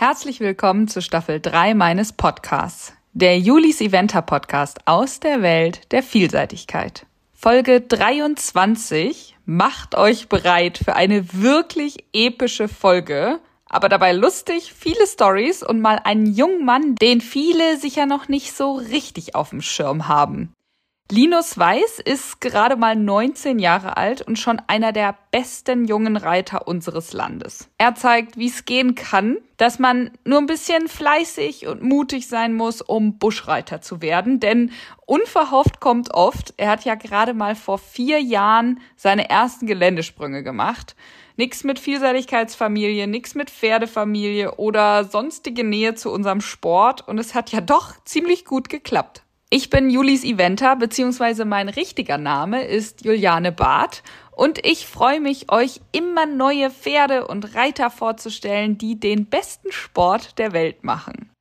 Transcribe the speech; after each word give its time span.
Herzlich 0.00 0.40
willkommen 0.40 0.88
zu 0.88 1.02
Staffel 1.02 1.40
3 1.40 1.74
meines 1.74 2.14
Podcasts, 2.14 2.94
der 3.12 3.38
Julis 3.38 3.82
Eventer 3.82 4.22
Podcast 4.22 4.78
aus 4.86 5.20
der 5.20 5.42
Welt 5.42 5.92
der 5.92 6.02
Vielseitigkeit. 6.02 7.04
Folge 7.34 7.82
23. 7.82 9.36
Macht 9.44 9.94
euch 9.94 10.30
bereit 10.30 10.78
für 10.82 10.96
eine 10.96 11.34
wirklich 11.34 12.06
epische 12.14 12.66
Folge, 12.66 13.40
aber 13.66 13.90
dabei 13.90 14.12
lustig, 14.12 14.72
viele 14.72 15.06
Stories 15.06 15.62
und 15.62 15.82
mal 15.82 16.00
einen 16.02 16.32
jungen 16.32 16.64
Mann, 16.64 16.94
den 16.94 17.20
viele 17.20 17.76
sicher 17.76 18.06
noch 18.06 18.26
nicht 18.26 18.56
so 18.56 18.76
richtig 18.76 19.34
auf 19.34 19.50
dem 19.50 19.60
Schirm 19.60 20.08
haben. 20.08 20.54
Linus 21.12 21.58
Weiß 21.58 21.98
ist 21.98 22.40
gerade 22.40 22.76
mal 22.76 22.94
19 22.94 23.58
Jahre 23.58 23.96
alt 23.96 24.22
und 24.22 24.38
schon 24.38 24.62
einer 24.68 24.92
der 24.92 25.18
besten 25.32 25.84
jungen 25.84 26.16
Reiter 26.16 26.68
unseres 26.68 27.12
Landes. 27.12 27.68
Er 27.78 27.96
zeigt, 27.96 28.36
wie 28.36 28.46
es 28.46 28.64
gehen 28.64 28.94
kann, 28.94 29.38
dass 29.56 29.80
man 29.80 30.12
nur 30.24 30.38
ein 30.38 30.46
bisschen 30.46 30.86
fleißig 30.86 31.66
und 31.66 31.82
mutig 31.82 32.28
sein 32.28 32.54
muss, 32.54 32.80
um 32.80 33.18
Buschreiter 33.18 33.80
zu 33.80 34.00
werden, 34.00 34.38
denn 34.38 34.70
unverhofft 35.04 35.80
kommt 35.80 36.14
oft, 36.14 36.54
er 36.58 36.70
hat 36.70 36.84
ja 36.84 36.94
gerade 36.94 37.34
mal 37.34 37.56
vor 37.56 37.78
vier 37.78 38.20
Jahren 38.20 38.78
seine 38.94 39.28
ersten 39.28 39.66
Geländesprünge 39.66 40.44
gemacht. 40.44 40.94
Nix 41.36 41.64
mit 41.64 41.80
Vielseitigkeitsfamilie, 41.80 43.08
nix 43.08 43.34
mit 43.34 43.50
Pferdefamilie 43.50 44.54
oder 44.58 45.02
sonstige 45.02 45.64
Nähe 45.64 45.96
zu 45.96 46.12
unserem 46.12 46.40
Sport 46.40 47.08
und 47.08 47.18
es 47.18 47.34
hat 47.34 47.50
ja 47.50 47.60
doch 47.60 47.94
ziemlich 48.04 48.44
gut 48.44 48.68
geklappt. 48.68 49.24
Ich 49.52 49.68
bin 49.68 49.90
Julis 49.90 50.22
Eventer, 50.22 50.76
beziehungsweise 50.76 51.44
mein 51.44 51.68
richtiger 51.68 52.18
Name 52.18 52.62
ist 52.62 53.04
Juliane 53.04 53.50
Barth 53.50 54.04
und 54.30 54.64
ich 54.64 54.86
freue 54.86 55.18
mich, 55.20 55.50
euch 55.50 55.80
immer 55.90 56.24
neue 56.24 56.70
Pferde 56.70 57.26
und 57.26 57.56
Reiter 57.56 57.90
vorzustellen, 57.90 58.78
die 58.78 59.00
den 59.00 59.26
besten 59.26 59.72
Sport 59.72 60.38
der 60.38 60.52
Welt 60.52 60.84
machen. 60.84 61.32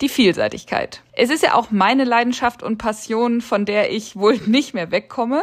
Die 0.00 0.08
Vielseitigkeit. 0.08 1.02
Es 1.12 1.28
ist 1.28 1.42
ja 1.42 1.54
auch 1.54 1.72
meine 1.72 2.04
Leidenschaft 2.04 2.62
und 2.62 2.78
Passion, 2.78 3.40
von 3.40 3.64
der 3.64 3.92
ich 3.92 4.14
wohl 4.14 4.36
nicht 4.46 4.72
mehr 4.72 4.92
wegkomme. 4.92 5.42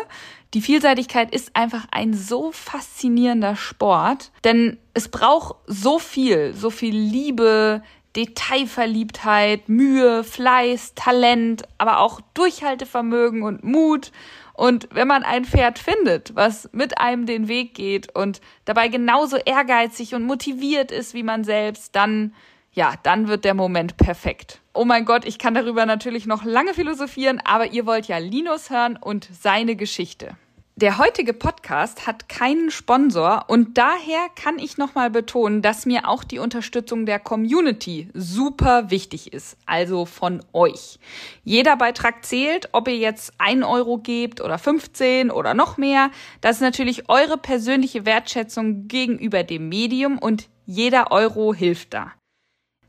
Die 0.53 0.61
Vielseitigkeit 0.61 1.35
ist 1.35 1.57
einfach 1.57 1.87
ein 1.91 2.13
so 2.13 2.53
faszinierender 2.53 3.57
Sport, 3.57 4.31
denn 4.45 4.77
es 4.93 5.09
braucht 5.09 5.57
so 5.67 5.99
viel, 5.99 6.53
so 6.53 6.69
viel 6.69 6.95
Liebe, 6.95 7.83
Detailverliebtheit, 8.15 9.69
Mühe, 9.69 10.23
Fleiß, 10.23 10.93
Talent, 10.95 11.63
aber 11.77 11.99
auch 11.99 12.21
Durchhaltevermögen 12.33 13.43
und 13.43 13.63
Mut. 13.63 14.11
Und 14.53 14.87
wenn 14.91 15.07
man 15.07 15.23
ein 15.23 15.45
Pferd 15.45 15.79
findet, 15.79 16.35
was 16.35 16.69
mit 16.73 16.99
einem 16.99 17.25
den 17.25 17.47
Weg 17.47 17.73
geht 17.73 18.15
und 18.15 18.39
dabei 18.65 18.87
genauso 18.87 19.37
ehrgeizig 19.37 20.13
und 20.13 20.23
motiviert 20.23 20.91
ist 20.91 21.15
wie 21.15 21.23
man 21.23 21.43
selbst, 21.43 21.95
dann, 21.95 22.35
ja, 22.71 22.93
dann 23.01 23.27
wird 23.27 23.45
der 23.45 23.55
Moment 23.55 23.97
perfekt. 23.97 24.61
Oh 24.73 24.85
mein 24.85 25.05
Gott, 25.05 25.25
ich 25.25 25.39
kann 25.39 25.55
darüber 25.55 25.87
natürlich 25.87 26.27
noch 26.27 26.43
lange 26.43 26.75
philosophieren, 26.75 27.41
aber 27.43 27.67
ihr 27.73 27.87
wollt 27.87 28.07
ja 28.07 28.19
Linus 28.19 28.69
hören 28.69 28.97
und 28.97 29.27
seine 29.31 29.75
Geschichte. 29.75 30.35
Der 30.75 30.97
heutige 30.97 31.33
Podcast 31.33 32.07
hat 32.07 32.27
keinen 32.29 32.71
Sponsor 32.71 33.45
und 33.47 33.77
daher 33.77 34.27
kann 34.35 34.57
ich 34.57 34.79
nochmal 34.79 35.11
betonen, 35.11 35.61
dass 35.61 35.85
mir 35.85 36.09
auch 36.09 36.23
die 36.23 36.39
Unterstützung 36.39 37.05
der 37.05 37.19
Community 37.19 38.09
super 38.15 38.89
wichtig 38.89 39.33
ist, 39.33 39.55
also 39.67 40.05
von 40.05 40.43
euch. 40.51 40.97
Jeder 41.43 41.77
Beitrag 41.77 42.25
zählt, 42.25 42.69
ob 42.71 42.87
ihr 42.87 42.97
jetzt 42.97 43.33
ein 43.37 43.63
Euro 43.63 43.99
gebt 43.99 44.41
oder 44.41 44.57
15 44.57 45.29
oder 45.29 45.53
noch 45.53 45.77
mehr. 45.77 46.09
Das 46.41 46.55
ist 46.55 46.61
natürlich 46.63 47.07
eure 47.07 47.37
persönliche 47.37 48.07
Wertschätzung 48.07 48.87
gegenüber 48.87 49.43
dem 49.43 49.69
Medium 49.69 50.17
und 50.17 50.49
jeder 50.65 51.11
Euro 51.11 51.53
hilft 51.53 51.93
da. 51.93 52.13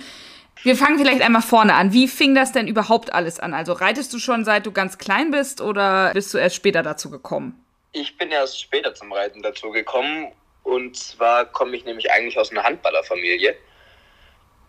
Wir 0.63 0.75
fangen 0.75 0.97
vielleicht 0.97 1.21
einmal 1.21 1.43
vorne 1.43 1.75
an. 1.75 1.93
Wie 1.93 2.07
fing 2.07 2.33
das 2.33 2.53
denn 2.53 2.67
überhaupt 2.67 3.13
alles 3.13 3.39
an? 3.39 3.53
Also 3.53 3.73
reitest 3.73 4.11
du 4.13 4.17
schon 4.17 4.45
seit 4.45 4.65
du 4.65 4.71
ganz 4.71 4.97
klein 4.97 5.29
bist 5.29 5.61
oder 5.61 6.11
bist 6.11 6.33
du 6.33 6.39
erst 6.39 6.55
später 6.55 6.81
dazu 6.81 7.11
gekommen? 7.11 7.63
Ich 7.91 8.17
bin 8.17 8.31
erst 8.31 8.59
später 8.59 8.95
zum 8.95 9.11
Reiten 9.11 9.43
dazu 9.43 9.69
gekommen. 9.69 10.31
Und 10.63 10.97
zwar 10.97 11.45
komme 11.45 11.75
ich 11.75 11.85
nämlich 11.85 12.11
eigentlich 12.11 12.39
aus 12.39 12.49
einer 12.49 12.63
Handballerfamilie. 12.63 13.55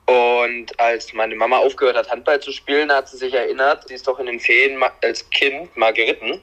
Und 0.07 0.79
als 0.79 1.13
meine 1.15 1.35
Mama 1.35 1.59
aufgehört 1.59 1.97
hat, 1.97 2.11
Handball 2.11 2.41
zu 2.41 2.53
spielen, 2.53 2.93
hat 2.93 3.09
sie 3.09 3.17
sich 3.17 3.33
erinnert, 3.33 3.89
sie 3.89 3.95
ist 3.95 4.07
doch 4.07 4.19
in 4.19 4.27
den 4.27 4.39
Ferien 4.39 4.83
als 5.03 5.29
Kind 5.31 5.75
mal 5.77 5.93
geritten. 5.93 6.43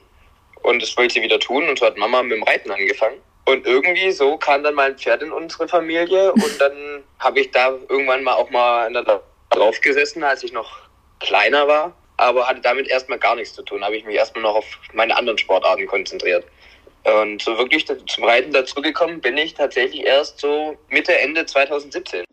Und 0.64 0.82
das 0.82 0.96
wollte 0.98 1.16
sie 1.16 1.22
wieder 1.22 1.40
tun. 1.40 1.68
Und 1.70 1.80
so 1.80 1.86
hat 1.86 1.98
Mama 1.98 2.24
mit 2.24 2.38
dem 2.38 2.44
Reiten 2.44 2.72
angefangen. 2.72 3.18
Und 3.46 3.66
irgendwie 3.66 4.12
so 4.12 4.38
kam 4.38 4.64
dann 4.64 4.76
mal 4.76 4.92
ein 4.92 4.98
Pferd 4.98 5.22
in 5.22 5.32
unsere 5.32 5.68
Familie. 5.68 6.32
Und 6.34 6.60
dann 6.60 7.04
habe 7.20 7.40
ich 7.40 7.52
da 7.52 7.78
irgendwann 7.90 8.24
mal 8.24 8.34
auch 8.34 8.50
mal 8.50 8.92
drauf 9.50 9.82
gesessen, 9.82 10.24
als 10.24 10.44
ich 10.44 10.54
noch 10.54 10.80
kleiner 11.20 11.68
war. 11.68 11.94
Aber 12.18 12.48
hatte 12.48 12.62
damit 12.62 12.88
erstmal 12.88 13.20
gar 13.20 13.36
nichts 13.36 13.54
zu 13.54 13.64
tun. 13.64 13.84
Habe 13.84 13.96
ich 13.96 14.06
mich 14.06 14.16
erstmal 14.16 14.44
noch 14.44 14.56
auf 14.56 14.66
meine 14.94 15.16
anderen 15.16 15.38
Sportarten 15.38 15.86
konzentriert. 15.86 16.46
Und 17.04 17.42
so 17.42 17.58
wirklich 17.58 17.86
zum 17.88 18.24
Reiten 18.24 18.52
dazugekommen 18.52 19.22
bin 19.22 19.38
ich 19.38 19.56
tatsächlich 19.56 20.06
erst 20.06 20.40
so 20.40 20.78
Mitte, 20.90 21.18
Ende 21.18 21.46
2017. 21.46 22.26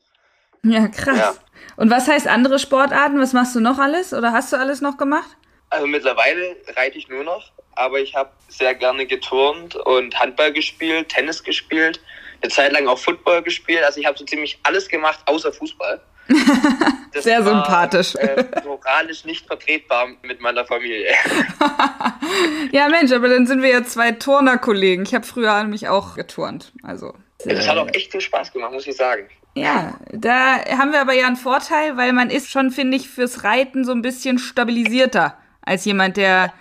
Ja, 0.68 0.88
krass. 0.88 1.18
Ja. 1.18 1.34
Und 1.76 1.90
was 1.90 2.08
heißt 2.08 2.26
andere 2.26 2.58
Sportarten? 2.58 3.20
Was 3.20 3.32
machst 3.32 3.54
du 3.54 3.60
noch 3.60 3.78
alles 3.78 4.12
oder 4.12 4.32
hast 4.32 4.52
du 4.52 4.56
alles 4.56 4.80
noch 4.80 4.96
gemacht? 4.96 5.36
Also 5.70 5.86
mittlerweile 5.86 6.56
reite 6.76 6.96
ich 6.98 7.08
nur 7.08 7.24
noch, 7.24 7.52
aber 7.74 8.00
ich 8.00 8.14
habe 8.14 8.30
sehr 8.48 8.74
gerne 8.74 9.06
geturnt 9.06 9.76
und 9.76 10.18
Handball 10.18 10.52
gespielt, 10.52 11.10
Tennis 11.10 11.44
gespielt, 11.44 12.00
eine 12.40 12.50
Zeit 12.50 12.72
lang 12.72 12.88
auch 12.88 12.98
Football 12.98 13.42
gespielt. 13.42 13.84
Also 13.84 14.00
ich 14.00 14.06
habe 14.06 14.18
so 14.18 14.24
ziemlich 14.24 14.58
alles 14.62 14.88
gemacht, 14.88 15.20
außer 15.26 15.52
Fußball. 15.52 16.00
Sehr 17.14 17.44
war, 17.44 17.64
sympathisch. 17.64 18.14
Äh, 18.14 18.44
moralisch 18.64 19.24
nicht 19.24 19.46
vertretbar 19.46 20.08
mit 20.22 20.40
meiner 20.40 20.64
Familie. 20.64 21.14
ja, 22.72 22.88
Mensch, 22.88 23.12
aber 23.12 23.28
dann 23.28 23.46
sind 23.46 23.62
wir 23.62 23.70
ja 23.70 23.84
zwei 23.84 24.12
Turnerkollegen. 24.12 25.04
Ich 25.06 25.14
habe 25.14 25.26
früher 25.26 25.64
mich 25.64 25.88
auch 25.88 26.16
geturnt. 26.16 26.72
Also. 26.82 27.14
Das 27.44 27.66
hat 27.68 27.78
auch 27.78 27.88
echt 27.94 28.12
viel 28.12 28.20
Spaß 28.20 28.52
gemacht, 28.52 28.72
muss 28.72 28.86
ich 28.86 28.96
sagen. 28.96 29.28
Ja, 29.54 29.94
da 30.12 30.64
haben 30.78 30.92
wir 30.92 31.00
aber 31.00 31.14
ja 31.14 31.26
einen 31.26 31.36
Vorteil, 31.36 31.96
weil 31.96 32.12
man 32.12 32.30
ist 32.30 32.50
schon, 32.50 32.70
finde 32.70 32.96
ich, 32.96 33.08
fürs 33.08 33.44
Reiten 33.44 33.84
so 33.84 33.92
ein 33.92 34.02
bisschen 34.02 34.38
stabilisierter 34.38 35.36
als 35.62 35.84
jemand, 35.84 36.16
der, 36.16 36.52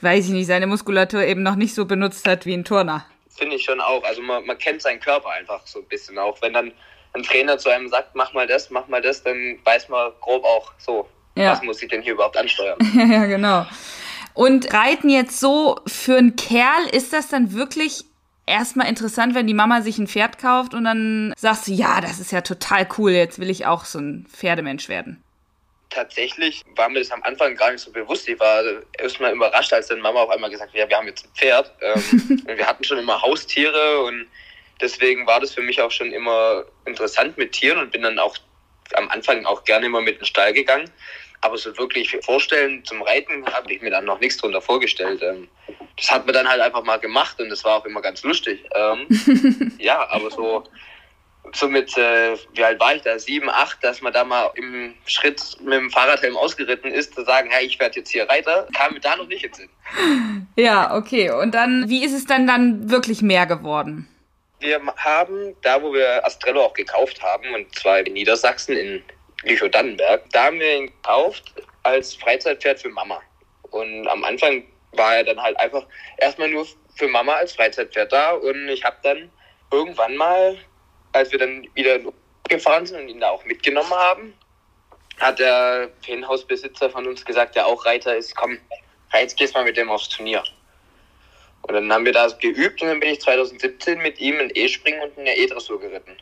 weiß 0.00 0.26
ich 0.26 0.32
nicht, 0.32 0.46
seine 0.46 0.66
Muskulatur 0.66 1.22
eben 1.22 1.42
noch 1.42 1.56
nicht 1.56 1.74
so 1.74 1.84
benutzt 1.84 2.26
hat 2.26 2.46
wie 2.46 2.54
ein 2.54 2.64
Turner. 2.64 3.04
Finde 3.36 3.56
ich 3.56 3.64
schon 3.64 3.80
auch. 3.80 4.02
Also 4.04 4.22
man, 4.22 4.44
man 4.46 4.58
kennt 4.58 4.82
seinen 4.82 5.00
Körper 5.00 5.30
einfach 5.30 5.66
so 5.66 5.80
ein 5.80 5.86
bisschen 5.86 6.18
auch. 6.18 6.40
Wenn 6.42 6.52
dann 6.52 6.72
ein 7.12 7.22
Trainer 7.22 7.58
zu 7.58 7.68
einem 7.68 7.88
sagt, 7.88 8.14
mach 8.14 8.32
mal 8.32 8.46
das, 8.46 8.70
mach 8.70 8.88
mal 8.88 9.00
das, 9.00 9.22
dann 9.22 9.58
weiß 9.64 9.88
man 9.88 10.12
grob 10.20 10.44
auch 10.44 10.72
so, 10.78 11.08
ja. 11.36 11.52
was 11.52 11.62
muss 11.62 11.82
ich 11.82 11.88
denn 11.88 12.02
hier 12.02 12.14
überhaupt 12.14 12.36
ansteuern. 12.36 12.78
ja, 12.94 13.26
genau. 13.26 13.66
Und 14.34 14.72
Reiten 14.72 15.08
jetzt 15.08 15.40
so 15.40 15.80
für 15.86 16.16
einen 16.16 16.36
Kerl, 16.36 16.86
ist 16.92 17.12
das 17.12 17.28
dann 17.28 17.52
wirklich 17.52 18.04
erstmal 18.48 18.88
interessant, 18.88 19.34
wenn 19.34 19.46
die 19.46 19.54
Mama 19.54 19.82
sich 19.82 19.98
ein 19.98 20.08
Pferd 20.08 20.38
kauft 20.38 20.74
und 20.74 20.84
dann 20.84 21.32
sagst 21.36 21.68
du, 21.68 21.72
ja, 21.72 22.00
das 22.00 22.18
ist 22.18 22.32
ja 22.32 22.40
total 22.40 22.88
cool, 22.98 23.12
jetzt 23.12 23.38
will 23.38 23.50
ich 23.50 23.66
auch 23.66 23.84
so 23.84 23.98
ein 23.98 24.26
Pferdemensch 24.30 24.88
werden? 24.88 25.22
Tatsächlich 25.90 26.64
war 26.76 26.88
mir 26.88 26.98
das 26.98 27.10
am 27.10 27.22
Anfang 27.22 27.54
gar 27.54 27.72
nicht 27.72 27.80
so 27.80 27.90
bewusst. 27.90 28.28
Ich 28.28 28.38
war 28.38 28.62
erstmal 28.98 29.34
überrascht, 29.34 29.72
als 29.72 29.86
dann 29.86 30.00
Mama 30.00 30.20
auf 30.20 30.30
einmal 30.30 30.50
gesagt 30.50 30.70
hat, 30.70 30.78
ja, 30.78 30.88
wir 30.88 30.96
haben 30.96 31.06
jetzt 31.06 31.24
ein 31.24 31.30
Pferd. 31.34 31.72
Ähm, 31.80 32.42
wir 32.56 32.66
hatten 32.66 32.84
schon 32.84 32.98
immer 32.98 33.22
Haustiere 33.22 34.00
und 34.00 34.26
deswegen 34.80 35.26
war 35.26 35.40
das 35.40 35.54
für 35.54 35.62
mich 35.62 35.80
auch 35.80 35.90
schon 35.90 36.12
immer 36.12 36.64
interessant 36.84 37.38
mit 37.38 37.52
Tieren 37.52 37.78
und 37.78 37.90
bin 37.90 38.02
dann 38.02 38.18
auch 38.18 38.36
am 38.94 39.08
Anfang 39.08 39.46
auch 39.46 39.64
gerne 39.64 39.86
immer 39.86 40.00
mit 40.00 40.14
in 40.14 40.20
den 40.20 40.26
Stall 40.26 40.52
gegangen. 40.52 40.90
Aber 41.40 41.56
so 41.56 41.76
wirklich 41.78 42.16
vorstellen 42.24 42.84
zum 42.84 43.02
Reiten 43.02 43.46
habe 43.46 43.72
ich 43.72 43.80
mir 43.80 43.90
dann 43.90 44.04
noch 44.04 44.20
nichts 44.20 44.38
drunter 44.38 44.60
vorgestellt. 44.60 45.22
Ähm, 45.22 45.48
das 45.96 46.10
hat 46.10 46.26
man 46.26 46.34
dann 46.34 46.48
halt 46.48 46.60
einfach 46.60 46.82
mal 46.82 46.98
gemacht 46.98 47.40
und 47.40 47.48
das 47.48 47.64
war 47.64 47.76
auch 47.76 47.84
immer 47.84 48.00
ganz 48.00 48.22
lustig. 48.22 48.64
Ähm, 48.74 49.72
ja, 49.78 50.08
aber 50.10 50.30
so, 50.30 50.64
so 51.54 51.68
mit, 51.68 51.96
äh, 51.96 52.36
wie 52.54 52.64
alt 52.64 52.80
war 52.80 52.94
ich 52.94 53.02
da, 53.02 53.18
sieben, 53.18 53.48
acht, 53.48 53.82
dass 53.82 54.00
man 54.00 54.12
da 54.12 54.24
mal 54.24 54.50
im 54.54 54.94
Schritt 55.06 55.42
mit 55.62 55.74
dem 55.74 55.90
Fahrradhelm 55.90 56.36
ausgeritten 56.36 56.90
ist, 56.90 57.14
zu 57.14 57.24
sagen, 57.24 57.50
hey, 57.50 57.66
ich 57.66 57.78
werde 57.78 58.00
jetzt 58.00 58.10
hier 58.10 58.28
Reiter, 58.28 58.66
kam 58.76 58.94
mir 58.94 59.00
da 59.00 59.16
noch 59.16 59.28
nicht 59.28 59.44
in 59.44 59.52
Sinn. 59.52 59.68
Ja, 60.56 60.96
okay. 60.96 61.30
Und 61.30 61.54
dann, 61.54 61.88
wie 61.88 62.04
ist 62.04 62.12
es 62.12 62.26
denn 62.26 62.46
dann 62.46 62.90
wirklich 62.90 63.22
mehr 63.22 63.46
geworden? 63.46 64.08
Wir 64.60 64.80
haben, 64.96 65.54
da 65.62 65.80
wo 65.82 65.92
wir 65.92 66.24
Astrello 66.26 66.64
auch 66.64 66.74
gekauft 66.74 67.22
haben, 67.22 67.54
und 67.54 67.72
zwar 67.76 68.00
in 68.00 68.12
Niedersachsen, 68.14 68.76
in 68.76 69.02
Lüchow-Dannenberg. 69.44 70.24
Da 70.30 70.44
haben 70.44 70.60
wir 70.60 70.76
ihn 70.76 70.86
gekauft 70.86 71.54
als 71.82 72.14
Freizeitpferd 72.14 72.80
für 72.80 72.88
Mama. 72.88 73.20
Und 73.70 74.06
am 74.08 74.24
Anfang 74.24 74.64
war 74.92 75.16
er 75.16 75.24
dann 75.24 75.40
halt 75.40 75.58
einfach 75.60 75.86
erstmal 76.18 76.48
nur 76.48 76.66
für 76.96 77.08
Mama 77.08 77.34
als 77.34 77.52
Freizeitpferd 77.52 78.12
da. 78.12 78.32
Und 78.32 78.68
ich 78.68 78.84
habe 78.84 78.96
dann 79.02 79.30
irgendwann 79.70 80.16
mal, 80.16 80.56
als 81.12 81.30
wir 81.32 81.38
dann 81.38 81.68
wieder 81.74 82.00
gefahren 82.48 82.86
sind 82.86 83.00
und 83.00 83.08
ihn 83.08 83.20
da 83.20 83.30
auch 83.30 83.44
mitgenommen 83.44 83.90
haben, 83.90 84.34
hat 85.18 85.38
der 85.38 85.90
Ferienhausbesitzer 86.02 86.90
von 86.90 87.06
uns 87.06 87.24
gesagt, 87.24 87.56
der 87.56 87.66
auch 87.66 87.84
Reiter 87.84 88.16
ist, 88.16 88.34
komm, 88.34 88.58
jetzt 89.12 89.36
gehst 89.36 89.54
mal 89.54 89.64
mit 89.64 89.76
dem 89.76 89.90
aufs 89.90 90.08
Turnier. 90.08 90.42
Und 91.62 91.74
dann 91.74 91.92
haben 91.92 92.04
wir 92.04 92.12
das 92.12 92.38
geübt 92.38 92.80
und 92.80 92.88
dann 92.88 93.00
bin 93.00 93.10
ich 93.10 93.20
2017 93.20 93.98
mit 93.98 94.20
ihm 94.20 94.38
in 94.38 94.50
E-Springen 94.54 95.02
und 95.02 95.18
in 95.18 95.24
der 95.24 95.36
E-Dressur 95.36 95.80
geritten. 95.80 96.16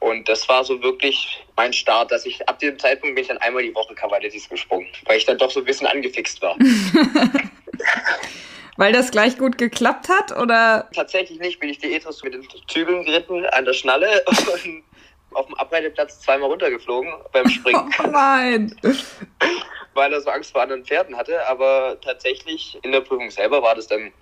Und 0.00 0.28
das 0.28 0.48
war 0.48 0.64
so 0.64 0.80
wirklich 0.82 1.44
mein 1.56 1.72
Start, 1.72 2.12
dass 2.12 2.24
ich 2.24 2.48
ab 2.48 2.58
diesem 2.58 2.78
Zeitpunkt 2.78 3.16
bin 3.16 3.22
ich 3.22 3.28
dann 3.28 3.38
einmal 3.38 3.62
die 3.62 3.74
Woche 3.74 3.94
Cavalettis 3.94 4.48
gesprungen, 4.48 4.86
weil 5.06 5.18
ich 5.18 5.26
dann 5.26 5.38
doch 5.38 5.50
so 5.50 5.60
ein 5.60 5.66
bisschen 5.66 5.86
angefixt 5.86 6.40
war. 6.40 6.56
weil 8.76 8.92
das 8.92 9.10
gleich 9.10 9.36
gut 9.38 9.58
geklappt 9.58 10.08
hat, 10.08 10.36
oder? 10.36 10.88
Tatsächlich 10.94 11.40
nicht, 11.40 11.58
bin 11.58 11.68
ich 11.68 11.78
die 11.78 11.92
Ethos 11.92 12.22
mit 12.22 12.32
den 12.32 12.46
Zügeln 12.68 13.04
geritten 13.04 13.44
an 13.46 13.64
der 13.64 13.72
Schnalle 13.72 14.24
und 14.26 14.84
auf 15.32 15.46
dem 15.46 15.54
Abreiteplatz 15.56 16.20
zweimal 16.20 16.48
runtergeflogen 16.48 17.12
beim 17.32 17.48
Springen. 17.48 17.92
Oh 18.02 18.06
nein! 18.06 18.74
weil 19.94 20.12
er 20.12 20.20
so 20.20 20.30
Angst 20.30 20.52
vor 20.52 20.62
anderen 20.62 20.84
Pferden 20.84 21.16
hatte, 21.16 21.44
aber 21.48 22.00
tatsächlich 22.00 22.78
in 22.82 22.92
der 22.92 23.00
Prüfung 23.00 23.30
selber 23.30 23.62
war 23.62 23.74
das 23.74 23.88
dann 23.88 24.12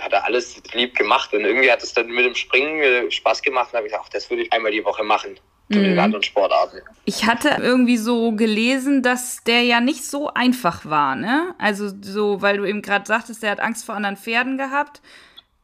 hat 0.00 0.12
er 0.12 0.24
alles 0.24 0.60
lieb 0.72 0.94
gemacht 0.94 1.32
und 1.32 1.44
irgendwie 1.44 1.70
hat 1.70 1.82
es 1.82 1.92
dann 1.92 2.08
mit 2.08 2.24
dem 2.24 2.34
Springen 2.34 3.10
Spaß 3.10 3.42
gemacht 3.42 3.72
und 3.72 3.78
habe 3.78 3.86
ich 3.86 3.92
gedacht, 3.92 4.12
das 4.14 4.30
würde 4.30 4.42
ich 4.42 4.52
einmal 4.52 4.72
die 4.72 4.84
Woche 4.84 5.04
machen. 5.04 5.38
Mhm. 5.68 5.76
Mit 5.76 5.86
den 5.86 5.98
anderen 5.98 6.22
Sportarten. 6.22 6.80
Ich 7.04 7.24
hatte 7.26 7.56
irgendwie 7.60 7.96
so 7.96 8.32
gelesen, 8.32 9.02
dass 9.02 9.42
der 9.44 9.62
ja 9.62 9.80
nicht 9.80 10.04
so 10.04 10.32
einfach 10.32 10.86
war, 10.86 11.16
ne? 11.16 11.54
Also 11.58 11.90
so, 12.02 12.40
weil 12.40 12.58
du 12.58 12.64
eben 12.64 12.82
gerade 12.82 13.06
sagtest, 13.06 13.42
der 13.42 13.50
hat 13.50 13.60
Angst 13.60 13.84
vor 13.84 13.96
anderen 13.96 14.16
Pferden 14.16 14.58
gehabt. 14.58 15.00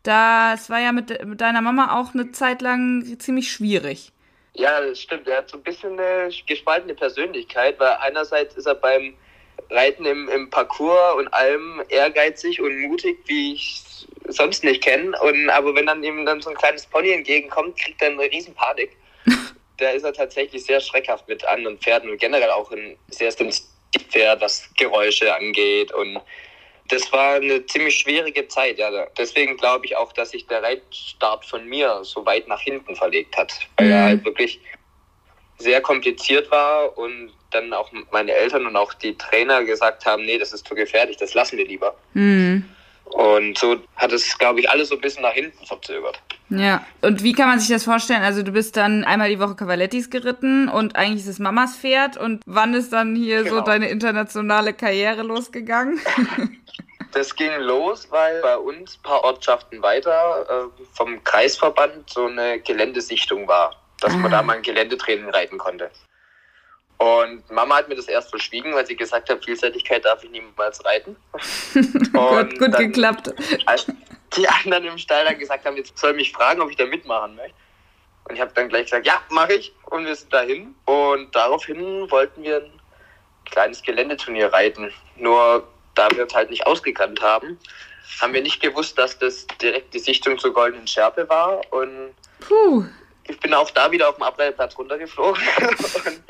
Das 0.03 0.69
war 0.71 0.81
ja 0.81 0.91
mit, 0.91 1.25
mit 1.25 1.41
deiner 1.41 1.61
Mama 1.61 2.01
auch 2.01 2.15
eine 2.15 2.33
Zeit 2.33 2.63
lang 2.63 3.05
ziemlich 3.21 3.53
schwierig. 3.53 4.13
Ja, 4.55 4.81
das 4.81 5.01
stimmt. 5.01 5.29
Er 5.29 5.39
hat 5.39 5.51
so 5.51 5.57
ein 5.57 5.63
bisschen 5.63 5.99
eine 5.99 6.31
gespaltene 6.47 6.95
Persönlichkeit, 6.95 7.79
weil 7.79 7.97
einerseits 8.01 8.57
ist 8.57 8.67
er 8.67 8.75
beim 8.75 9.15
Reiten 9.71 10.05
im, 10.05 10.29
im 10.29 10.51
Parcours 10.51 11.17
und 11.17 11.29
allem 11.29 11.83
ehrgeizig 11.89 12.61
und 12.61 12.81
mutig, 12.83 13.19
wie 13.27 13.55
ich 13.55 13.83
sonst 14.29 14.65
nicht 14.65 14.83
kennen. 14.83 15.15
Und, 15.15 15.51
aber 15.51 15.75
wenn 15.75 15.87
dann 15.87 16.05
ihm 16.05 16.25
dann 16.27 16.41
so 16.41 16.51
ein 16.51 16.57
kleines 16.57 16.87
Pony 16.87 17.11
entgegenkommt, 17.11 17.79
kriegt 17.79 18.01
er 18.03 18.11
eine 18.11 18.23
riesen 18.23 18.55
Panik. 18.55 18.97
da 19.79 19.91
ist 19.91 20.05
er 20.05 20.13
tatsächlich 20.13 20.65
sehr 20.65 20.81
schreckhaft 20.81 21.27
mit 21.29 21.45
anderen 21.47 21.79
Pferden 21.79 22.11
und 22.11 22.19
generell 22.19 22.51
auch 22.51 22.71
ein 22.71 22.97
sehr 23.09 23.33
Pferd, 24.11 24.41
was 24.41 24.71
Geräusche 24.77 25.35
angeht. 25.35 25.93
Und 25.93 26.21
das 26.89 27.11
war 27.13 27.35
eine 27.35 27.65
ziemlich 27.67 27.97
schwierige 27.97 28.47
Zeit. 28.49 28.79
Ja. 28.79 29.07
Deswegen 29.19 29.57
glaube 29.57 29.87
ich 29.87 29.97
auch, 29.97 30.13
dass 30.13 30.31
sich 30.31 30.47
der 30.47 30.63
Reitstart 30.63 31.45
von 31.45 31.67
mir 31.67 32.01
so 32.03 32.25
weit 32.27 32.49
nach 32.49 32.61
hinten 32.61 32.97
verlegt 32.97 33.37
hat. 33.37 33.53
Weil 33.77 33.87
mhm. 33.87 33.93
er 33.93 34.03
halt 34.05 34.25
wirklich 34.25 34.61
sehr 35.63 35.81
kompliziert 35.81 36.51
war 36.51 36.97
und 36.99 37.33
dann 37.51 37.73
auch 37.73 37.91
meine 38.11 38.33
Eltern 38.33 38.67
und 38.67 38.77
auch 38.77 38.95
die 38.95 39.17
Trainer 39.17 39.65
gesagt 39.65 40.07
haben, 40.07 40.25
nee, 40.25 40.39
das 40.39 40.53
ist 40.53 40.67
zu 40.67 40.75
gefährlich, 40.75 41.17
das 41.17 41.35
lassen 41.35 41.59
wir 41.59 41.67
lieber. 41.67 41.95
Mhm. 42.15 42.65
Und 43.05 43.59
so 43.59 43.77
hat 43.97 44.13
es, 44.13 44.39
glaube 44.39 44.61
ich, 44.61 44.71
alles 44.71 44.89
so 44.89 44.95
ein 44.95 45.01
bisschen 45.01 45.23
nach 45.23 45.35
hinten 45.35 45.67
verzögert. 45.67 46.21
Ja. 46.49 46.87
Und 47.03 47.23
wie 47.23 47.33
kann 47.33 47.49
man 47.49 47.59
sich 47.59 47.69
das 47.69 47.85
vorstellen? 47.85 48.23
Also 48.23 48.43
du 48.43 48.53
bist 48.53 48.77
dann 48.77 49.05
einmal 49.05 49.29
die 49.29 49.39
Woche 49.39 49.55
Cavalettis 49.55 50.09
geritten 50.09 50.69
und 50.69 50.97
eigentlich 50.97 51.23
ist 51.23 51.29
es 51.29 51.39
Mamas 51.39 51.77
Pferd. 51.77 52.17
Und 52.17 52.43
wann 52.47 52.73
ist 52.73 52.93
dann 52.93 53.15
hier 53.15 53.43
genau. 53.43 53.57
so 53.57 53.61
deine 53.61 53.89
internationale 53.89 54.73
Karriere 54.73 55.23
losgegangen? 55.23 56.01
Das 57.15 57.37
ging 57.37 57.53
los, 57.59 58.11
weil 58.11 58.41
bei 58.41 58.57
uns 58.57 58.97
ein 58.97 59.03
paar 59.03 59.23
Ortschaften 59.23 59.83
weiter 59.83 60.47
äh, 60.49 60.85
vom 60.95 61.23
Kreisverband 61.25 62.09
so 62.09 62.25
eine 62.25 62.59
Geländesichtung 62.61 63.47
war, 63.47 63.77
dass 64.03 64.15
ah. 64.15 64.19
man 64.19 64.31
da 64.31 64.41
ah. 64.41 64.43
mal 64.43 64.57
ein 64.57 64.63
Geländetraining 64.63 65.31
reiten 65.31 65.59
konnte. 65.59 65.91
Und 66.99 67.51
Mama 67.51 67.77
hat 67.77 67.89
mir 67.89 67.97
das 67.97 68.07
erst 68.07 68.31
verschwiegen, 68.31 68.75
weil 68.75 68.87
sie 68.87 68.95
gesagt 68.95 69.29
hat, 69.29 69.45
Vielseitigkeit 69.45 70.05
darf 70.05 70.23
ich 70.23 70.31
niemals 70.31 70.85
reiten. 70.85 71.17
gut, 72.13 72.59
gut 72.59 72.77
geklappt. 72.77 73.35
Als 73.67 73.87
die 74.37 74.49
anderen 74.49 74.85
im 74.85 74.99
Stall 74.99 75.25
dann 75.25 75.37
gesagt 75.39 75.65
haben, 75.65 75.77
jetzt 75.77 75.99
soll 75.99 76.13
mich 76.13 76.31
fragen, 76.31 76.61
ob 76.61 76.71
ich 76.71 76.77
da 76.77 76.87
mitmachen 76.87 77.35
möchte. 77.35 77.55
Und 78.29 78.37
ich 78.37 78.41
habe 78.41 78.53
dann 78.55 78.69
gleich 78.69 78.85
gesagt, 78.85 79.05
ja, 79.05 79.21
mache 79.31 79.55
ich. 79.55 79.75
Und 79.87 80.07
wir 80.07 80.15
sind 80.15 80.33
dahin. 80.33 80.77
Und 80.85 81.35
daraufhin 81.35 82.09
wollten 82.11 82.45
wir 82.45 82.59
ein 82.59 82.81
kleines 83.51 83.83
Geländeturnier 83.83 84.53
reiten. 84.53 84.93
Nur 85.17 85.67
da 85.95 86.09
wir 86.13 86.25
es 86.25 86.35
halt 86.35 86.51
nicht 86.51 86.67
ausgekannt 86.67 87.21
haben, 87.21 87.59
haben 88.21 88.33
wir 88.33 88.43
nicht 88.43 88.61
gewusst, 88.63 88.97
dass 88.97 89.19
das 89.19 89.47
direkt 89.61 89.93
die 89.93 89.99
Sichtung 89.99 90.39
zur 90.39 90.53
Goldenen 90.53 90.87
Schärpe 90.87 91.29
war. 91.29 91.61
Und 91.73 92.15
Puh. 92.41 92.85
Ich 93.33 93.41
bin 93.41 93.55
auch 93.55 93.71
da 93.71 93.91
wieder 93.91 94.09
auf 94.09 94.17
dem 94.17 94.25
Abreiteplatz 94.25 94.77
runtergeflogen. 94.77 95.43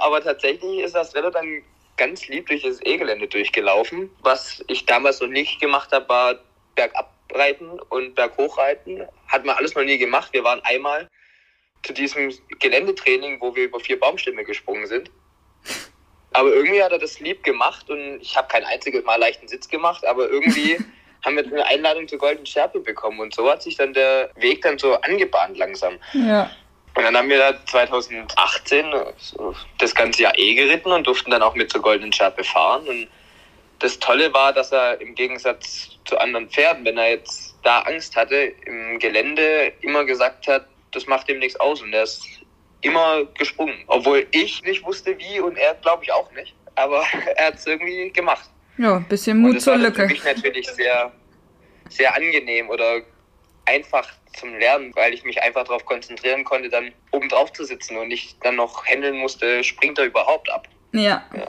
aber 0.00 0.22
tatsächlich 0.22 0.80
ist 0.80 0.94
das 0.94 1.14
Rennen 1.14 1.32
dann 1.32 1.62
ganz 1.96 2.26
lieb 2.26 2.48
durch 2.48 2.62
das 2.62 2.80
E-Gelände 2.84 3.28
durchgelaufen. 3.28 4.10
Was 4.20 4.64
ich 4.66 4.84
damals 4.84 5.20
noch 5.20 5.28
nicht 5.28 5.60
gemacht 5.60 5.92
habe, 5.92 6.08
war 6.08 6.38
Bergabreiten 6.74 7.80
und 7.80 8.14
Berghochreiten. 8.16 9.06
Hat 9.28 9.44
man 9.44 9.56
alles 9.56 9.74
noch 9.74 9.84
nie 9.84 9.98
gemacht. 9.98 10.32
Wir 10.32 10.42
waren 10.42 10.60
einmal 10.64 11.08
zu 11.84 11.92
diesem 11.92 12.32
Geländetraining, 12.58 13.40
wo 13.40 13.54
wir 13.54 13.64
über 13.64 13.78
vier 13.78 13.98
Baumstämme 13.98 14.44
gesprungen 14.44 14.86
sind. 14.86 15.10
Aber 16.32 16.48
irgendwie 16.48 16.82
hat 16.82 16.92
er 16.92 16.98
das 16.98 17.20
lieb 17.20 17.44
gemacht 17.44 17.90
und 17.90 18.20
ich 18.20 18.36
habe 18.36 18.48
kein 18.48 18.64
einziges 18.64 19.04
Mal 19.04 19.16
leichten 19.16 19.46
Sitz 19.48 19.68
gemacht, 19.68 20.04
aber 20.06 20.28
irgendwie 20.30 20.78
haben 21.24 21.36
wir 21.36 21.44
eine 21.44 21.66
Einladung 21.66 22.08
zur 22.08 22.18
Golden 22.18 22.44
Schärpe 22.46 22.80
bekommen 22.80 23.20
und 23.20 23.34
so 23.34 23.48
hat 23.50 23.62
sich 23.62 23.76
dann 23.76 23.92
der 23.92 24.30
Weg 24.36 24.62
dann 24.62 24.78
so 24.78 24.94
angebahnt 24.94 25.56
langsam. 25.56 25.98
Ja. 26.12 26.50
Und 26.94 27.04
dann 27.04 27.16
haben 27.16 27.28
wir 27.28 27.38
da 27.38 27.64
2018 27.66 28.92
das 29.78 29.94
ganze 29.94 30.22
Jahr 30.22 30.38
eh 30.38 30.54
geritten 30.54 30.92
und 30.92 31.06
durften 31.06 31.30
dann 31.30 31.42
auch 31.42 31.54
mit 31.54 31.70
zur 31.70 31.80
Goldenen 31.80 32.12
Schärpe 32.12 32.44
fahren. 32.44 32.86
Und 32.86 33.08
das 33.78 33.98
Tolle 33.98 34.32
war, 34.34 34.52
dass 34.52 34.72
er 34.72 35.00
im 35.00 35.14
Gegensatz 35.14 35.96
zu 36.04 36.18
anderen 36.18 36.50
Pferden, 36.50 36.84
wenn 36.84 36.98
er 36.98 37.10
jetzt 37.10 37.56
da 37.62 37.80
Angst 37.80 38.14
hatte, 38.14 38.36
im 38.66 38.98
Gelände 38.98 39.72
immer 39.80 40.04
gesagt 40.04 40.46
hat, 40.48 40.66
das 40.90 41.06
macht 41.06 41.30
ihm 41.30 41.38
nichts 41.38 41.58
aus. 41.58 41.80
Und 41.80 41.94
er 41.94 42.02
ist 42.02 42.26
immer 42.82 43.24
gesprungen. 43.38 43.84
Obwohl 43.86 44.26
ich 44.32 44.62
nicht 44.62 44.84
wusste, 44.84 45.16
wie 45.18 45.40
und 45.40 45.56
er 45.56 45.74
glaube 45.76 46.04
ich 46.04 46.12
auch 46.12 46.30
nicht. 46.32 46.54
Aber 46.74 47.02
er 47.36 47.46
hat 47.46 47.54
es 47.54 47.66
irgendwie 47.66 48.10
gemacht. 48.10 48.50
Ja, 48.78 48.96
ein 48.96 49.04
bisschen 49.04 49.38
Mut 49.38 49.60
zur 49.60 49.76
Lücke. 49.76 49.90
Das 49.90 49.98
war 49.98 50.06
für 50.08 50.14
mich 50.14 50.24
natürlich 50.24 50.68
sehr, 50.70 51.12
sehr 51.88 52.14
angenehm 52.14 52.68
oder 52.70 53.02
einfach 53.66 54.08
zum 54.38 54.54
Lernen, 54.58 54.94
weil 54.94 55.12
ich 55.12 55.24
mich 55.24 55.42
einfach 55.42 55.64
darauf 55.64 55.84
konzentrieren 55.84 56.44
konnte, 56.44 56.68
dann 56.68 56.92
oben 57.10 57.28
drauf 57.28 57.52
zu 57.52 57.64
sitzen 57.64 57.96
und 57.96 58.08
nicht 58.08 58.36
dann 58.44 58.56
noch 58.56 58.86
händeln 58.86 59.18
musste, 59.18 59.62
springt 59.62 59.98
er 59.98 60.06
überhaupt 60.06 60.50
ab. 60.50 60.68
Ja. 60.92 61.22
ja. 61.34 61.46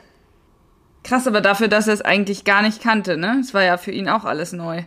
Krass, 1.04 1.28
aber 1.28 1.42
dafür, 1.42 1.68
dass 1.68 1.88
er 1.88 1.94
es 1.94 2.02
eigentlich 2.02 2.46
gar 2.46 2.62
nicht 2.62 2.82
kannte, 2.82 3.18
ne? 3.18 3.40
Es 3.42 3.54
war 3.54 3.64
ja 3.64 3.78
für 3.78 3.92
ihn 3.92 4.10
auch 4.10 4.26
alles 4.26 4.54
neu. 4.54 4.84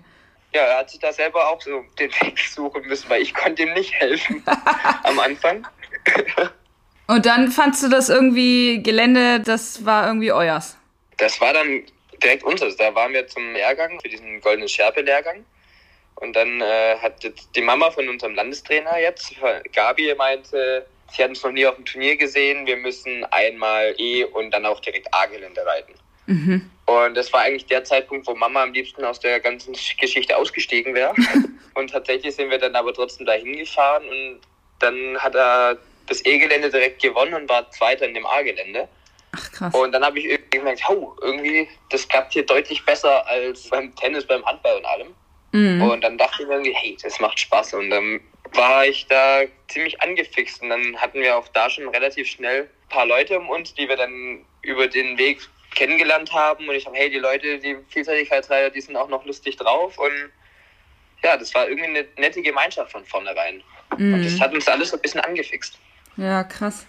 Ja, 0.54 0.62
er 0.62 0.78
hat 0.78 0.90
sich 0.90 1.00
da 1.00 1.12
selber 1.12 1.48
auch 1.50 1.60
so 1.60 1.84
den 1.98 2.10
Weg 2.22 2.38
suchen 2.38 2.86
müssen, 2.86 3.10
weil 3.10 3.20
ich 3.20 3.34
konnte 3.34 3.62
ihm 3.62 3.74
nicht 3.74 3.92
helfen 3.92 4.42
am 5.02 5.18
Anfang. 5.18 5.66
Und 7.06 7.26
dann 7.26 7.50
fandst 7.50 7.82
du 7.82 7.88
das 7.88 8.08
irgendwie 8.08 8.82
Gelände, 8.82 9.40
das 9.40 9.84
war 9.84 10.06
irgendwie 10.06 10.32
euers? 10.32 10.78
Das 11.18 11.40
war 11.40 11.52
dann 11.52 11.82
direkt 12.22 12.44
unseres. 12.44 12.76
Da 12.76 12.94
waren 12.94 13.12
wir 13.12 13.26
zum 13.26 13.52
Lehrgang, 13.52 14.00
für 14.00 14.08
diesen 14.08 14.40
goldenen 14.40 14.68
Schärpe-Lehrgang. 14.68 15.44
Und 16.16 16.34
dann 16.34 16.60
äh, 16.60 16.96
hat 16.98 17.30
die 17.54 17.60
Mama 17.60 17.90
von 17.90 18.08
unserem 18.08 18.34
Landestrainer 18.34 18.98
jetzt, 18.98 19.34
Gabi, 19.72 20.14
meinte, 20.16 20.86
sie 21.12 21.22
hat 21.22 21.30
uns 21.30 21.42
noch 21.42 21.52
nie 21.52 21.66
auf 21.66 21.76
dem 21.76 21.84
Turnier 21.84 22.16
gesehen, 22.16 22.66
wir 22.66 22.76
müssen 22.76 23.24
einmal 23.26 23.94
E 23.98 24.24
und 24.24 24.50
dann 24.50 24.64
auch 24.64 24.80
direkt 24.80 25.12
A-Gelände 25.12 25.64
reiten. 25.64 25.94
Mhm. 26.26 26.70
Und 26.86 27.16
das 27.16 27.32
war 27.32 27.40
eigentlich 27.42 27.66
der 27.66 27.84
Zeitpunkt, 27.84 28.26
wo 28.26 28.34
Mama 28.34 28.62
am 28.62 28.72
liebsten 28.72 29.04
aus 29.04 29.20
der 29.20 29.40
ganzen 29.40 29.76
Geschichte 30.00 30.36
ausgestiegen 30.36 30.94
wäre. 30.94 31.14
und 31.74 31.90
tatsächlich 31.90 32.34
sind 32.34 32.50
wir 32.50 32.58
dann 32.58 32.74
aber 32.74 32.94
trotzdem 32.94 33.26
dahin 33.26 33.56
gefahren 33.56 34.04
und 34.08 34.40
dann 34.78 35.18
hat 35.18 35.34
er 35.34 35.78
das 36.06 36.24
E-Gelände 36.24 36.70
direkt 36.70 37.02
gewonnen 37.02 37.34
und 37.34 37.48
war 37.48 37.70
Zweiter 37.70 38.06
in 38.06 38.14
dem 38.14 38.26
A-Gelände. 38.26 38.88
Krass. 39.56 39.74
Und 39.74 39.92
dann 39.92 40.04
habe 40.04 40.18
ich 40.18 40.26
irgendwie 40.26 40.58
gemerkt, 40.58 40.82
oh, 40.88 41.14
irgendwie, 41.22 41.68
das 41.90 42.06
klappt 42.06 42.34
hier 42.34 42.44
deutlich 42.44 42.84
besser 42.84 43.26
als 43.26 43.68
beim 43.70 43.94
Tennis, 43.96 44.26
beim 44.26 44.44
Handball 44.44 44.76
und 44.76 44.84
allem. 44.84 45.14
Mhm. 45.52 45.82
Und 45.82 46.04
dann 46.04 46.18
dachte 46.18 46.42
ich 46.42 46.48
mir 46.48 46.54
irgendwie, 46.54 46.74
hey, 46.74 46.96
das 47.02 47.18
macht 47.20 47.40
Spaß. 47.40 47.74
Und 47.74 47.90
dann 47.90 48.20
war 48.52 48.86
ich 48.86 49.06
da 49.06 49.42
ziemlich 49.68 50.00
angefixt. 50.02 50.62
Und 50.62 50.68
dann 50.68 50.96
hatten 50.98 51.20
wir 51.20 51.38
auch 51.38 51.48
da 51.48 51.70
schon 51.70 51.88
relativ 51.88 52.28
schnell 52.28 52.62
ein 52.64 52.88
paar 52.90 53.06
Leute 53.06 53.38
um 53.38 53.48
uns, 53.48 53.72
die 53.72 53.88
wir 53.88 53.96
dann 53.96 54.44
über 54.62 54.88
den 54.88 55.16
Weg 55.16 55.40
kennengelernt 55.74 56.32
haben. 56.32 56.68
Und 56.68 56.74
ich 56.74 56.84
habe, 56.84 56.96
hey, 56.96 57.08
die 57.08 57.18
Leute, 57.18 57.58
die 57.58 57.76
Vielseitigkeitsreiter, 57.88 58.70
die 58.70 58.80
sind 58.80 58.96
auch 58.96 59.08
noch 59.08 59.24
lustig 59.24 59.56
drauf. 59.56 59.96
Und 59.98 60.30
ja, 61.22 61.36
das 61.38 61.54
war 61.54 61.66
irgendwie 61.66 61.88
eine 61.88 62.06
nette 62.18 62.42
Gemeinschaft 62.42 62.92
von 62.92 63.04
vornherein. 63.06 63.62
Mhm. 63.96 64.14
Und 64.14 64.24
das 64.24 64.38
hat 64.38 64.52
uns 64.52 64.68
alles 64.68 64.90
so 64.90 64.96
ein 64.96 65.02
bisschen 65.02 65.20
angefixt. 65.20 65.78
Ja, 66.16 66.44
krass. 66.44 66.86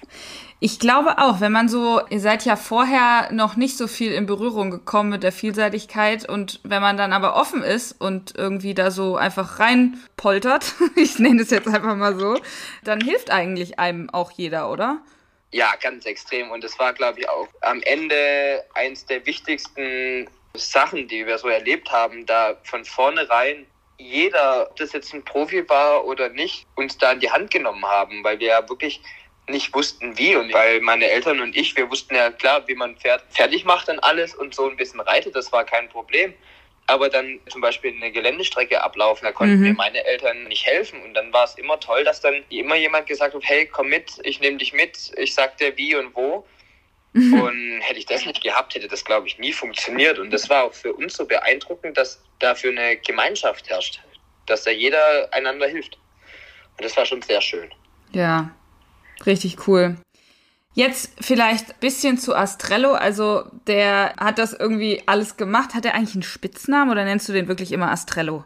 Ich 0.59 0.79
glaube 0.79 1.17
auch, 1.19 1.39
wenn 1.39 1.51
man 1.51 1.69
so, 1.69 2.01
ihr 2.09 2.19
seid 2.19 2.45
ja 2.45 2.55
vorher 2.55 3.31
noch 3.31 3.57
nicht 3.57 3.77
so 3.77 3.87
viel 3.87 4.11
in 4.11 4.25
Berührung 4.25 4.71
gekommen 4.71 5.09
mit 5.09 5.21
der 5.21 5.31
Vielseitigkeit 5.31 6.27
und 6.27 6.59
wenn 6.63 6.81
man 6.81 6.97
dann 6.97 7.13
aber 7.13 7.35
offen 7.35 7.61
ist 7.61 7.91
und 7.91 8.35
irgendwie 8.35 8.73
da 8.73 8.89
so 8.89 9.17
einfach 9.17 9.59
reinpoltert, 9.59 10.73
ich 10.95 11.19
nenne 11.19 11.43
es 11.43 11.51
jetzt 11.51 11.67
einfach 11.67 11.95
mal 11.95 12.17
so, 12.17 12.39
dann 12.83 13.01
hilft 13.01 13.29
eigentlich 13.29 13.77
einem 13.77 14.09
auch 14.09 14.31
jeder, 14.31 14.71
oder? 14.71 14.99
Ja, 15.51 15.73
ganz 15.81 16.05
extrem. 16.05 16.49
Und 16.51 16.63
das 16.63 16.77
war, 16.79 16.93
glaube 16.93 17.19
ich, 17.19 17.29
auch 17.29 17.47
am 17.61 17.81
Ende 17.83 18.63
eins 18.73 19.05
der 19.05 19.25
wichtigsten 19.25 20.27
Sachen, 20.55 21.07
die 21.07 21.25
wir 21.25 21.37
so 21.37 21.49
erlebt 21.49 21.91
haben, 21.91 22.25
da 22.25 22.57
von 22.63 22.83
vornherein 22.83 23.65
jeder, 23.99 24.69
ob 24.69 24.75
das 24.75 24.93
jetzt 24.93 25.13
ein 25.13 25.23
Profi 25.23 25.67
war 25.69 26.05
oder 26.05 26.29
nicht, 26.29 26.65
uns 26.75 26.97
da 26.97 27.11
in 27.11 27.19
die 27.19 27.31
Hand 27.31 27.51
genommen 27.51 27.85
haben, 27.85 28.23
weil 28.23 28.39
wir 28.39 28.47
ja 28.47 28.69
wirklich 28.69 29.01
nicht 29.49 29.73
wussten 29.73 30.17
wie 30.17 30.35
und 30.35 30.53
weil 30.53 30.81
meine 30.81 31.09
Eltern 31.09 31.39
und 31.39 31.55
ich, 31.55 31.75
wir 31.75 31.89
wussten 31.89 32.15
ja 32.15 32.31
klar, 32.31 32.67
wie 32.67 32.75
man 32.75 32.97
Pferd 32.97 33.23
fertig 33.29 33.63
macht 33.63 33.87
und 33.89 33.99
alles 33.99 34.35
und 34.35 34.53
so 34.53 34.69
ein 34.69 34.75
bisschen 34.75 34.99
reitet, 34.99 35.35
das 35.35 35.51
war 35.51 35.63
kein 35.63 35.87
Problem. 35.89 36.33
Aber 36.89 37.09
dann 37.09 37.39
zum 37.49 37.59
Beispiel 37.59 37.93
eine 37.93 38.11
Geländestrecke 38.11 38.81
ablaufen, 38.81 39.25
da 39.25 39.33
konnten 39.33 39.57
mhm. 39.57 39.61
mir 39.61 39.73
meine 39.73 40.05
Eltern 40.05 40.45
nicht 40.45 40.65
helfen. 40.65 41.01
Und 41.03 41.13
dann 41.15 41.33
war 41.33 41.43
es 41.43 41.55
immer 41.55 41.77
toll, 41.81 42.05
dass 42.05 42.21
dann 42.21 42.45
immer 42.47 42.75
jemand 42.75 43.07
gesagt 43.07 43.33
hat, 43.33 43.41
hey, 43.43 43.65
komm 43.65 43.89
mit, 43.89 44.13
ich 44.23 44.39
nehme 44.39 44.57
dich 44.57 44.71
mit, 44.71 45.11
ich 45.17 45.33
sag 45.33 45.57
dir 45.57 45.75
wie 45.75 45.95
und 45.95 46.15
wo. 46.15 46.45
Mhm. 47.11 47.41
Und 47.41 47.81
hätte 47.81 47.99
ich 47.99 48.05
das 48.05 48.25
nicht 48.25 48.41
gehabt, 48.41 48.73
hätte 48.73 48.87
das, 48.87 49.03
glaube 49.03 49.27
ich, 49.27 49.37
nie 49.37 49.51
funktioniert. 49.51 50.17
Und 50.17 50.31
das 50.31 50.49
war 50.49 50.63
auch 50.63 50.73
für 50.73 50.93
uns 50.93 51.15
so 51.15 51.25
beeindruckend, 51.25 51.97
dass 51.97 52.23
dafür 52.39 52.71
eine 52.71 52.95
Gemeinschaft 52.97 53.69
herrscht, 53.69 53.99
dass 54.45 54.63
da 54.63 54.71
jeder 54.71 55.27
einander 55.33 55.67
hilft. 55.67 55.97
Und 56.77 56.85
das 56.85 56.95
war 56.95 57.05
schon 57.05 57.21
sehr 57.21 57.41
schön. 57.41 57.69
Ja, 58.13 58.49
Richtig 59.25 59.67
cool. 59.67 59.97
Jetzt 60.77 61.11
vielleicht 61.19 61.71
ein 61.71 61.79
bisschen 61.79 62.19
zu 62.19 62.35
Astrello. 62.35 62.93
Also 62.93 63.45
der 63.65 64.13
hat 64.17 64.37
das 64.37 64.53
irgendwie 64.53 65.01
alles 65.07 65.35
gemacht. 65.35 65.73
Hat 65.73 65.85
er 65.85 65.95
eigentlich 65.95 66.13
einen 66.13 66.21
Spitznamen 66.21 66.91
oder 66.91 67.03
nennst 67.03 67.27
du 67.27 67.33
den 67.33 67.47
wirklich 67.47 67.71
immer 67.71 67.89
Astrello? 67.89 68.45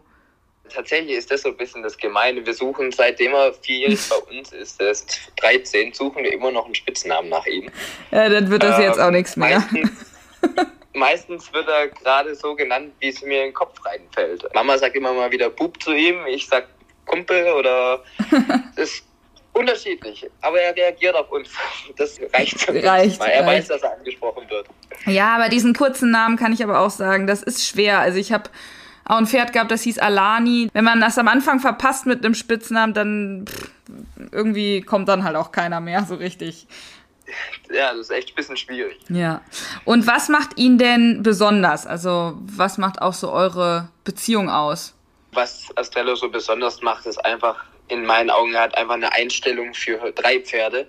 Tatsächlich 0.73 1.17
ist 1.17 1.29
das 1.29 1.41
so 1.41 1.49
ein 1.49 1.57
bisschen 1.57 1.83
das 1.83 1.97
Gemeine. 1.97 2.45
Wir 2.45 2.53
suchen, 2.53 2.91
seitdem 2.93 3.33
er 3.33 3.51
vierjährig 3.53 3.99
bei 4.07 4.15
uns 4.37 4.53
ist, 4.53 4.79
er 4.79 4.91
ist 4.91 5.19
13, 5.41 5.93
suchen 5.93 6.23
wir 6.23 6.31
immer 6.31 6.51
noch 6.51 6.65
einen 6.65 6.75
Spitznamen 6.75 7.29
nach 7.29 7.45
ihm. 7.45 7.69
Ja, 8.11 8.29
dann 8.29 8.49
wird 8.49 8.63
das 8.63 8.77
ähm, 8.77 8.85
jetzt 8.85 8.99
auch 8.99 9.11
nichts 9.11 9.35
mehr. 9.35 9.59
Meistens, 9.59 10.05
meistens 10.93 11.53
wird 11.53 11.67
er 11.67 11.89
gerade 11.89 12.33
so 12.35 12.55
genannt, 12.55 12.93
wie 12.99 13.09
es 13.09 13.21
mir 13.21 13.39
in 13.39 13.47
den 13.49 13.53
Kopf 13.53 13.85
reinfällt. 13.85 14.47
Mama 14.53 14.77
sagt 14.77 14.95
immer 14.95 15.11
mal 15.11 15.31
wieder 15.31 15.49
Bub 15.49 15.83
zu 15.83 15.91
ihm, 15.91 16.25
ich 16.27 16.47
sag 16.47 16.69
Kumpel 17.05 17.51
oder 17.51 18.03
das 18.77 19.03
Unterschiedlich, 19.53 20.29
aber 20.41 20.61
er 20.61 20.75
reagiert 20.75 21.15
auf 21.15 21.31
uns. 21.31 21.49
Das 21.97 22.19
reicht. 22.33 22.67
Reicht. 22.69 23.19
Mal. 23.19 23.25
Er 23.27 23.45
reicht. 23.45 23.47
weiß, 23.47 23.67
dass 23.67 23.81
er 23.83 23.97
angesprochen 23.97 24.49
wird. 24.49 24.67
Ja, 25.05 25.35
aber 25.35 25.49
diesen 25.49 25.73
kurzen 25.73 26.09
Namen 26.11 26.37
kann 26.37 26.53
ich 26.53 26.63
aber 26.63 26.79
auch 26.79 26.89
sagen, 26.89 27.27
das 27.27 27.43
ist 27.43 27.67
schwer. 27.67 27.99
Also 27.99 28.17
ich 28.17 28.31
habe 28.31 28.49
auch 29.05 29.17
ein 29.17 29.27
Pferd 29.27 29.51
gehabt, 29.51 29.71
das 29.71 29.81
hieß 29.81 29.99
Alani. 29.99 30.69
Wenn 30.73 30.85
man 30.85 31.01
das 31.01 31.17
am 31.17 31.27
Anfang 31.27 31.59
verpasst 31.59 32.05
mit 32.05 32.23
einem 32.23 32.33
Spitznamen, 32.33 32.93
dann 32.93 33.45
pff, 33.47 33.71
irgendwie 34.31 34.81
kommt 34.81 35.09
dann 35.09 35.23
halt 35.23 35.35
auch 35.35 35.51
keiner 35.51 35.81
mehr 35.81 36.05
so 36.05 36.15
richtig. 36.15 36.67
Ja, 37.73 37.91
das 37.91 38.01
ist 38.01 38.11
echt 38.11 38.29
ein 38.29 38.35
bisschen 38.35 38.57
schwierig. 38.57 38.97
Ja. 39.09 39.41
Und 39.85 40.07
was 40.07 40.29
macht 40.29 40.57
ihn 40.57 40.77
denn 40.77 41.23
besonders? 41.23 41.87
Also, 41.87 42.37
was 42.41 42.77
macht 42.77 43.01
auch 43.01 43.13
so 43.13 43.31
eure 43.31 43.89
Beziehung 44.03 44.49
aus? 44.49 44.93
Was 45.33 45.67
Astrello 45.75 46.15
so 46.15 46.29
besonders 46.29 46.81
macht, 46.81 47.05
ist 47.05 47.23
einfach 47.23 47.63
in 47.91 48.05
meinen 48.05 48.29
Augen, 48.29 48.53
er 48.53 48.61
hat 48.61 48.77
einfach 48.77 48.95
eine 48.95 49.11
Einstellung 49.11 49.73
für 49.73 50.11
drei 50.13 50.39
Pferde. 50.39 50.87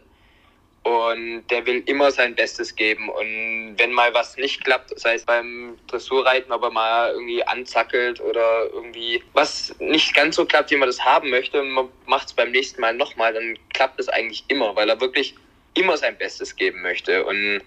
Und 0.84 1.46
der 1.48 1.64
will 1.64 1.82
immer 1.86 2.10
sein 2.10 2.34
Bestes 2.34 2.74
geben. 2.74 3.08
Und 3.08 3.74
wenn 3.76 3.92
mal 3.92 4.12
was 4.14 4.36
nicht 4.36 4.64
klappt, 4.64 4.98
sei 4.98 5.14
es 5.14 5.24
beim 5.24 5.78
Dressurreiten, 5.86 6.50
ob 6.50 6.62
er 6.64 6.70
mal 6.70 7.12
irgendwie 7.12 7.44
anzackelt 7.44 8.20
oder 8.20 8.64
irgendwie 8.72 9.22
was 9.32 9.74
nicht 9.78 10.12
ganz 10.14 10.36
so 10.36 10.44
klappt, 10.44 10.72
wie 10.72 10.76
man 10.76 10.88
das 10.88 11.04
haben 11.04 11.30
möchte, 11.30 11.60
und 11.60 11.70
man 11.70 11.88
macht 12.06 12.28
es 12.28 12.32
beim 12.32 12.50
nächsten 12.50 12.80
Mal 12.80 12.94
nochmal, 12.94 13.32
dann 13.32 13.56
klappt 13.72 14.00
es 14.00 14.08
eigentlich 14.08 14.44
immer, 14.48 14.74
weil 14.74 14.88
er 14.88 15.00
wirklich 15.00 15.36
immer 15.74 15.96
sein 15.96 16.18
Bestes 16.18 16.56
geben 16.56 16.82
möchte. 16.82 17.24
Und 17.24 17.62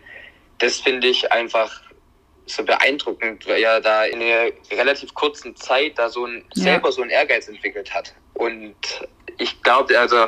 das 0.57 0.81
finde 0.81 1.07
ich 1.07 1.31
einfach 1.31 1.81
so 2.47 2.63
beeindruckend, 2.63 3.47
weil 3.47 3.63
er 3.63 3.79
da 3.79 4.03
in 4.05 4.21
einer 4.21 4.51
relativ 4.71 5.13
kurzen 5.13 5.55
Zeit 5.55 5.97
da 5.97 6.09
so 6.09 6.25
ein, 6.25 6.43
ja. 6.53 6.63
selber 6.63 6.91
so 6.91 7.01
einen 7.01 7.11
Ehrgeiz 7.11 7.47
entwickelt 7.47 7.93
hat. 7.93 8.13
Und 8.33 8.75
ich 9.37 9.61
glaube, 9.63 9.97
also 9.99 10.27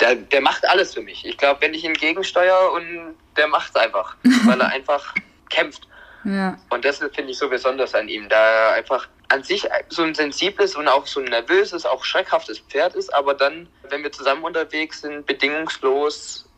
der, 0.00 0.16
der 0.16 0.40
macht 0.40 0.68
alles 0.68 0.94
für 0.94 1.02
mich. 1.02 1.24
Ich 1.24 1.38
glaube, 1.38 1.60
wenn 1.62 1.74
ich 1.74 1.84
ihm 1.84 1.94
gegensteuere 1.94 2.72
und 2.72 3.14
der 3.36 3.48
macht 3.48 3.70
es 3.70 3.76
einfach, 3.76 4.16
weil 4.44 4.60
er 4.60 4.68
einfach 4.68 5.14
kämpft. 5.48 5.86
Ja. 6.24 6.58
Und 6.70 6.84
das 6.84 6.98
finde 6.98 7.30
ich 7.30 7.38
so 7.38 7.48
besonders 7.48 7.94
an 7.94 8.08
ihm, 8.08 8.28
da 8.28 8.36
er 8.36 8.72
einfach 8.72 9.08
an 9.28 9.42
sich 9.42 9.68
so 9.88 10.02
ein 10.02 10.14
sensibles 10.14 10.76
und 10.76 10.88
auch 10.88 11.06
so 11.06 11.20
ein 11.20 11.26
nervöses, 11.26 11.86
auch 11.86 12.04
schreckhaftes 12.04 12.58
Pferd 12.60 12.94
ist, 12.94 13.12
aber 13.14 13.34
dann, 13.34 13.68
wenn 13.90 14.02
wir 14.02 14.12
zusammen 14.12 14.42
unterwegs 14.44 15.02
sind, 15.02 15.26
bedingungslos 15.26 16.48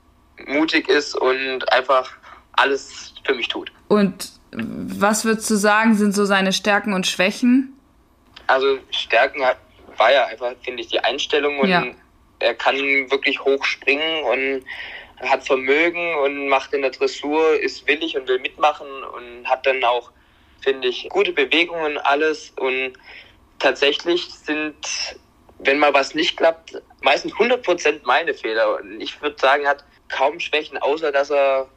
mutig 0.47 0.89
ist 0.89 1.15
und 1.15 1.71
einfach 1.73 2.11
alles 2.53 3.15
für 3.25 3.35
mich 3.35 3.49
tut. 3.49 3.73
Und 3.89 4.31
was 4.53 5.25
würdest 5.25 5.51
du 5.51 5.57
sagen, 5.57 5.95
sind 5.95 6.13
so 6.13 6.25
seine 6.25 6.53
Stärken 6.53 6.93
und 6.93 7.07
Schwächen? 7.07 7.75
Also 8.47 8.79
Stärken 8.91 9.45
hat, 9.45 9.59
war 9.99 10.13
ja 10.13 10.27
einfach, 10.27 10.55
finde 10.63 10.83
ich, 10.83 10.89
die 10.89 11.01
Einstellung 11.01 11.59
und 11.59 11.69
ja. 11.69 11.85
er 12.39 12.55
kann 12.55 12.77
wirklich 13.11 13.41
hoch 13.41 13.65
springen 13.65 14.25
und 14.25 14.65
hat 15.29 15.45
Vermögen 15.45 16.15
und 16.17 16.49
macht 16.49 16.73
in 16.73 16.83
der 16.83 16.93
Dressur, 16.93 17.59
ist 17.61 17.87
willig 17.87 18.17
und 18.17 18.29
will 18.29 18.39
mitmachen 18.39 18.87
und 19.05 19.49
hat 19.49 19.67
dann 19.67 19.83
auch, 19.85 20.13
finde 20.61 20.89
ich, 20.89 21.09
gute 21.09 21.33
Bewegungen, 21.33 21.99
alles 21.99 22.53
und 22.57 22.93
tatsächlich 23.59 24.29
sind, 24.33 24.77
wenn 25.59 25.79
mal 25.79 25.93
was 25.93 26.15
nicht 26.15 26.37
klappt, 26.37 26.81
meistens 27.03 27.33
100% 27.35 28.01
meine 28.05 28.35
Fehler 28.35 28.77
und 28.77 29.01
ich 29.01 29.21
würde 29.21 29.37
sagen, 29.39 29.67
hat 29.67 29.85
kaum 30.09 30.39
Schwächen, 30.39 30.79
außer 30.79 31.11
dass 31.11 31.31
er 31.31 31.69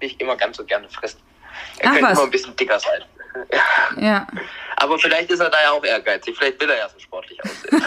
nicht 0.00 0.20
immer 0.20 0.36
ganz 0.36 0.56
so 0.56 0.64
gerne 0.64 0.88
frisst. 0.88 1.18
Er 1.78 1.90
Ach, 1.90 1.92
könnte 1.92 2.10
was? 2.10 2.18
immer 2.18 2.24
ein 2.24 2.30
bisschen 2.30 2.56
dicker 2.56 2.78
sein. 2.78 3.04
Ja. 4.00 4.26
Aber 4.76 4.98
vielleicht 4.98 5.30
ist 5.30 5.40
er 5.40 5.50
da 5.50 5.62
ja 5.62 5.70
auch 5.72 5.84
ehrgeizig. 5.84 6.36
Vielleicht 6.36 6.60
will 6.60 6.70
er 6.70 6.78
ja 6.78 6.88
so 6.88 6.98
sportlich 6.98 7.42
aussehen. 7.44 7.82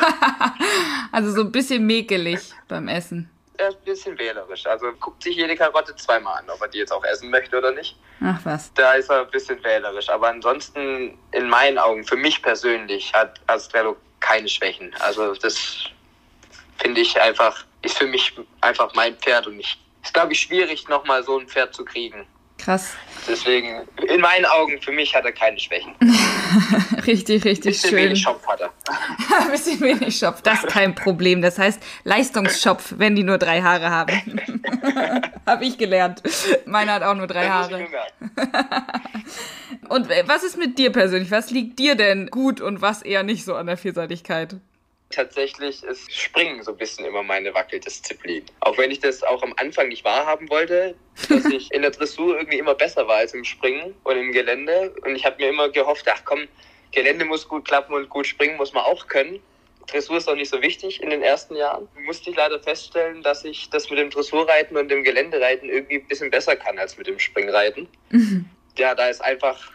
also 1.12 1.32
so 1.32 1.42
ein 1.42 1.52
bisschen 1.52 1.86
mäkelig 1.86 2.52
beim 2.68 2.88
Essen. 2.88 3.30
Er 3.58 3.70
ist 3.70 3.78
ein 3.78 3.86
bisschen 3.86 4.20
wählerisch. 4.20 4.66
Also 4.68 4.92
guckt 5.00 5.24
sich 5.24 5.36
jede 5.36 5.56
Karotte 5.56 5.96
zweimal 5.96 6.40
an, 6.40 6.50
ob 6.50 6.62
er 6.62 6.68
die 6.68 6.78
jetzt 6.78 6.92
auch 6.92 7.04
essen 7.04 7.30
möchte 7.30 7.58
oder 7.58 7.72
nicht. 7.72 7.98
Ach 8.22 8.40
was. 8.44 8.72
Da 8.76 8.94
ist 8.94 9.10
er 9.10 9.22
ein 9.22 9.32
bisschen 9.32 9.64
wählerisch. 9.64 10.10
Aber 10.10 10.30
ansonsten, 10.30 11.18
in 11.32 11.50
meinen 11.50 11.78
Augen, 11.78 12.04
für 12.04 12.18
mich 12.18 12.42
persönlich, 12.42 13.14
hat 13.14 13.40
Astrello 13.48 13.98
keine 14.20 14.48
Schwächen. 14.48 14.94
Also 15.00 15.34
das 15.34 15.80
finde 16.78 17.02
ich 17.02 17.20
einfach, 17.20 17.66
ist 17.82 17.98
für 17.98 18.08
mich 18.08 18.34
einfach 18.62 18.94
mein 18.94 19.16
Pferd 19.18 19.48
und 19.48 19.60
ich, 19.60 19.80
ist 20.04 20.14
glaube 20.14 20.34
ich 20.34 20.40
schwierig, 20.40 20.88
nochmal 20.88 21.24
so 21.24 21.40
ein 21.40 21.48
Pferd 21.48 21.74
zu 21.74 21.84
kriegen 21.84 22.28
Krass. 22.58 22.96
Deswegen, 23.28 23.88
in 24.08 24.22
meinen 24.22 24.46
Augen, 24.46 24.82
für 24.82 24.92
mich 24.92 25.14
hat 25.14 25.26
er 25.26 25.32
keine 25.32 25.60
Schwächen. 25.60 25.94
richtig, 27.06 27.44
richtig 27.44 27.74
Bisschen 27.74 27.90
schön. 27.90 28.00
wenig 28.00 28.22
Schopf 28.22 28.46
hat 28.48 28.62
er. 28.62 28.72
Ein 29.42 29.52
bisschen 29.52 29.80
wenig 29.82 30.18
Schopf, 30.18 30.42
das 30.42 30.64
ist 30.64 30.68
kein 30.68 30.96
Problem. 30.96 31.42
Das 31.42 31.60
heißt 31.60 31.82
Leistungsschopf, 32.04 32.96
wenn 32.98 33.16
die 33.16 33.24
nur 33.24 33.38
drei 33.38 33.62
Haare 33.62 33.90
haben. 33.90 34.42
Habe 35.46 35.66
ich 35.66 35.78
gelernt. 35.78 36.24
Meiner 36.66 36.94
hat 36.94 37.04
auch 37.04 37.16
nur 37.16 37.28
drei 37.28 37.48
Haare. 37.48 37.88
Und 39.90 40.10
äh, 40.10 40.24
was 40.28 40.44
ist 40.44 40.58
mit 40.58 40.78
dir 40.78 40.92
persönlich? 40.92 41.32
Was 41.32 41.52
liegt 41.52 41.80
dir 41.80 41.96
denn 41.96 42.28
gut 42.28 42.62
und 42.62 42.82
was 42.82 43.02
eher 43.02 43.24
nicht 43.24 43.46
so 43.46 43.56
an 43.56 43.68
der 43.68 43.78
Vielseitigkeit? 43.78 44.58
Tatsächlich 45.10 45.84
ist 45.84 46.12
Springen 46.12 46.62
so 46.64 46.72
ein 46.72 46.78
bisschen 46.78 47.06
immer 47.06 47.24
meine 47.24 47.54
Wackeldisziplin. 47.54 48.44
Auch 48.60 48.78
wenn 48.78 48.92
ich 48.92 49.00
das 49.00 49.24
auch 49.24 49.42
am 49.42 49.54
Anfang 49.58 49.88
nicht 49.88 50.04
wahrhaben 50.04 50.50
wollte, 50.50 50.96
dass 51.30 51.46
ich 51.52 51.72
in 51.74 51.82
der 51.82 51.92
Dressur 51.92 52.38
irgendwie 52.38 52.58
immer 52.58 52.76
besser 52.76 53.08
war 53.08 53.18
als 53.18 53.34
im 53.34 53.46
Springen 53.46 53.96
und 54.04 54.18
im 54.18 54.32
Gelände. 54.32 54.94
Und 55.04 55.16
ich 55.16 55.26
habe 55.26 55.38
mir 55.38 55.50
immer 55.50 55.70
gehofft, 55.70 56.06
ach 56.14 56.22
komm, 56.26 56.48
Gelände 56.92 57.26
muss 57.26 57.48
gut 57.48 57.66
klappen 57.66 57.94
und 57.94 58.10
gut 58.10 58.28
springen 58.28 58.58
muss 58.58 58.74
man 58.74 58.84
auch 58.84 59.08
können. 59.08 59.42
Dressur 59.88 60.18
ist 60.18 60.28
auch 60.28 60.36
nicht 60.36 60.50
so 60.50 60.62
wichtig 60.62 61.02
in 61.02 61.10
den 61.10 61.22
ersten 61.22 61.56
Jahren. 61.56 61.88
Musste 62.04 62.30
ich 62.30 62.36
leider 62.36 62.60
feststellen, 62.60 63.24
dass 63.24 63.46
ich 63.46 63.70
das 63.70 63.90
mit 63.90 64.00
dem 64.00 64.10
Dressurreiten 64.10 64.76
und 64.76 64.90
dem 64.90 65.04
Geländereiten 65.04 65.70
irgendwie 65.70 65.96
ein 65.96 66.08
bisschen 66.08 66.30
besser 66.30 66.58
kann 66.58 66.78
als 66.78 66.98
mit 66.98 67.08
dem 67.08 67.18
Springreiten. 67.20 67.88
Ja, 68.78 68.94
da 68.94 69.08
ist 69.08 69.22
einfach, 69.22 69.72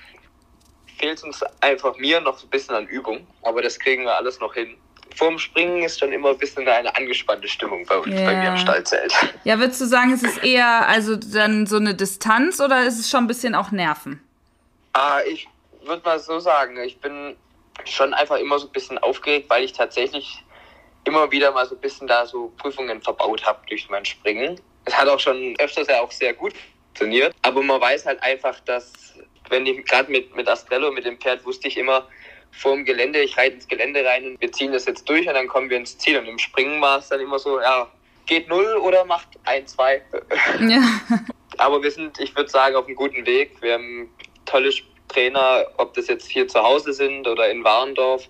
fehlt 0.98 1.22
uns 1.24 1.42
einfach 1.60 1.96
mir 1.96 2.20
noch 2.20 2.38
so 2.38 2.46
ein 2.46 2.50
bisschen 2.50 2.74
an 2.74 2.86
Übung, 2.86 3.26
aber 3.42 3.62
das 3.62 3.78
kriegen 3.78 4.04
wir 4.04 4.14
alles 4.16 4.38
noch 4.38 4.52
hin. 4.52 4.76
Vorm 5.14 5.38
Springen 5.38 5.82
ist 5.82 5.98
schon 6.00 6.12
immer 6.12 6.30
ein 6.30 6.38
bisschen 6.38 6.66
eine 6.66 6.94
angespannte 6.96 7.48
Stimmung 7.48 7.84
bei 7.86 7.96
uns, 7.98 8.14
bei 8.14 8.32
Ja. 8.32 8.38
mir 8.40 8.48
im 8.50 8.56
Stallzelt. 8.56 9.12
Ja, 9.44 9.58
würdest 9.58 9.80
du 9.80 9.86
sagen, 9.86 10.12
ist 10.12 10.22
es 10.22 10.38
eher 10.38 10.86
also 10.88 11.16
dann 11.16 11.66
so 11.66 11.76
eine 11.76 11.94
Distanz 11.94 12.60
oder 12.60 12.84
ist 12.86 12.98
es 12.98 13.10
schon 13.10 13.24
ein 13.24 13.26
bisschen 13.26 13.54
auch 13.54 13.70
Nerven? 13.72 14.22
Ah, 14.92 15.20
ich 15.28 15.48
würde 15.84 16.02
mal 16.04 16.18
so 16.20 16.38
sagen, 16.38 16.76
ich 16.84 17.00
bin 17.00 17.36
schon 17.84 18.14
einfach 18.14 18.36
immer 18.36 18.58
so 18.58 18.66
ein 18.66 18.72
bisschen 18.72 18.98
aufgeregt, 18.98 19.50
weil 19.50 19.64
ich 19.64 19.72
tatsächlich 19.72 20.44
immer 21.04 21.30
wieder 21.32 21.50
mal 21.50 21.66
so 21.66 21.74
ein 21.74 21.80
bisschen 21.80 22.06
da 22.06 22.24
so 22.26 22.52
Prüfungen 22.58 23.02
verbaut 23.02 23.44
habe 23.44 23.58
durch 23.68 23.88
mein 23.90 24.04
Springen. 24.04 24.60
Es 24.84 24.96
hat 24.96 25.08
auch 25.08 25.18
schon 25.18 25.54
öfters 25.58 25.88
ja 25.88 26.00
auch 26.00 26.12
sehr 26.12 26.34
gut 26.34 26.52
funktioniert, 26.86 27.34
aber 27.42 27.62
man 27.62 27.80
weiß 27.80 28.06
halt 28.06 28.22
einfach, 28.22 28.60
dass 28.60 28.92
wenn 29.48 29.66
ich 29.66 29.84
gerade 29.86 30.10
mit, 30.10 30.34
mit 30.36 30.46
Astrello, 30.48 30.92
mit 30.92 31.04
dem 31.04 31.18
Pferd, 31.18 31.44
wusste 31.44 31.66
ich 31.68 31.76
immer, 31.76 32.06
vor 32.52 32.74
dem 32.74 32.84
Gelände, 32.84 33.20
ich 33.20 33.36
reite 33.36 33.56
ins 33.56 33.66
Gelände 33.66 34.04
rein 34.04 34.24
und 34.26 34.40
wir 34.40 34.52
ziehen 34.52 34.72
das 34.72 34.86
jetzt 34.86 35.08
durch 35.08 35.26
und 35.26 35.34
dann 35.34 35.48
kommen 35.48 35.70
wir 35.70 35.78
ins 35.78 35.98
Ziel. 35.98 36.18
Und 36.18 36.26
im 36.26 36.38
Springen 36.38 36.80
war 36.80 36.98
es 36.98 37.08
dann 37.08 37.20
immer 37.20 37.38
so, 37.38 37.60
ja, 37.60 37.88
geht 38.26 38.48
null 38.48 38.76
oder 38.76 39.04
macht 39.04 39.28
ein, 39.44 39.66
zwei. 39.66 40.02
Ja. 40.60 40.82
Aber 41.58 41.82
wir 41.82 41.90
sind, 41.90 42.18
ich 42.18 42.34
würde 42.36 42.48
sagen, 42.48 42.76
auf 42.76 42.86
einem 42.86 42.96
guten 42.96 43.26
Weg. 43.26 43.60
Wir 43.60 43.74
haben 43.74 44.10
tolle 44.46 44.70
Trainer, 45.08 45.66
ob 45.76 45.94
das 45.94 46.08
jetzt 46.08 46.28
hier 46.28 46.48
zu 46.48 46.62
Hause 46.62 46.92
sind 46.92 47.26
oder 47.26 47.50
in 47.50 47.64
Warendorf. 47.64 48.28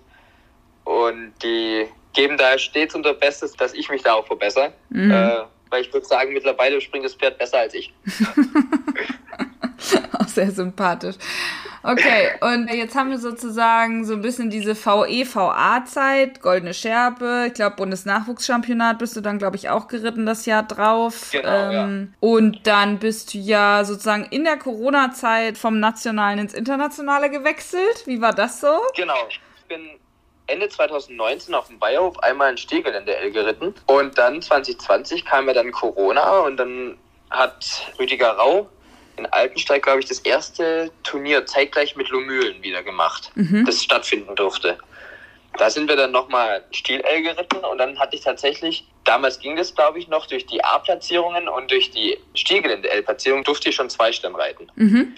Und 0.83 1.33
die 1.41 1.87
geben 2.13 2.37
da 2.37 2.57
stets 2.57 2.95
unser 2.95 3.13
Bestes, 3.13 3.53
dass 3.53 3.73
ich 3.73 3.89
mich 3.89 4.03
da 4.03 4.13
auch 4.13 4.27
verbessere. 4.27 4.73
Mhm. 4.89 5.11
Äh, 5.11 5.43
weil 5.69 5.81
ich 5.81 5.93
würde 5.93 6.05
sagen, 6.05 6.33
mittlerweile 6.33 6.79
springt 6.81 7.05
das 7.05 7.15
Pferd 7.15 7.37
besser 7.37 7.59
als 7.59 7.73
ich. 7.73 7.93
Sehr 10.35 10.51
sympathisch. 10.51 11.15
Okay, 11.83 12.31
und 12.39 12.69
jetzt 12.69 12.95
haben 12.95 13.11
wir 13.11 13.17
sozusagen 13.17 14.05
so 14.05 14.13
ein 14.13 14.21
bisschen 14.21 14.49
diese 14.49 14.73
VE-VA-Zeit, 14.73 16.41
Goldene 16.41 16.73
Schärpe, 16.73 17.45
ich 17.47 17.55
glaube 17.55 17.75
Bundesnachwuchschampionat 17.75 18.99
bist 18.99 19.17
du 19.17 19.21
dann, 19.21 19.37
glaube 19.37 19.57
ich, 19.57 19.69
auch 19.69 19.89
geritten 19.89 20.25
das 20.25 20.45
Jahr 20.45 20.63
drauf. 20.63 21.31
Genau, 21.31 21.71
ähm, 21.71 22.13
Und 22.21 22.65
dann 22.67 22.99
bist 22.99 23.33
du 23.33 23.37
ja 23.37 23.83
sozusagen 23.83 24.25
in 24.29 24.45
der 24.45 24.57
Corona-Zeit 24.57 25.57
vom 25.57 25.81
Nationalen 25.81 26.39
ins 26.39 26.53
Internationale 26.53 27.29
gewechselt. 27.29 28.03
Wie 28.05 28.21
war 28.21 28.33
das 28.33 28.61
so? 28.61 28.79
Genau. 28.95 29.27
Ich 29.29 29.41
bin 29.67 29.81
Ende 30.47 30.69
2019 30.69 31.53
auf 31.53 31.67
dem 31.67 31.79
Bayerhof 31.79 32.17
einmal 32.19 32.49
ein 32.49 32.57
Stehgelände 32.57 33.15
L 33.17 33.31
geritten. 33.31 33.75
Und 33.87 34.17
dann 34.17 34.41
2020 34.41 35.25
kam 35.25 35.47
ja 35.47 35.53
dann 35.53 35.71
Corona 35.71 36.39
und 36.39 36.57
dann 36.57 36.97
hat 37.29 37.91
Rüdiger 37.99 38.31
Rau 38.31 38.69
in 39.17 39.25
Altensteig, 39.27 39.83
glaube 39.83 39.99
ich, 39.99 40.05
das 40.05 40.19
erste 40.19 40.91
Turnier 41.03 41.45
zeitgleich 41.45 41.95
mit 41.95 42.09
Lomühlen 42.09 42.61
wieder 42.63 42.83
gemacht, 42.83 43.31
das 43.65 43.83
stattfinden 43.83 44.35
durfte. 44.35 44.77
Da 45.59 45.69
sind 45.69 45.87
wir 45.87 45.95
dann 45.95 46.11
nochmal 46.11 46.63
Stil 46.73 47.01
L 47.01 47.21
geritten 47.21 47.57
und 47.57 47.77
dann 47.77 47.99
hatte 47.99 48.15
ich 48.15 48.23
tatsächlich, 48.23 48.87
damals 49.03 49.39
ging 49.39 49.55
das 49.55 49.75
glaube 49.75 49.99
ich 49.99 50.07
noch 50.07 50.25
durch 50.25 50.47
die 50.47 50.63
A-Platzierungen 50.63 51.47
und 51.47 51.69
durch 51.69 51.91
die 51.91 52.17
Stehgelände 52.33 52.89
L-Platzierung 52.89 53.43
durfte 53.43 53.69
ich 53.69 53.75
schon 53.75 53.89
zwei 53.89 54.11
Stern 54.11 54.35
reiten 54.35 54.67
Mhm. 54.75 55.15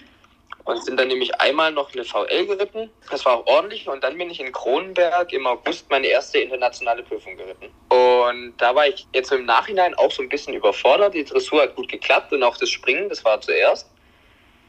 Und 0.66 0.84
sind 0.84 0.98
dann 0.98 1.08
nämlich 1.08 1.40
einmal 1.40 1.72
noch 1.72 1.92
eine 1.94 2.04
VL 2.04 2.46
geritten. 2.46 2.90
Das 3.10 3.24
war 3.24 3.38
auch 3.38 3.46
ordentlich 3.46 3.88
und 3.88 4.02
dann 4.02 4.18
bin 4.18 4.28
ich 4.30 4.40
in 4.40 4.52
Kronenberg 4.52 5.32
im 5.32 5.46
August 5.46 5.88
meine 5.90 6.08
erste 6.08 6.38
internationale 6.40 7.02
Prüfung 7.04 7.36
geritten. 7.36 7.66
Und 7.88 8.54
da 8.58 8.74
war 8.74 8.86
ich 8.88 9.06
jetzt 9.14 9.30
im 9.32 9.46
Nachhinein 9.46 9.94
auch 9.94 10.10
so 10.10 10.22
ein 10.22 10.28
bisschen 10.28 10.54
überfordert. 10.54 11.14
Die 11.14 11.24
Dressur 11.24 11.62
hat 11.62 11.76
gut 11.76 11.88
geklappt 11.88 12.32
und 12.32 12.42
auch 12.42 12.56
das 12.56 12.68
Springen, 12.68 13.08
das 13.08 13.24
war 13.24 13.40
zuerst. 13.40 13.88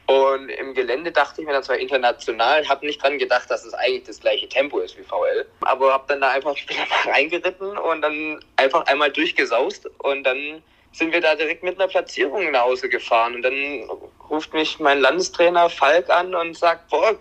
Und 0.06 0.48
im 0.48 0.72
Gelände 0.72 1.12
dachte 1.12 1.42
ich 1.42 1.46
mir, 1.46 1.52
das 1.52 1.68
war 1.68 1.76
international, 1.76 2.66
habe 2.66 2.86
nicht 2.86 3.02
dran 3.02 3.18
gedacht, 3.18 3.50
dass 3.50 3.64
es 3.66 3.74
eigentlich 3.74 4.04
das 4.04 4.20
gleiche 4.20 4.48
Tempo 4.48 4.78
ist 4.78 4.96
wie 4.96 5.02
VL. 5.02 5.46
Aber 5.62 5.92
habe 5.92 6.04
dann 6.06 6.20
da 6.20 6.30
einfach 6.30 6.54
wieder 6.68 6.86
mal 6.88 7.12
reingeritten 7.12 7.76
und 7.76 8.02
dann 8.02 8.42
einfach 8.56 8.86
einmal 8.86 9.10
durchgesaust 9.10 9.90
und 9.98 10.22
dann 10.22 10.62
sind 10.92 11.12
wir 11.12 11.20
da 11.20 11.34
direkt 11.34 11.62
mit 11.62 11.78
einer 11.78 11.88
Platzierung 11.88 12.50
nach 12.52 12.62
Hause 12.62 12.88
gefahren. 12.88 13.34
Und 13.34 13.42
dann 13.42 13.90
ruft 14.30 14.52
mich 14.52 14.78
mein 14.78 15.00
Landestrainer 15.00 15.70
Falk 15.70 16.10
an 16.10 16.34
und 16.34 16.56
sagt, 16.56 16.88
boah, 16.90 17.16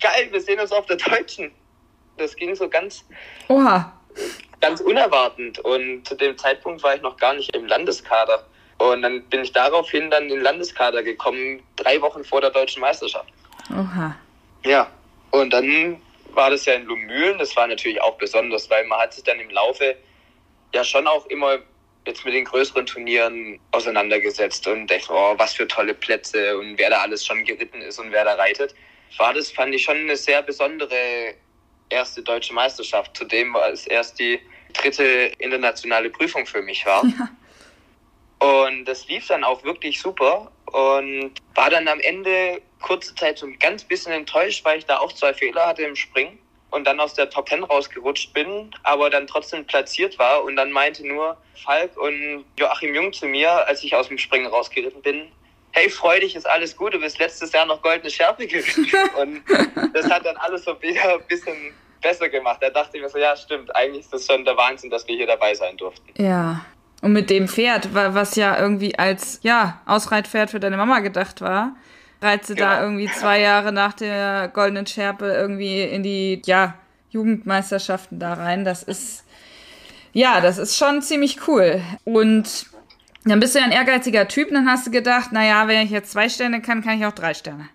geil, 0.00 0.28
wir 0.30 0.40
sehen 0.40 0.60
uns 0.60 0.72
auf 0.72 0.86
der 0.86 0.96
Deutschen. 0.96 1.52
Das 2.16 2.36
ging 2.36 2.54
so 2.54 2.68
ganz, 2.68 3.04
Oha. 3.48 3.92
ganz 4.60 4.80
unerwartend. 4.80 5.58
Und 5.60 6.06
zu 6.06 6.14
dem 6.14 6.36
Zeitpunkt 6.36 6.82
war 6.82 6.94
ich 6.94 7.02
noch 7.02 7.16
gar 7.16 7.34
nicht 7.34 7.54
im 7.56 7.66
Landeskader. 7.66 8.46
Und 8.78 9.02
dann 9.02 9.22
bin 9.24 9.42
ich 9.42 9.52
daraufhin 9.52 10.10
dann 10.10 10.24
in 10.24 10.30
den 10.30 10.40
Landeskader 10.42 11.02
gekommen, 11.02 11.62
drei 11.76 12.00
Wochen 12.00 12.24
vor 12.24 12.40
der 12.40 12.50
deutschen 12.50 12.80
Meisterschaft. 12.80 13.28
Oha. 13.70 14.16
Ja, 14.64 14.90
und 15.30 15.52
dann 15.52 16.00
war 16.34 16.50
das 16.50 16.64
ja 16.66 16.74
in 16.74 16.84
Lumülen. 16.84 17.38
Das 17.38 17.54
war 17.56 17.66
natürlich 17.66 18.00
auch 18.02 18.16
besonders, 18.18 18.68
weil 18.70 18.84
man 18.86 19.00
hat 19.00 19.14
sich 19.14 19.24
dann 19.24 19.38
im 19.38 19.50
Laufe 19.50 19.96
ja 20.74 20.84
schon 20.84 21.06
auch 21.06 21.26
immer 21.26 21.58
jetzt 22.06 22.24
mit 22.24 22.34
den 22.34 22.44
größeren 22.44 22.86
Turnieren 22.86 23.60
auseinandergesetzt 23.70 24.66
und 24.66 24.88
dachte, 24.88 25.06
oh, 25.10 25.34
was 25.36 25.54
für 25.54 25.68
tolle 25.68 25.94
Plätze 25.94 26.58
und 26.58 26.76
wer 26.78 26.90
da 26.90 27.02
alles 27.02 27.24
schon 27.24 27.44
geritten 27.44 27.80
ist 27.80 27.98
und 27.98 28.10
wer 28.10 28.24
da 28.24 28.34
reitet. 28.34 28.74
War 29.18 29.34
das, 29.34 29.52
fand 29.52 29.74
ich 29.74 29.82
schon 29.84 29.96
eine 29.96 30.16
sehr 30.16 30.42
besondere 30.42 31.34
erste 31.90 32.22
deutsche 32.22 32.54
Meisterschaft, 32.54 33.16
zudem 33.16 33.52
war 33.54 33.68
es 33.68 33.86
erst 33.86 34.18
die 34.18 34.40
dritte 34.72 35.32
internationale 35.38 36.10
Prüfung 36.10 36.46
für 36.46 36.62
mich 36.62 36.84
war. 36.86 37.02
Und 38.38 38.86
das 38.86 39.06
lief 39.06 39.28
dann 39.28 39.44
auch 39.44 39.62
wirklich 39.62 40.00
super 40.00 40.50
und 40.66 41.32
war 41.54 41.70
dann 41.70 41.86
am 41.86 42.00
Ende 42.00 42.60
kurze 42.80 43.14
Zeit 43.14 43.38
so 43.38 43.46
ein 43.46 43.56
ganz 43.58 43.84
bisschen 43.84 44.12
enttäuscht, 44.12 44.64
weil 44.64 44.78
ich 44.78 44.86
da 44.86 44.98
auch 44.98 45.12
zwei 45.12 45.32
Fehler 45.32 45.66
hatte 45.66 45.82
im 45.82 45.94
Springen 45.94 46.38
und 46.72 46.84
dann 46.86 46.98
aus 47.00 47.14
der 47.14 47.30
Top 47.30 47.48
10 47.48 47.62
rausgerutscht 47.64 48.34
bin, 48.34 48.70
aber 48.82 49.08
dann 49.10 49.26
trotzdem 49.26 49.64
platziert 49.66 50.18
war 50.18 50.42
und 50.44 50.56
dann 50.56 50.72
meinte 50.72 51.06
nur 51.06 51.36
Falk 51.64 51.96
und 51.96 52.44
Joachim 52.58 52.94
Jung 52.94 53.12
zu 53.12 53.26
mir, 53.26 53.50
als 53.68 53.84
ich 53.84 53.94
aus 53.94 54.08
dem 54.08 54.18
Springen 54.18 54.46
rausgeritten 54.46 55.00
bin, 55.02 55.28
hey, 55.70 55.88
freu 55.88 56.18
dich, 56.20 56.34
ist 56.36 56.46
alles 56.48 56.76
gut, 56.76 56.92
du 56.92 56.98
bist 56.98 57.18
letztes 57.18 57.52
Jahr 57.52 57.64
noch 57.66 57.80
goldene 57.80 58.10
Schärpe 58.10 58.46
geritten. 58.46 58.86
und 59.20 59.42
das 59.94 60.10
hat 60.10 60.26
dann 60.26 60.36
alles 60.36 60.64
so 60.64 60.80
wieder 60.82 61.14
ein 61.14 61.26
bisschen 61.28 61.72
besser 62.02 62.28
gemacht. 62.28 62.58
Da 62.60 62.68
dachte 62.68 62.96
ich 62.96 63.02
mir 63.02 63.08
so, 63.08 63.16
ja, 63.18 63.34
stimmt, 63.36 63.74
eigentlich 63.74 64.00
ist 64.00 64.12
das 64.12 64.26
schon 64.26 64.44
der 64.44 64.56
Wahnsinn, 64.56 64.90
dass 64.90 65.06
wir 65.08 65.16
hier 65.16 65.26
dabei 65.26 65.54
sein 65.54 65.76
durften. 65.76 66.12
Ja. 66.20 66.66
Und 67.00 67.12
mit 67.14 67.30
dem 67.30 67.48
Pferd, 67.48 67.94
wa- 67.94 68.10
was 68.12 68.36
ja 68.36 68.58
irgendwie 68.60 68.98
als, 68.98 69.40
ja, 69.42 69.80
Ausreitpferd 69.86 70.50
für 70.50 70.60
deine 70.60 70.76
Mama 70.76 71.00
gedacht 71.00 71.40
war, 71.40 71.74
reizt 72.22 72.46
sie 72.46 72.54
da 72.54 72.74
Genau. 72.76 72.82
irgendwie 72.84 73.10
zwei 73.12 73.40
Jahre 73.40 73.72
nach 73.72 73.92
der 73.92 74.48
goldenen 74.52 74.86
Schärpe 74.86 75.26
irgendwie 75.32 75.82
in 75.82 76.02
die, 76.02 76.40
ja, 76.46 76.74
Jugendmeisterschaften 77.10 78.18
da 78.18 78.34
rein. 78.34 78.64
Das 78.64 78.82
ist, 78.82 79.24
ja, 80.12 80.40
das 80.40 80.58
ist 80.58 80.76
schon 80.78 81.02
ziemlich 81.02 81.46
cool. 81.46 81.82
Und 82.04 82.66
dann 83.24 83.38
bist 83.38 83.54
du 83.54 83.58
ja 83.58 83.64
ein 83.64 83.72
ehrgeiziger 83.72 84.26
Typ, 84.28 84.48
dann 84.50 84.68
hast 84.68 84.86
du 84.86 84.90
gedacht, 84.90 85.30
naja, 85.32 85.68
wenn 85.68 85.84
ich 85.84 85.90
jetzt 85.90 86.12
zwei 86.12 86.28
Sterne 86.28 86.62
kann, 86.62 86.82
kann 86.82 86.98
ich 86.98 87.06
auch 87.06 87.12
drei 87.12 87.34
Sterne. 87.34 87.68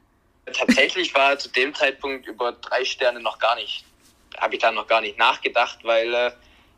Tatsächlich 0.51 1.13
war 1.13 1.37
zu 1.37 1.49
dem 1.49 1.73
Zeitpunkt 1.75 2.25
über 2.27 2.53
drei 2.53 2.83
Sterne 2.85 3.19
noch 3.19 3.37
gar 3.37 3.55
nicht, 3.55 3.85
habe 4.39 4.55
ich 4.55 4.61
da 4.61 4.71
noch 4.71 4.87
gar 4.87 5.01
nicht 5.01 5.17
nachgedacht, 5.17 5.79
weil, 5.83 6.13
äh, 6.13 6.31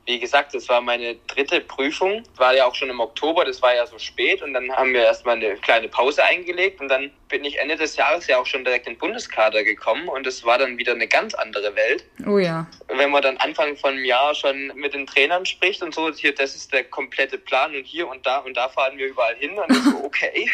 wie 0.06 0.20
gesagt, 0.20 0.56
das 0.56 0.68
war 0.70 0.82
meine 0.82 1.16
dritte 1.28 1.62
Prüfung, 1.62 2.24
war 2.38 2.56
ja 2.56 2.66
auch 2.66 2.74
schon 2.74 2.90
im 2.90 3.00
Oktober, 3.00 3.46
das 3.46 3.62
war 3.62 3.76
ja 3.76 3.86
so 3.86 4.00
spät 4.00 4.42
und 4.42 4.54
dann 4.54 4.72
haben 4.72 4.94
wir 4.94 5.04
erstmal 5.04 5.36
eine 5.36 5.56
kleine 5.58 5.88
Pause 5.88 6.24
eingelegt 6.24 6.82
und 6.82 6.88
dann 6.88 7.12
bin 7.28 7.46
ich 7.46 7.60
Ende 7.60 7.76
des 7.76 7.96
Jahres 7.96 8.26
ja 8.26 8.40
auch 8.40 8.46
schon 8.46 8.64
direkt 8.64 8.88
in 8.88 8.94
den 8.94 9.00
Bundeskader 9.00 9.64
gekommen 9.64 10.08
und 10.08 10.26
es 10.26 10.44
war 10.44 10.58
dann 10.58 10.78
wieder 10.78 10.94
eine 10.94 11.08
ganz 11.08 11.36
andere 11.36 11.76
Welt. 11.76 12.06
Oh 12.26 12.40
ja. 12.40 12.66
Wenn 12.88 13.12
man 13.12 13.22
dann 13.22 13.38
Anfang 13.38 13.76
von 13.76 13.96
dem 13.96 14.06
Jahr 14.06 14.34
schon 14.34 14.72
mit 14.76 14.96
den 14.96 15.06
Trainern 15.06 15.46
spricht 15.46 15.84
und 15.84 15.94
so, 15.94 16.12
hier, 16.12 16.34
das 16.34 16.56
ist 16.56 16.74
der 16.74 16.86
komplette 16.86 17.38
Plan 17.38 17.76
und 17.76 17.86
hier 17.86 18.08
und 18.08 18.26
da 18.26 18.40
und 18.40 18.58
da 18.58 18.68
fahren 18.70 18.98
wir 18.98 19.08
überall 19.08 19.36
hin 19.36 19.52
und 19.58 19.70
ich 19.70 19.84
so, 19.84 19.98
okay. 20.04 20.50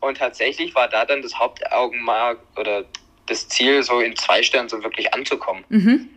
Und 0.00 0.18
tatsächlich 0.18 0.74
war 0.74 0.88
da 0.88 1.04
dann 1.04 1.22
das 1.22 1.38
Hauptaugenmerk 1.38 2.38
oder 2.56 2.84
das 3.26 3.48
Ziel, 3.48 3.82
so 3.82 4.00
in 4.00 4.16
zwei 4.16 4.42
Sternen 4.42 4.68
so 4.68 4.82
wirklich 4.82 5.14
anzukommen. 5.14 5.64
Mhm. 5.68 6.10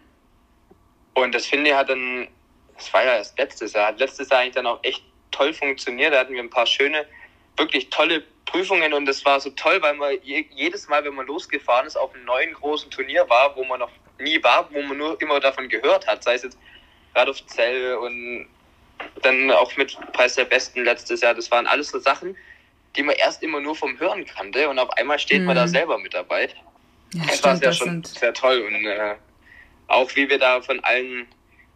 Und 1.14 1.34
das 1.34 1.46
finde 1.46 1.72
ich 1.72 1.76
hat 1.76 1.90
dann, 1.90 2.28
das 2.78 2.94
war 2.94 3.04
ja 3.04 3.18
erst 3.18 3.38
letztes 3.38 3.74
Jahr, 3.74 3.88
hat 3.88 4.00
letztes 4.00 4.30
Jahr 4.30 4.42
eigentlich 4.42 4.56
dann 4.56 4.68
auch 4.68 4.80
echt 4.84 5.04
toll 5.32 5.54
funktioniert. 5.54 6.14
Da 6.14 6.20
hatten 6.20 6.34
wir 6.34 6.42
ein 6.42 6.50
paar 6.50 6.66
schöne, 6.66 7.06
wirklich 7.58 7.90
tolle 7.90 8.24
Prüfungen 8.46 8.94
und 8.94 9.06
das 9.06 9.26
war 9.26 9.40
so 9.40 9.50
toll, 9.52 9.82
weil 9.82 9.96
man 9.96 10.18
jedes 10.24 10.88
Mal, 10.88 11.04
wenn 11.04 11.16
man 11.16 11.28
losgefahren 11.28 11.86
ist, 11.86 11.98
auf 11.98 12.14
einem 12.14 12.26
neuen 12.26 12.54
großen 12.54 12.90
Turnier 12.90 13.28
war, 13.30 13.56
wo 13.56 13.64
man 13.66 13.80
noch 13.80 13.92
nie 14.20 14.42
war, 14.44 14.72
wo 14.72 14.82
man 14.82 14.98
nur 14.98 15.20
immer 15.22 15.40
davon 15.40 15.68
gehört 15.68 16.08
hat, 16.08 16.24
sei 16.24 16.36
es 16.36 16.44
jetzt 16.44 16.58
Radolfzell 17.14 17.96
und 17.96 18.48
dann 19.22 19.52
auch 19.52 19.76
mit 19.76 19.98
Preis 20.14 20.36
der 20.36 20.46
Besten 20.46 20.84
letztes 20.84 21.22
Jahr. 21.22 21.34
Das 21.34 21.52
waren 21.52 21.68
alles 21.68 21.90
so 21.90 22.00
Sachen, 22.00 22.36
die 22.96 23.04
man 23.04 23.16
erst 23.16 23.44
immer 23.44 23.60
nur 23.60 23.76
vom 23.76 24.00
Hören 24.00 24.26
kannte 24.26 24.70
und 24.70 24.80
auf 24.80 24.90
einmal 24.92 25.20
steht 25.20 25.42
mhm. 25.42 25.48
man 25.48 25.56
da 25.56 25.66
mhm. 25.66 25.72
selber 25.72 25.98
mit 25.98 26.14
dabei. 26.14 26.50
Ja, 27.14 27.26
das 27.28 27.44
war 27.44 27.56
sehr 27.56 27.74
schon 27.74 28.04
sehr 28.04 28.34
toll 28.34 28.60
und 28.62 28.86
äh, 28.86 29.16
auch 29.88 30.14
wie 30.16 30.30
wir 30.30 30.40
da 30.40 30.62
von 30.62 30.80
allen 30.82 31.28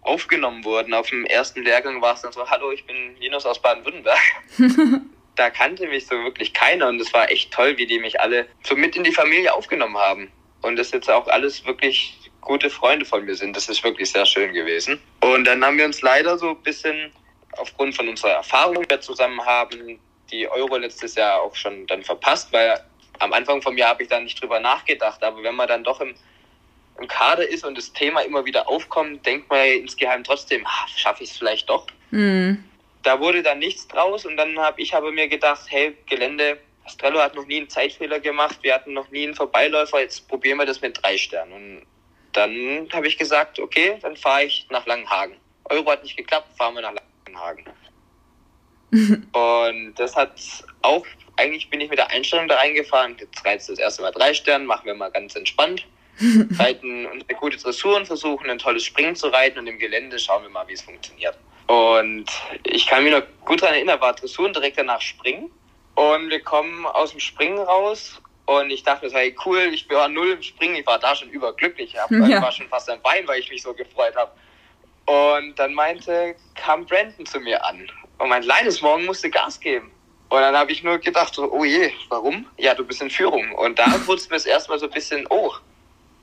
aufgenommen 0.01 0.63
wurden. 0.63 0.93
Auf 0.93 1.09
dem 1.09 1.25
ersten 1.25 1.63
Lehrgang 1.63 2.01
war 2.01 2.13
es 2.13 2.21
dann 2.21 2.31
so, 2.31 2.49
hallo, 2.49 2.71
ich 2.71 2.85
bin 2.85 3.15
Linus 3.19 3.45
aus 3.45 3.61
Baden-Württemberg. 3.61 4.19
da 5.35 5.49
kannte 5.49 5.87
mich 5.87 6.07
so 6.07 6.15
wirklich 6.23 6.53
keiner 6.53 6.87
und 6.87 6.99
es 6.99 7.13
war 7.13 7.31
echt 7.31 7.51
toll, 7.51 7.77
wie 7.77 7.85
die 7.85 7.99
mich 7.99 8.19
alle 8.19 8.47
so 8.63 8.75
mit 8.75 8.95
in 8.95 9.03
die 9.03 9.11
Familie 9.11 9.53
aufgenommen 9.53 9.97
haben. 9.97 10.31
Und 10.61 10.77
das 10.77 10.91
jetzt 10.91 11.09
auch 11.09 11.27
alles 11.27 11.65
wirklich 11.65 12.17
gute 12.41 12.69
Freunde 12.69 13.05
von 13.05 13.25
mir 13.25 13.35
sind. 13.35 13.55
Das 13.55 13.69
ist 13.69 13.83
wirklich 13.83 14.11
sehr 14.11 14.25
schön 14.25 14.53
gewesen. 14.53 14.99
Und 15.21 15.45
dann 15.45 15.63
haben 15.63 15.77
wir 15.77 15.85
uns 15.85 16.01
leider 16.01 16.37
so 16.37 16.49
ein 16.49 16.61
bisschen 16.61 17.11
aufgrund 17.57 17.95
von 17.95 18.07
unserer 18.07 18.31
Erfahrung, 18.31 18.81
die 18.81 18.89
wir 18.89 19.01
zusammen 19.01 19.43
haben, 19.45 19.99
die 20.31 20.47
Euro 20.47 20.77
letztes 20.77 21.15
Jahr 21.15 21.41
auch 21.41 21.55
schon 21.55 21.85
dann 21.87 22.03
verpasst, 22.03 22.51
weil 22.53 22.79
am 23.19 23.33
Anfang 23.33 23.61
vom 23.61 23.77
Jahr 23.77 23.89
habe 23.89 24.03
ich 24.03 24.09
da 24.09 24.19
nicht 24.19 24.41
drüber 24.41 24.59
nachgedacht. 24.59 25.23
Aber 25.23 25.43
wenn 25.43 25.55
man 25.55 25.67
dann 25.67 25.83
doch 25.83 26.01
im, 26.01 26.15
im 26.99 27.07
Kader 27.07 27.47
ist 27.47 27.65
und 27.65 27.77
das 27.77 27.93
Thema 27.93 28.21
immer 28.21 28.45
wieder 28.45 28.67
aufkommt, 28.67 29.25
denkt 29.25 29.49
man 29.49 29.65
insgeheim 29.65 30.23
trotzdem, 30.23 30.65
ah, 30.65 30.87
schaffe 30.95 31.23
ich 31.23 31.31
es 31.31 31.37
vielleicht 31.37 31.69
doch. 31.69 31.87
Mhm. 32.11 32.63
Da 33.03 33.19
wurde 33.19 33.41
dann 33.41 33.59
nichts 33.59 33.87
draus 33.87 34.25
und 34.25 34.37
dann 34.37 34.59
habe 34.59 34.81
ich 34.81 34.93
habe 34.93 35.11
mir 35.11 35.27
gedacht, 35.27 35.63
hey, 35.67 35.97
Gelände, 36.05 36.59
Astrello 36.85 37.19
hat 37.19 37.35
noch 37.35 37.45
nie 37.45 37.57
einen 37.57 37.69
Zeitfehler 37.69 38.19
gemacht, 38.19 38.59
wir 38.61 38.73
hatten 38.73 38.93
noch 38.93 39.09
nie 39.09 39.23
einen 39.23 39.35
Vorbeiläufer, 39.35 40.01
jetzt 40.01 40.27
probieren 40.27 40.57
wir 40.57 40.65
das 40.65 40.81
mit 40.81 41.01
drei 41.01 41.17
Sternen. 41.17 41.53
Und 41.53 41.85
dann 42.33 42.87
habe 42.93 43.07
ich 43.07 43.17
gesagt, 43.17 43.59
okay, 43.59 43.97
dann 44.01 44.15
fahre 44.15 44.43
ich 44.43 44.67
nach 44.69 44.85
Langenhagen. 44.85 45.35
Euro 45.65 45.91
hat 45.91 46.03
nicht 46.03 46.17
geklappt, 46.17 46.55
fahren 46.57 46.75
wir 46.75 46.81
nach 46.81 46.93
Langenhagen. 47.25 47.65
und 49.31 49.93
das 49.95 50.15
hat 50.15 50.33
auch, 50.81 51.05
eigentlich 51.37 51.69
bin 51.69 51.79
ich 51.79 51.89
mit 51.89 51.97
der 51.97 52.09
Einstellung 52.09 52.47
da 52.47 52.57
reingefahren, 52.57 53.15
jetzt 53.19 53.45
reizt 53.45 53.69
das 53.69 53.79
erste 53.79 54.01
Mal 54.01 54.11
drei 54.11 54.33
Sterne, 54.33 54.65
machen 54.65 54.85
wir 54.85 54.95
mal 54.95 55.11
ganz 55.11 55.35
entspannt. 55.35 55.85
reiten 56.59 57.05
unsere 57.05 57.33
gute 57.35 57.57
Dressuren, 57.57 58.05
versuchen 58.05 58.49
ein 58.49 58.59
tolles 58.59 58.83
Springen 58.83 59.15
zu 59.15 59.27
reiten 59.27 59.59
und 59.59 59.67
im 59.67 59.79
Gelände 59.79 60.19
schauen 60.19 60.43
wir 60.43 60.49
mal, 60.49 60.67
wie 60.67 60.73
es 60.73 60.81
funktioniert. 60.81 61.37
Und 61.67 62.25
ich 62.63 62.85
kann 62.87 63.03
mich 63.03 63.13
noch 63.13 63.23
gut 63.45 63.61
daran 63.61 63.75
erinnern, 63.75 64.01
war 64.01 64.13
Dressuren 64.13 64.53
direkt 64.53 64.77
danach 64.77 65.01
Springen. 65.01 65.51
Und 65.95 66.29
wir 66.29 66.41
kommen 66.41 66.85
aus 66.85 67.11
dem 67.11 67.19
Springen 67.19 67.59
raus 67.59 68.21
und 68.45 68.69
ich 68.71 68.83
dachte, 68.83 69.09
hey, 69.11 69.35
cool, 69.45 69.69
ich 69.73 69.89
war 69.89 70.09
null 70.09 70.31
im 70.31 70.41
Springen, 70.41 70.75
ich 70.75 70.85
war 70.85 70.99
da 70.99 71.15
schon 71.15 71.29
überglücklich. 71.29 71.95
Ich 71.95 72.17
ja. 72.29 72.41
war 72.41 72.51
schon 72.51 72.67
fast 72.67 72.89
am 72.89 73.01
Bein, 73.01 73.27
weil 73.27 73.39
ich 73.39 73.49
mich 73.49 73.61
so 73.61 73.73
gefreut 73.73 74.15
habe. 74.15 74.31
Und 75.05 75.57
dann 75.57 75.73
meinte, 75.73 76.35
kam 76.55 76.85
Brandon 76.85 77.25
zu 77.25 77.39
mir 77.39 77.63
an 77.65 77.89
und 78.17 78.29
mein 78.29 78.43
Leines 78.43 78.81
morgen 78.81 79.05
musste 79.05 79.29
Gas 79.29 79.59
geben. 79.59 79.91
Und 80.29 80.39
dann 80.39 80.55
habe 80.55 80.71
ich 80.71 80.83
nur 80.83 80.97
gedacht, 80.97 81.35
so, 81.35 81.51
oh 81.51 81.65
je, 81.65 81.91
warum? 82.07 82.45
Ja, 82.57 82.73
du 82.73 82.85
bist 82.85 83.01
in 83.01 83.09
Führung. 83.09 83.51
Und 83.53 83.79
da 83.79 83.85
wurde 84.05 84.21
es 84.21 84.29
mir 84.29 84.45
erstmal 84.49 84.79
so 84.79 84.85
ein 84.85 84.91
bisschen, 84.91 85.25
oh, 85.29 85.53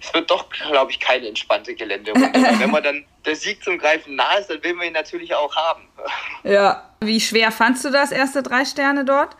es 0.00 0.14
wird 0.14 0.30
doch, 0.30 0.48
glaube 0.50 0.90
ich, 0.90 1.00
keine 1.00 1.28
entspannte 1.28 1.74
Gelände. 1.74 2.12
wenn 2.14 2.70
man 2.70 2.82
dann 2.82 3.04
der 3.24 3.36
Sieg 3.36 3.62
zum 3.62 3.78
Greifen 3.78 4.16
nahe 4.16 4.40
ist, 4.40 4.48
dann 4.48 4.62
will 4.62 4.74
man 4.74 4.86
ihn 4.86 4.92
natürlich 4.92 5.34
auch 5.34 5.54
haben. 5.54 5.88
Ja. 6.44 6.84
Wie 7.00 7.20
schwer 7.20 7.52
fandst 7.52 7.84
du 7.84 7.90
das 7.90 8.10
erste 8.10 8.42
drei 8.42 8.64
Sterne 8.64 9.04
dort? 9.04 9.36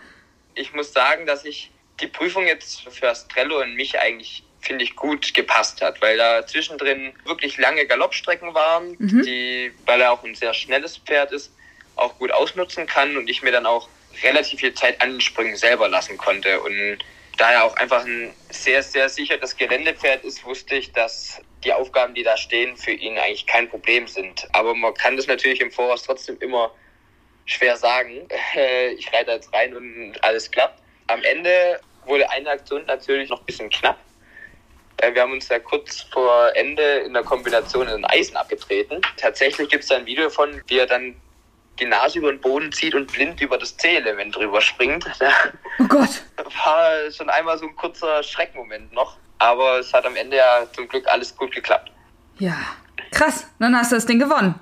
Ich 0.54 0.74
muss 0.74 0.92
sagen, 0.92 1.26
dass 1.26 1.44
ich 1.44 1.70
die 2.00 2.06
Prüfung 2.06 2.46
jetzt 2.46 2.82
für 2.88 3.08
Astrello 3.08 3.60
und 3.60 3.74
mich 3.74 3.98
eigentlich 3.98 4.44
finde 4.60 4.84
ich 4.84 4.96
gut 4.96 5.34
gepasst 5.34 5.80
hat, 5.80 6.00
weil 6.02 6.16
da 6.16 6.46
zwischendrin 6.46 7.12
wirklich 7.24 7.56
lange 7.58 7.86
Galoppstrecken 7.86 8.54
waren, 8.54 8.96
mhm. 8.98 9.22
die, 9.22 9.72
weil 9.86 10.00
er 10.00 10.12
auch 10.12 10.22
ein 10.24 10.34
sehr 10.34 10.54
schnelles 10.54 10.98
Pferd 10.98 11.32
ist, 11.32 11.52
auch 11.96 12.18
gut 12.18 12.32
ausnutzen 12.32 12.86
kann 12.86 13.16
und 13.16 13.28
ich 13.28 13.42
mir 13.42 13.52
dann 13.52 13.66
auch 13.66 13.88
relativ 14.22 14.60
viel 14.60 14.74
Zeit 14.74 15.00
an 15.00 15.12
den 15.12 15.20
Sprüngen 15.20 15.56
selber 15.56 15.88
lassen 15.88 16.16
konnte. 16.16 16.60
Und 16.60 16.98
da 17.38 17.52
er 17.52 17.64
auch 17.64 17.76
einfach 17.76 18.04
ein 18.04 18.34
sehr, 18.50 18.82
sehr 18.82 19.08
sicheres 19.08 19.56
Geländepferd 19.56 20.24
ist, 20.24 20.44
wusste 20.44 20.74
ich, 20.74 20.92
dass 20.92 21.40
die 21.64 21.72
Aufgaben, 21.72 22.14
die 22.14 22.24
da 22.24 22.36
stehen, 22.36 22.76
für 22.76 22.90
ihn 22.90 23.16
eigentlich 23.16 23.46
kein 23.46 23.68
Problem 23.68 24.06
sind. 24.06 24.46
Aber 24.52 24.74
man 24.74 24.92
kann 24.94 25.16
das 25.16 25.28
natürlich 25.28 25.60
im 25.60 25.70
Voraus 25.70 26.02
trotzdem 26.02 26.36
immer 26.40 26.72
schwer 27.46 27.76
sagen. 27.76 28.28
Ich 28.96 29.12
reite 29.12 29.30
jetzt 29.30 29.52
rein 29.54 29.74
und 29.74 30.16
alles 30.22 30.50
klappt. 30.50 30.82
Am 31.06 31.22
Ende 31.22 31.80
wurde 32.04 32.28
eine 32.30 32.50
Aktion 32.50 32.84
natürlich 32.86 33.30
noch 33.30 33.40
ein 33.40 33.46
bisschen 33.46 33.70
knapp. 33.70 33.98
Äh, 34.98 35.14
wir 35.14 35.22
haben 35.22 35.32
uns 35.32 35.48
ja 35.48 35.60
kurz 35.60 36.02
vor 36.12 36.50
Ende 36.56 36.82
in 37.06 37.12
der 37.12 37.22
Kombination 37.22 37.86
in 37.86 38.02
den 38.02 38.04
Eisen 38.06 38.36
abgetreten. 38.36 39.00
Tatsächlich 39.16 39.68
gibt 39.68 39.84
es 39.84 39.88
da 39.88 39.96
ein 39.96 40.06
Video 40.06 40.28
von, 40.28 40.60
wie 40.66 40.78
er 40.78 40.86
dann 40.86 41.14
die 41.80 41.86
Nase 41.86 42.18
über 42.18 42.32
den 42.32 42.40
Boden 42.40 42.72
zieht 42.72 42.94
und 42.94 43.10
blind 43.12 43.40
über 43.40 43.58
das 43.58 43.76
C-Element 43.76 44.36
drüber 44.36 44.60
springt. 44.60 45.04
Oh 45.80 45.84
Gott. 45.84 46.22
War 46.36 47.10
schon 47.12 47.30
einmal 47.30 47.56
so 47.56 47.66
ein 47.66 47.76
kurzer 47.76 48.20
Schreckmoment 48.24 48.92
noch. 48.92 49.16
Aber 49.38 49.78
es 49.78 49.92
hat 49.92 50.04
am 50.04 50.16
Ende 50.16 50.38
ja 50.38 50.66
zum 50.74 50.88
Glück 50.88 51.06
alles 51.06 51.36
gut 51.36 51.54
geklappt. 51.54 51.92
Ja, 52.38 52.56
krass. 53.12 53.46
Dann 53.60 53.76
hast 53.76 53.92
du 53.92 53.96
das 53.96 54.06
Ding 54.06 54.18
gewonnen. 54.18 54.56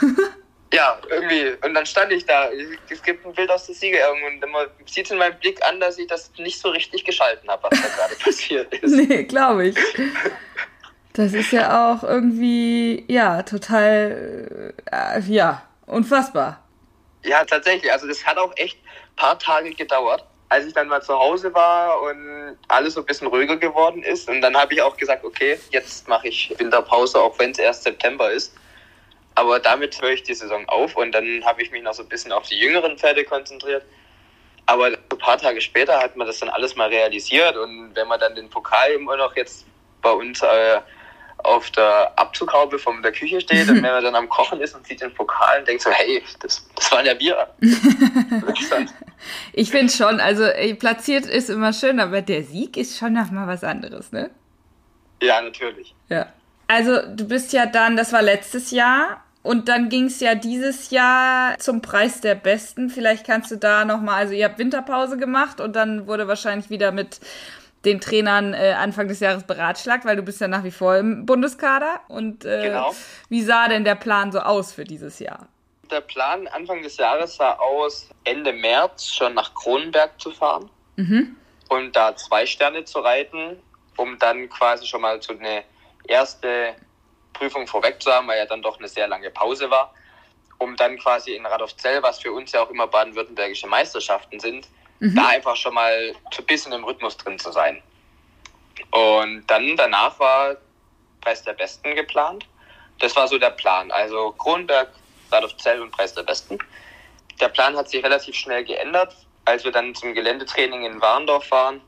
Ja, 0.74 0.98
irgendwie. 1.08 1.52
Und 1.64 1.74
dann 1.74 1.86
stand 1.86 2.10
ich 2.10 2.26
da. 2.26 2.48
Es 2.90 3.00
gibt 3.00 3.24
ein 3.24 3.32
Bild 3.32 3.48
aus 3.48 3.66
der 3.66 3.76
Siegerehrung 3.76 4.18
und 4.24 4.50
man 4.50 4.66
sieht 4.86 5.08
in 5.08 5.18
meinem 5.18 5.38
Blick 5.38 5.64
an, 5.64 5.78
dass 5.78 5.98
ich 5.98 6.08
das 6.08 6.32
nicht 6.36 6.58
so 6.58 6.70
richtig 6.70 7.04
geschalten 7.04 7.48
habe, 7.48 7.68
was 7.70 7.80
da 7.80 7.88
gerade 7.88 8.14
passiert 8.24 8.74
ist. 8.74 8.90
Nee, 8.90 9.22
glaube 9.22 9.68
ich. 9.68 9.76
Das 11.12 11.32
ist 11.32 11.52
ja 11.52 11.94
auch 11.94 12.02
irgendwie, 12.02 13.04
ja, 13.06 13.44
total, 13.44 14.74
äh, 14.90 15.20
ja, 15.20 15.62
unfassbar. 15.86 16.62
Ja, 17.24 17.44
tatsächlich. 17.44 17.90
Also 17.90 18.06
das 18.06 18.24
hat 18.26 18.36
auch 18.36 18.52
echt 18.56 18.78
ein 18.84 19.16
paar 19.16 19.38
Tage 19.38 19.70
gedauert, 19.72 20.24
als 20.48 20.66
ich 20.66 20.74
dann 20.74 20.88
mal 20.88 21.02
zu 21.02 21.18
Hause 21.18 21.52
war 21.54 22.02
und 22.02 22.58
alles 22.68 22.94
so 22.94 23.00
ein 23.00 23.06
bisschen 23.06 23.28
ruhiger 23.28 23.56
geworden 23.56 24.02
ist. 24.02 24.28
Und 24.28 24.42
dann 24.42 24.56
habe 24.56 24.74
ich 24.74 24.82
auch 24.82 24.96
gesagt, 24.96 25.24
okay, 25.24 25.58
jetzt 25.70 26.06
mache 26.08 26.28
ich 26.28 26.54
Winterpause, 26.58 27.18
auch 27.18 27.38
wenn 27.38 27.50
es 27.50 27.58
erst 27.58 27.84
September 27.84 28.30
ist. 28.30 28.54
Aber 29.34 29.58
damit 29.58 30.00
höre 30.00 30.12
ich 30.12 30.22
die 30.22 30.34
Saison 30.34 30.68
auf 30.68 30.96
und 30.96 31.12
dann 31.12 31.44
habe 31.44 31.62
ich 31.62 31.70
mich 31.70 31.82
noch 31.82 31.94
so 31.94 32.02
ein 32.02 32.08
bisschen 32.08 32.30
auf 32.30 32.46
die 32.46 32.58
jüngeren 32.58 32.98
Pferde 32.98 33.24
konzentriert. 33.24 33.84
Aber 34.66 34.86
ein 34.86 35.18
paar 35.18 35.38
Tage 35.38 35.60
später 35.60 35.98
hat 35.98 36.16
man 36.16 36.26
das 36.26 36.38
dann 36.38 36.48
alles 36.48 36.76
mal 36.76 36.88
realisiert 36.88 37.56
und 37.56 37.94
wenn 37.94 38.08
man 38.08 38.20
dann 38.20 38.34
den 38.34 38.48
Pokal 38.48 38.92
immer 38.92 39.16
noch 39.16 39.34
jetzt 39.36 39.66
bei 40.00 40.10
uns 40.10 40.40
äh, 40.42 40.80
auf 41.44 41.70
der 41.70 42.12
Abzughaube 42.16 42.78
von 42.78 43.00
der 43.02 43.12
Küche 43.12 43.40
steht 43.40 43.68
und 43.68 43.76
wenn 43.82 43.82
man 43.82 44.02
dann 44.02 44.14
am 44.14 44.28
Kochen 44.28 44.60
ist 44.60 44.74
und 44.74 44.86
sieht 44.86 45.00
den 45.00 45.14
Pokal 45.14 45.60
und 45.60 45.68
denkt 45.68 45.82
so, 45.82 45.90
hey, 45.90 46.22
das, 46.40 46.66
das 46.74 46.90
waren 46.90 47.06
ja 47.06 47.18
wir. 47.18 47.48
ich 49.52 49.70
finde 49.70 49.92
schon, 49.92 50.20
also 50.20 50.44
platziert 50.78 51.26
ist 51.26 51.50
immer 51.50 51.72
schön, 51.72 52.00
aber 52.00 52.22
der 52.22 52.42
Sieg 52.42 52.76
ist 52.76 52.98
schon 52.98 53.12
noch 53.12 53.30
mal 53.30 53.46
was 53.46 53.62
anderes, 53.62 54.12
ne? 54.12 54.30
Ja, 55.22 55.40
natürlich. 55.40 55.94
Ja. 56.08 56.26
Also 56.66 57.00
du 57.14 57.28
bist 57.28 57.52
ja 57.52 57.66
dann, 57.66 57.96
das 57.96 58.12
war 58.12 58.22
letztes 58.22 58.70
Jahr 58.70 59.22
und 59.42 59.68
dann 59.68 59.90
ging 59.90 60.06
es 60.06 60.20
ja 60.20 60.34
dieses 60.34 60.90
Jahr 60.90 61.58
zum 61.58 61.82
Preis 61.82 62.20
der 62.22 62.34
Besten. 62.34 62.88
Vielleicht 62.88 63.26
kannst 63.26 63.50
du 63.50 63.56
da 63.56 63.84
nochmal, 63.84 64.16
also 64.16 64.32
ihr 64.32 64.46
habt 64.46 64.58
Winterpause 64.58 65.18
gemacht 65.18 65.60
und 65.60 65.76
dann 65.76 66.06
wurde 66.06 66.26
wahrscheinlich 66.26 66.70
wieder 66.70 66.92
mit 66.92 67.20
den 67.84 68.00
Trainern 68.00 68.54
äh, 68.54 68.74
Anfang 68.78 69.08
des 69.08 69.20
Jahres 69.20 69.44
beratschlagt, 69.44 70.04
weil 70.04 70.16
du 70.16 70.22
bist 70.22 70.40
ja 70.40 70.48
nach 70.48 70.64
wie 70.64 70.70
vor 70.70 70.96
im 70.96 71.26
Bundeskader. 71.26 72.00
Und 72.08 72.44
äh, 72.44 72.68
genau. 72.68 72.94
wie 73.28 73.42
sah 73.42 73.68
denn 73.68 73.84
der 73.84 73.94
Plan 73.94 74.32
so 74.32 74.40
aus 74.40 74.72
für 74.72 74.84
dieses 74.84 75.18
Jahr? 75.18 75.48
Der 75.90 76.00
Plan 76.00 76.46
Anfang 76.48 76.82
des 76.82 76.96
Jahres 76.96 77.36
sah 77.36 77.52
aus, 77.54 78.08
Ende 78.24 78.52
März 78.52 79.06
schon 79.08 79.34
nach 79.34 79.54
Kronenberg 79.54 80.18
zu 80.20 80.30
fahren 80.30 80.70
mhm. 80.96 81.36
und 81.68 81.94
da 81.94 82.16
zwei 82.16 82.46
Sterne 82.46 82.84
zu 82.84 83.00
reiten, 83.00 83.58
um 83.96 84.18
dann 84.18 84.48
quasi 84.48 84.86
schon 84.86 85.02
mal 85.02 85.20
so 85.20 85.34
eine 85.34 85.62
erste 86.08 86.74
Prüfung 87.32 87.66
vorweg 87.66 88.02
zu 88.02 88.10
haben, 88.10 88.28
weil 88.28 88.38
ja 88.38 88.46
dann 88.46 88.62
doch 88.62 88.78
eine 88.78 88.88
sehr 88.88 89.08
lange 89.08 89.30
Pause 89.30 89.70
war, 89.70 89.92
um 90.58 90.76
dann 90.76 90.98
quasi 90.98 91.34
in 91.34 91.44
Radolfzell, 91.44 92.02
was 92.02 92.20
für 92.20 92.32
uns 92.32 92.52
ja 92.52 92.62
auch 92.62 92.70
immer 92.70 92.86
baden-württembergische 92.86 93.66
Meisterschaften 93.66 94.40
sind, 94.40 94.68
mhm. 95.04 95.14
da 95.14 95.28
einfach 95.28 95.56
schon 95.56 95.74
mal 95.74 96.14
ein 96.36 96.46
bisschen 96.46 96.72
im 96.72 96.84
Rhythmus 96.84 97.16
drin 97.16 97.38
zu 97.38 97.52
sein. 97.52 97.82
Und 98.90 99.44
dann 99.46 99.76
danach 99.76 100.18
war 100.18 100.56
Preis 101.20 101.42
der 101.42 101.52
Besten 101.52 101.94
geplant. 101.94 102.46
Das 103.00 103.14
war 103.16 103.28
so 103.28 103.38
der 103.38 103.50
Plan. 103.50 103.90
Also 103.90 104.32
Kronberg, 104.32 104.90
Radolfzell 105.30 105.80
und 105.80 105.90
Preis 105.90 106.14
der 106.14 106.22
Besten. 106.22 106.58
Der 107.40 107.48
Plan 107.48 107.76
hat 107.76 107.88
sich 107.88 108.04
relativ 108.04 108.34
schnell 108.34 108.64
geändert, 108.64 109.14
als 109.44 109.64
wir 109.64 109.72
dann 109.72 109.94
zum 109.94 110.14
Geländetraining 110.14 110.84
in 110.84 111.00
Warndorf 111.00 111.50
waren, 111.50 111.80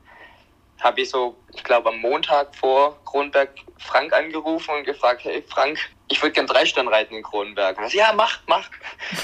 habe 0.81 1.01
ich 1.01 1.09
so, 1.09 1.35
ich 1.53 1.63
glaube 1.63 1.89
am 1.89 1.99
Montag 1.99 2.55
vor 2.55 2.97
Kronberg 3.05 3.49
Frank 3.77 4.13
angerufen 4.13 4.73
und 4.75 4.83
gefragt, 4.83 5.23
hey 5.23 5.43
Frank, 5.47 5.79
ich 6.09 6.21
würde 6.21 6.33
gern 6.33 6.47
drei 6.47 6.65
Stern 6.65 6.87
reiten 6.87 7.15
in 7.15 7.23
Kronberg. 7.23 7.77
Und 7.77 7.85
er 7.85 7.89
so, 7.89 7.97
ja, 7.97 8.13
mach, 8.13 8.39
mach. 8.47 8.69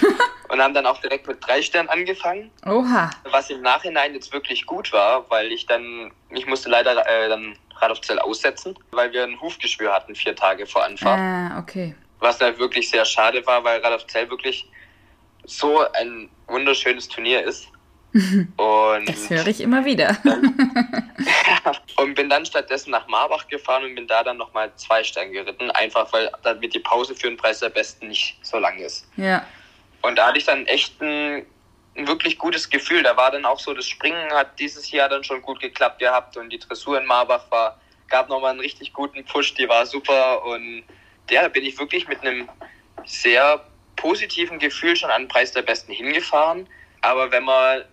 und 0.49 0.61
haben 0.61 0.73
dann 0.73 0.85
auch 0.85 0.99
direkt 0.99 1.27
mit 1.27 1.45
drei 1.45 1.61
Sternen 1.61 1.89
angefangen. 1.89 2.51
Oha. 2.65 3.09
Was 3.31 3.49
im 3.49 3.61
Nachhinein 3.61 4.13
jetzt 4.13 4.33
wirklich 4.33 4.65
gut 4.65 4.91
war, 4.91 5.29
weil 5.29 5.51
ich 5.51 5.65
dann, 5.65 6.11
ich 6.29 6.45
musste 6.45 6.69
leider 6.69 7.05
äh, 7.07 7.29
dann 7.29 7.57
Radolfzell 7.77 8.19
aussetzen, 8.19 8.77
weil 8.91 9.11
wir 9.11 9.23
ein 9.23 9.39
Hufgeschwür 9.39 9.93
hatten 9.93 10.15
vier 10.15 10.35
Tage 10.35 10.65
vor 10.65 10.83
Anfahrt. 10.83 11.19
Ah, 11.19 11.59
okay. 11.59 11.95
Was 12.19 12.39
halt 12.39 12.59
wirklich 12.59 12.89
sehr 12.89 13.05
schade 13.05 13.45
war, 13.45 13.63
weil 13.63 13.81
Radolfzell 13.81 14.29
wirklich 14.29 14.67
so 15.45 15.79
ein 15.91 16.29
wunderschönes 16.47 17.07
Turnier 17.07 17.43
ist. 17.43 17.67
Und 18.13 19.09
das 19.09 19.29
höre 19.29 19.47
ich 19.47 19.61
immer 19.61 19.85
wieder. 19.85 20.17
und 21.97 22.13
bin 22.13 22.29
dann 22.29 22.45
stattdessen 22.45 22.91
nach 22.91 23.07
Marbach 23.07 23.47
gefahren 23.47 23.83
und 23.85 23.95
bin 23.95 24.07
da 24.07 24.23
dann 24.23 24.37
nochmal 24.37 24.71
zwei 24.75 25.03
Sterne 25.03 25.31
geritten, 25.31 25.71
einfach 25.71 26.11
weil 26.13 26.31
damit 26.43 26.73
die 26.73 26.79
Pause 26.79 27.15
für 27.15 27.27
den 27.27 27.37
Preis 27.37 27.59
der 27.59 27.69
Besten 27.69 28.09
nicht 28.09 28.37
so 28.43 28.59
lang 28.59 28.77
ist. 28.77 29.07
Ja. 29.17 29.45
Und 30.01 30.17
da 30.17 30.27
hatte 30.27 30.37
ich 30.37 30.45
dann 30.45 30.67
echt 30.67 31.01
ein, 31.01 31.45
ein 31.97 32.07
wirklich 32.07 32.37
gutes 32.37 32.69
Gefühl. 32.69 33.01
Da 33.01 33.17
war 33.17 33.31
dann 33.31 33.45
auch 33.45 33.59
so, 33.59 33.73
das 33.73 33.87
Springen 33.87 34.31
hat 34.31 34.59
dieses 34.59 34.91
Jahr 34.91 35.09
dann 35.09 35.23
schon 35.23 35.41
gut 35.41 35.59
geklappt 35.59 35.99
gehabt 35.99 36.37
und 36.37 36.49
die 36.49 36.59
Dressur 36.59 36.99
in 36.99 37.05
Marbach 37.05 37.49
war, 37.49 37.79
gab 38.09 38.29
nochmal 38.29 38.51
einen 38.51 38.59
richtig 38.59 38.93
guten 38.93 39.25
Push, 39.25 39.55
die 39.55 39.67
war 39.67 39.85
super 39.87 40.45
und 40.45 40.83
ja, 41.31 41.41
da 41.41 41.47
bin 41.47 41.65
ich 41.65 41.79
wirklich 41.79 42.07
mit 42.07 42.21
einem 42.21 42.47
sehr 43.05 43.65
positiven 43.95 44.59
Gefühl 44.59 44.95
schon 44.95 45.09
an 45.09 45.23
den 45.23 45.27
Preis 45.29 45.51
der 45.51 45.61
Besten 45.61 45.93
hingefahren. 45.93 46.67
Aber 47.01 47.31
wenn 47.31 47.43
man 47.43 47.83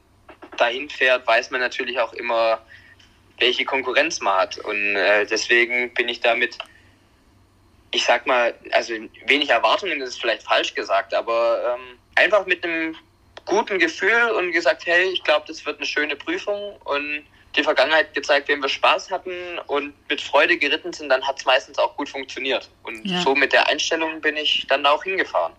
dahin 0.61 0.89
fährt, 0.89 1.27
weiß 1.27 1.51
man 1.51 1.61
natürlich 1.61 1.99
auch 1.99 2.13
immer, 2.13 2.61
welche 3.39 3.65
Konkurrenz 3.65 4.21
man 4.21 4.37
hat. 4.39 4.59
Und 4.59 4.97
äh, 4.97 5.27
deswegen 5.27 5.93
bin 5.95 6.09
ich 6.09 6.21
damit, 6.21 6.59
ich 7.91 8.05
sag 8.05 8.27
mal, 8.27 8.55
also 8.73 8.95
wenig 9.27 9.51
Erwartungen 9.51 10.01
ist 10.01 10.21
vielleicht 10.21 10.43
falsch 10.43 10.75
gesagt, 10.75 11.15
aber 11.15 11.75
ähm, 11.75 11.99
einfach 12.15 12.47
mit 12.47 12.65
einem 12.65 12.97
guten 13.47 13.79
Gefühl 13.79 14.31
und 14.39 14.53
gesagt, 14.53 14.87
hey, 14.87 15.11
ich 15.13 15.25
glaube, 15.25 15.47
das 15.49 15.65
wird 15.65 15.79
eine 15.79 15.87
schöne 15.87 16.17
Prüfung 16.17 16.77
und 16.85 17.25
die 17.57 17.65
Vergangenheit 17.65 18.15
gezeigt, 18.15 18.49
wenn 18.49 18.61
wir 18.61 18.69
Spaß 18.69 19.11
hatten 19.11 19.59
und 19.67 19.93
mit 20.09 20.21
Freude 20.21 20.57
geritten 20.57 20.93
sind, 20.93 21.09
dann 21.09 21.27
hat 21.27 21.39
es 21.39 21.45
meistens 21.45 21.79
auch 21.79 21.97
gut 21.97 22.09
funktioniert. 22.09 22.71
Und 22.85 23.05
ja. 23.05 23.21
so 23.23 23.35
mit 23.35 23.53
der 23.53 23.67
Einstellung 23.67 24.21
bin 24.21 24.37
ich 24.37 24.67
dann 24.69 24.87
auch 24.87 25.03
hingefahren. 25.03 25.53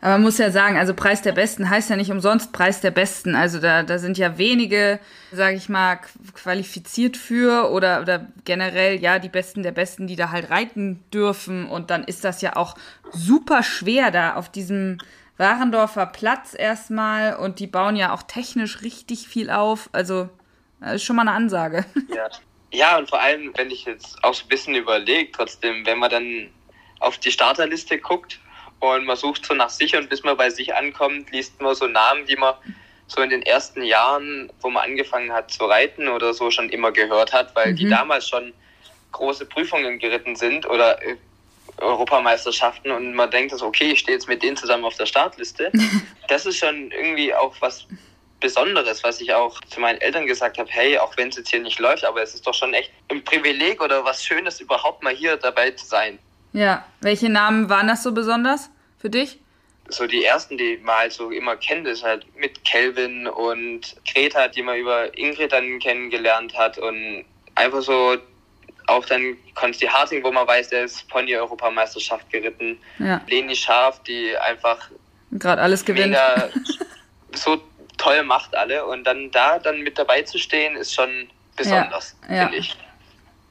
Aber 0.00 0.12
man 0.12 0.22
muss 0.22 0.38
ja 0.38 0.50
sagen, 0.50 0.76
also 0.76 0.94
Preis 0.94 1.22
der 1.22 1.32
Besten 1.32 1.70
heißt 1.70 1.90
ja 1.90 1.96
nicht 1.96 2.10
umsonst 2.10 2.52
Preis 2.52 2.80
der 2.80 2.90
Besten. 2.90 3.34
Also 3.34 3.60
da, 3.60 3.82
da 3.82 3.98
sind 3.98 4.18
ja 4.18 4.38
wenige, 4.38 5.00
sage 5.32 5.56
ich 5.56 5.68
mal, 5.68 5.98
qualifiziert 6.34 7.16
für 7.16 7.70
oder, 7.70 8.00
oder 8.02 8.26
generell 8.44 9.00
ja 9.00 9.18
die 9.18 9.28
Besten 9.28 9.62
der 9.62 9.72
Besten, 9.72 10.06
die 10.06 10.16
da 10.16 10.30
halt 10.30 10.50
reiten 10.50 11.02
dürfen. 11.12 11.66
Und 11.66 11.90
dann 11.90 12.04
ist 12.04 12.24
das 12.24 12.42
ja 12.42 12.56
auch 12.56 12.74
super 13.12 13.62
schwer 13.62 14.10
da 14.10 14.34
auf 14.34 14.50
diesem 14.50 14.98
Warendorfer 15.38 16.06
Platz 16.06 16.54
erstmal. 16.56 17.36
Und 17.36 17.58
die 17.58 17.66
bauen 17.66 17.96
ja 17.96 18.12
auch 18.12 18.22
technisch 18.22 18.82
richtig 18.82 19.28
viel 19.28 19.50
auf. 19.50 19.88
Also 19.92 20.28
das 20.80 20.96
ist 20.96 21.04
schon 21.04 21.16
mal 21.16 21.22
eine 21.22 21.32
Ansage. 21.32 21.84
Ja. 22.14 22.28
ja, 22.70 22.98
und 22.98 23.08
vor 23.08 23.20
allem, 23.20 23.52
wenn 23.56 23.70
ich 23.70 23.84
jetzt 23.84 24.22
auch 24.22 24.34
so 24.34 24.44
ein 24.44 24.48
bisschen 24.48 24.74
überlege, 24.74 25.32
trotzdem, 25.32 25.84
wenn 25.86 25.98
man 25.98 26.10
dann 26.10 26.50
auf 27.00 27.18
die 27.18 27.30
Starterliste 27.30 27.98
guckt, 27.98 28.40
und 28.80 29.04
man 29.04 29.16
sucht 29.16 29.46
so 29.46 29.54
nach 29.54 29.70
sich 29.70 29.96
und 29.96 30.08
bis 30.08 30.22
man 30.22 30.36
bei 30.36 30.50
sich 30.50 30.74
ankommt, 30.74 31.30
liest 31.30 31.60
man 31.60 31.74
so 31.74 31.86
Namen, 31.86 32.26
die 32.26 32.36
man 32.36 32.54
so 33.08 33.22
in 33.22 33.30
den 33.30 33.42
ersten 33.42 33.82
Jahren, 33.82 34.50
wo 34.60 34.68
man 34.68 34.84
angefangen 34.84 35.32
hat 35.32 35.50
zu 35.50 35.64
reiten 35.64 36.08
oder 36.08 36.34
so 36.34 36.50
schon 36.50 36.68
immer 36.70 36.92
gehört 36.92 37.32
hat, 37.32 37.54
weil 37.54 37.72
mhm. 37.72 37.76
die 37.76 37.88
damals 37.88 38.28
schon 38.28 38.52
große 39.12 39.46
Prüfungen 39.46 39.98
geritten 39.98 40.36
sind 40.36 40.66
oder 40.68 41.00
äh, 41.02 41.16
Europameisterschaften 41.78 42.90
und 42.90 43.14
man 43.14 43.30
denkt, 43.30 43.52
also, 43.52 43.66
okay, 43.66 43.92
ich 43.92 44.00
stehe 44.00 44.16
jetzt 44.16 44.28
mit 44.28 44.42
denen 44.42 44.56
zusammen 44.56 44.84
auf 44.84 44.96
der 44.96 45.06
Startliste. 45.06 45.70
Das 46.28 46.44
ist 46.44 46.58
schon 46.58 46.90
irgendwie 46.90 47.32
auch 47.32 47.54
was 47.60 47.86
Besonderes, 48.40 49.04
was 49.04 49.20
ich 49.20 49.32
auch 49.32 49.60
zu 49.70 49.78
meinen 49.78 50.00
Eltern 50.00 50.26
gesagt 50.26 50.58
habe, 50.58 50.68
hey, 50.70 50.98
auch 50.98 51.16
wenn 51.16 51.28
es 51.28 51.36
jetzt 51.36 51.50
hier 51.50 51.60
nicht 51.60 51.78
läuft, 51.78 52.04
aber 52.04 52.20
es 52.20 52.34
ist 52.34 52.44
doch 52.44 52.52
schon 52.52 52.74
echt 52.74 52.90
ein 53.10 53.22
Privileg 53.22 53.80
oder 53.80 54.04
was 54.04 54.24
Schönes, 54.24 54.60
überhaupt 54.60 55.04
mal 55.04 55.14
hier 55.14 55.36
dabei 55.36 55.70
zu 55.70 55.86
sein. 55.86 56.18
Ja, 56.56 56.86
welche 57.02 57.28
Namen 57.28 57.68
waren 57.68 57.86
das 57.86 58.02
so 58.02 58.12
besonders 58.12 58.70
für 58.98 59.10
dich? 59.10 59.38
So 59.90 60.06
die 60.06 60.24
ersten, 60.24 60.56
die 60.56 60.78
man 60.82 60.96
halt 60.96 61.12
so 61.12 61.30
immer 61.30 61.54
kennt, 61.54 61.86
ist 61.86 62.02
halt 62.02 62.24
mit 62.34 62.64
Kelvin 62.64 63.28
und 63.28 63.94
Greta, 64.10 64.48
die 64.48 64.62
man 64.62 64.78
über 64.78 65.16
Ingrid 65.18 65.52
dann 65.52 65.78
kennengelernt 65.80 66.56
hat 66.56 66.78
und 66.78 67.26
einfach 67.54 67.82
so 67.82 68.16
auch 68.86 69.04
dann 69.04 69.36
Konsti 69.54 69.86
Harting, 69.86 70.24
wo 70.24 70.32
man 70.32 70.46
weiß, 70.46 70.70
der 70.70 70.84
ist 70.84 71.06
Pony-Europameisterschaft 71.10 72.30
geritten. 72.30 72.78
Ja. 73.00 73.20
Leni 73.28 73.54
Scharf, 73.54 74.02
die 74.04 74.34
einfach 74.38 74.88
gerade 75.32 75.60
alles 75.60 75.84
gewinnt. 75.84 76.12
Mega 76.12 76.48
so 77.34 77.60
toll 77.98 78.22
macht 78.22 78.56
alle 78.56 78.86
und 78.86 79.04
dann 79.04 79.30
da 79.30 79.58
dann 79.58 79.82
mit 79.82 79.98
dabei 79.98 80.22
zu 80.22 80.38
stehen, 80.38 80.74
ist 80.74 80.94
schon 80.94 81.28
besonders, 81.54 82.16
ja, 82.22 82.44
finde 82.44 82.54
ja. 82.54 82.60
ich. 82.60 82.76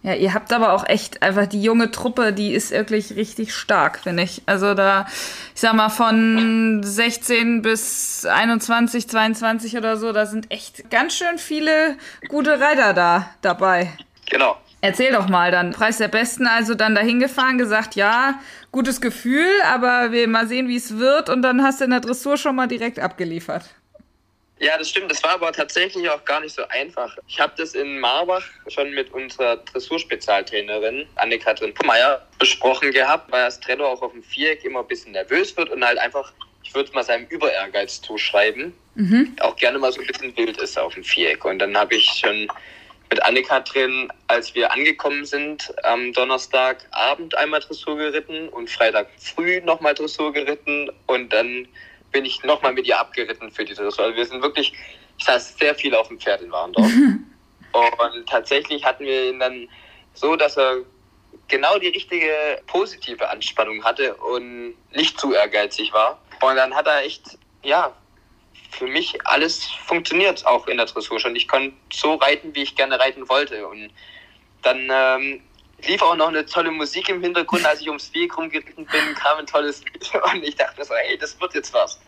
Ja, 0.06 0.14
ihr 0.14 0.36
habt 0.36 0.54
aber 0.54 0.74
auch 0.74 0.88
echt 0.88 1.24
einfach 1.24 1.48
die 1.48 1.64
junge 1.64 1.90
Truppe, 1.90 2.32
die 2.32 2.54
ist 2.54 2.70
wirklich 2.70 3.16
richtig 3.16 3.56
stark, 3.56 3.98
finde 4.04 4.22
ich. 4.22 4.44
Also 4.46 4.76
da, 4.76 5.08
ich 5.56 5.62
sag 5.62 5.74
mal, 5.74 5.90
von 5.90 6.82
16 6.84 7.64
bis 7.64 8.24
21, 8.24 9.10
22 9.10 9.76
oder 9.78 9.98
so, 9.98 10.12
da 10.12 10.28
sind 10.28 10.52
echt 10.52 10.92
ganz 10.92 11.16
schön 11.16 11.40
viele 11.40 11.98
gute 12.28 12.60
Reiter 12.60 12.94
da 12.94 13.32
dabei. 13.42 13.94
Genau. 14.30 14.56
Erzähl 14.82 15.12
doch 15.12 15.28
mal 15.28 15.50
dann. 15.50 15.72
Preis 15.72 15.98
der 15.98 16.08
Besten, 16.08 16.46
also 16.46 16.76
dann 16.76 16.94
dahin 16.94 17.20
gefahren, 17.20 17.58
gesagt, 17.58 17.96
ja, 17.96 18.36
gutes 18.72 19.02
Gefühl, 19.02 19.50
aber 19.74 20.12
wir 20.12 20.28
mal 20.28 20.48
sehen, 20.48 20.68
wie 20.68 20.78
es 20.78 21.00
wird. 21.00 21.32
Und 21.32 21.42
dann 21.42 21.64
hast 21.64 21.80
du 21.82 21.86
in 21.86 21.90
der 21.90 22.02
Dressur 22.02 22.38
schon 22.38 22.56
mal 22.56 22.68
direkt 22.68 23.00
abgeliefert. 23.00 23.74
Ja, 24.60 24.78
das 24.78 24.90
stimmt. 24.90 25.12
Das 25.12 25.22
war 25.24 25.32
aber 25.32 25.52
tatsächlich 25.52 26.10
auch 26.10 26.24
gar 26.24 26.40
nicht 26.40 26.56
so 26.56 26.66
einfach. 26.70 27.18
Ich 27.28 27.40
habe 27.40 27.54
das 27.58 27.74
in 27.74 28.00
Marbach 28.00 28.44
schon 28.70 28.92
mit 28.92 29.12
unserer 29.14 29.58
Dressurspezialtrainerin 29.58 31.08
Anne-Kathrin 31.16 31.74
Meyer 31.84 32.26
besprochen 32.40 32.92
gehabt, 32.92 33.32
weil 33.32 33.44
Astrello 33.44 33.86
auch 33.86 34.02
auf 34.02 34.14
dem 34.14 34.24
Viereck 34.24 34.64
immer 34.64 34.80
ein 34.80 34.88
bisschen 34.88 35.12
nervös 35.12 35.56
wird 35.58 35.70
und 35.70 35.84
halt 35.86 35.98
einfach, 35.98 36.32
ich 36.64 36.74
würde 36.74 36.92
mal 36.94 37.04
seinem 37.04 37.28
Überehrgeiz 37.28 38.02
zuschreiben, 38.02 38.74
mhm. 38.96 39.36
auch 39.42 39.58
gerne 39.58 39.78
mal 39.78 39.92
so 39.92 40.00
ein 40.00 40.08
bisschen 40.08 40.36
wild 40.38 40.58
ist 40.58 40.80
auf 40.80 40.94
dem 40.94 41.04
Viereck. 41.04 41.44
Und 41.44 41.60
dann 41.60 41.78
habe 41.78 41.96
ich 41.96 42.06
schon 42.06 42.48
mit 43.10 43.22
Anne-Kathrin, 43.24 44.08
als 44.28 44.56
wir 44.56 44.72
angekommen 44.72 45.26
sind, 45.26 45.74
am 45.84 46.14
Donnerstagabend 46.14 47.38
einmal 47.38 47.60
Dressur 47.60 47.98
geritten 47.98 48.48
und 48.50 48.70
Freitag 48.70 49.10
früh 49.18 49.60
nochmal 49.62 49.94
Dressur 49.94 50.32
geritten 50.32 50.90
und 51.08 51.32
dann 51.34 51.68
bin 52.16 52.24
ich 52.24 52.42
nochmal 52.44 52.72
mit 52.72 52.88
ihr 52.88 52.98
abgeritten 52.98 53.52
für 53.52 53.66
die 53.66 53.74
Dressur. 53.74 54.06
Also 54.06 54.16
wir 54.16 54.26
sind 54.26 54.42
wirklich, 54.42 54.72
ich 55.18 55.26
saß 55.26 55.58
sehr 55.58 55.76
viel 55.76 55.94
auf 55.94 56.08
dem 56.08 56.18
Pferd 56.18 56.42
in 56.42 56.50
Warndorf. 56.50 56.90
und 57.74 58.30
tatsächlich 58.30 58.86
hatten 58.86 59.04
wir 59.04 59.32
ihn 59.32 59.40
dann 59.42 59.68
so, 60.14 60.38
dass 60.38 60.58
er 60.58 60.78
genau 61.50 61.78
die 61.78 61.90
richtige 61.90 62.62
positive 62.68 63.30
Anspannung 63.30 63.84
hatte 63.84 64.16
und 64.16 64.76
nicht 64.94 65.20
zu 65.20 65.34
ehrgeizig 65.34 65.92
war. 65.92 66.22
Und 66.40 66.56
dann 66.56 66.74
hat 66.74 66.88
er 66.88 67.04
echt, 67.04 67.38
ja, 67.64 67.94
für 68.72 68.88
mich 68.88 69.14
alles 69.26 69.66
funktioniert 69.86 70.46
auch 70.46 70.68
in 70.68 70.78
der 70.78 70.86
Dressur 70.86 71.20
schon. 71.20 71.36
Ich 71.36 71.50
konnte 71.50 71.76
so 71.92 72.14
reiten, 72.14 72.56
wie 72.56 72.64
ich 72.64 72.78
gerne 72.78 72.98
reiten 72.98 73.28
wollte. 73.28 73.68
Und 73.68 73.92
dann 74.62 74.88
ähm, 74.90 75.42
lief 75.88 76.02
auch 76.02 76.16
noch 76.16 76.30
eine 76.30 76.46
tolle 76.46 76.72
Musik 76.72 77.10
im 77.10 77.22
Hintergrund, 77.22 77.66
als 77.66 77.82
ich 77.82 77.88
ums 77.88 78.14
Weg 78.14 78.38
rumgeritten 78.38 78.86
bin, 78.86 79.16
kam 79.16 79.40
ein 79.40 79.46
tolles 79.46 79.84
Lied 79.84 80.12
und 80.34 80.44
ich 80.44 80.56
dachte 80.56 80.84
so, 80.84 80.94
hey, 80.96 81.18
das 81.18 81.40
wird 81.40 81.54
jetzt 81.54 81.74
was. 81.74 82.00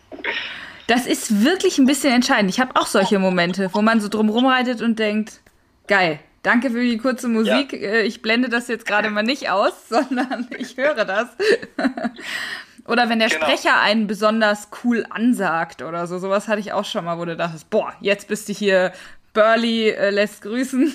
Das 0.86 1.06
ist 1.06 1.44
wirklich 1.44 1.78
ein 1.78 1.86
bisschen 1.86 2.12
entscheidend. 2.12 2.50
Ich 2.50 2.60
habe 2.60 2.74
auch 2.74 2.86
solche 2.86 3.18
Momente, 3.18 3.70
wo 3.72 3.82
man 3.82 4.00
so 4.00 4.08
drum 4.08 4.28
rumreitet 4.28 4.80
und 4.80 4.98
denkt, 4.98 5.40
geil, 5.86 6.18
danke 6.42 6.70
für 6.70 6.82
die 6.82 6.98
kurze 6.98 7.28
Musik. 7.28 7.72
Ja. 7.72 7.78
Äh, 7.78 8.02
ich 8.02 8.22
blende 8.22 8.48
das 8.48 8.68
jetzt 8.68 8.86
gerade 8.86 9.10
mal 9.10 9.22
nicht 9.22 9.50
aus, 9.50 9.72
sondern 9.88 10.48
ich 10.56 10.76
höre 10.76 11.04
das. 11.04 11.28
Oder 12.86 13.10
wenn 13.10 13.18
der 13.18 13.28
genau. 13.28 13.44
Sprecher 13.44 13.78
einen 13.80 14.06
besonders 14.06 14.70
cool 14.82 15.04
ansagt 15.10 15.82
oder 15.82 16.06
so. 16.06 16.18
Sowas 16.18 16.48
hatte 16.48 16.60
ich 16.60 16.72
auch 16.72 16.86
schon 16.86 17.04
mal, 17.04 17.18
wo 17.18 17.26
du 17.26 17.36
dachtest, 17.36 17.68
boah, 17.68 17.92
jetzt 18.00 18.28
bist 18.28 18.48
du 18.48 18.54
hier 18.54 18.92
Burley 19.34 19.90
äh, 19.90 20.08
lässt 20.08 20.40
grüßen. 20.40 20.94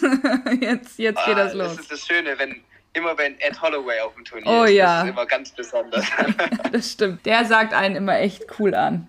jetzt 0.61 0.97
jetzt 0.97 1.19
ah, 1.19 1.25
geht 1.27 1.37
das 1.37 1.53
los. 1.53 1.75
Das 1.75 1.79
ist 1.81 1.91
das 1.91 2.07
Schöne, 2.07 2.33
wenn 2.39 2.61
immer 2.93 3.17
wenn 3.17 3.39
Ed 3.39 3.61
Holloway 3.61 3.99
auf 4.01 4.13
dem 4.15 4.25
Turnier 4.25 4.47
oh, 4.47 4.63
ist. 4.63 4.73
Ja. 4.73 4.85
Das 4.85 5.03
ist 5.05 5.09
immer 5.09 5.25
ganz 5.25 5.51
besonders. 5.51 6.05
das 6.71 6.91
stimmt. 6.91 7.25
Der 7.25 7.45
sagt 7.45 7.73
einen 7.73 7.95
immer 7.95 8.19
echt 8.19 8.45
cool 8.59 8.73
an. 8.73 9.07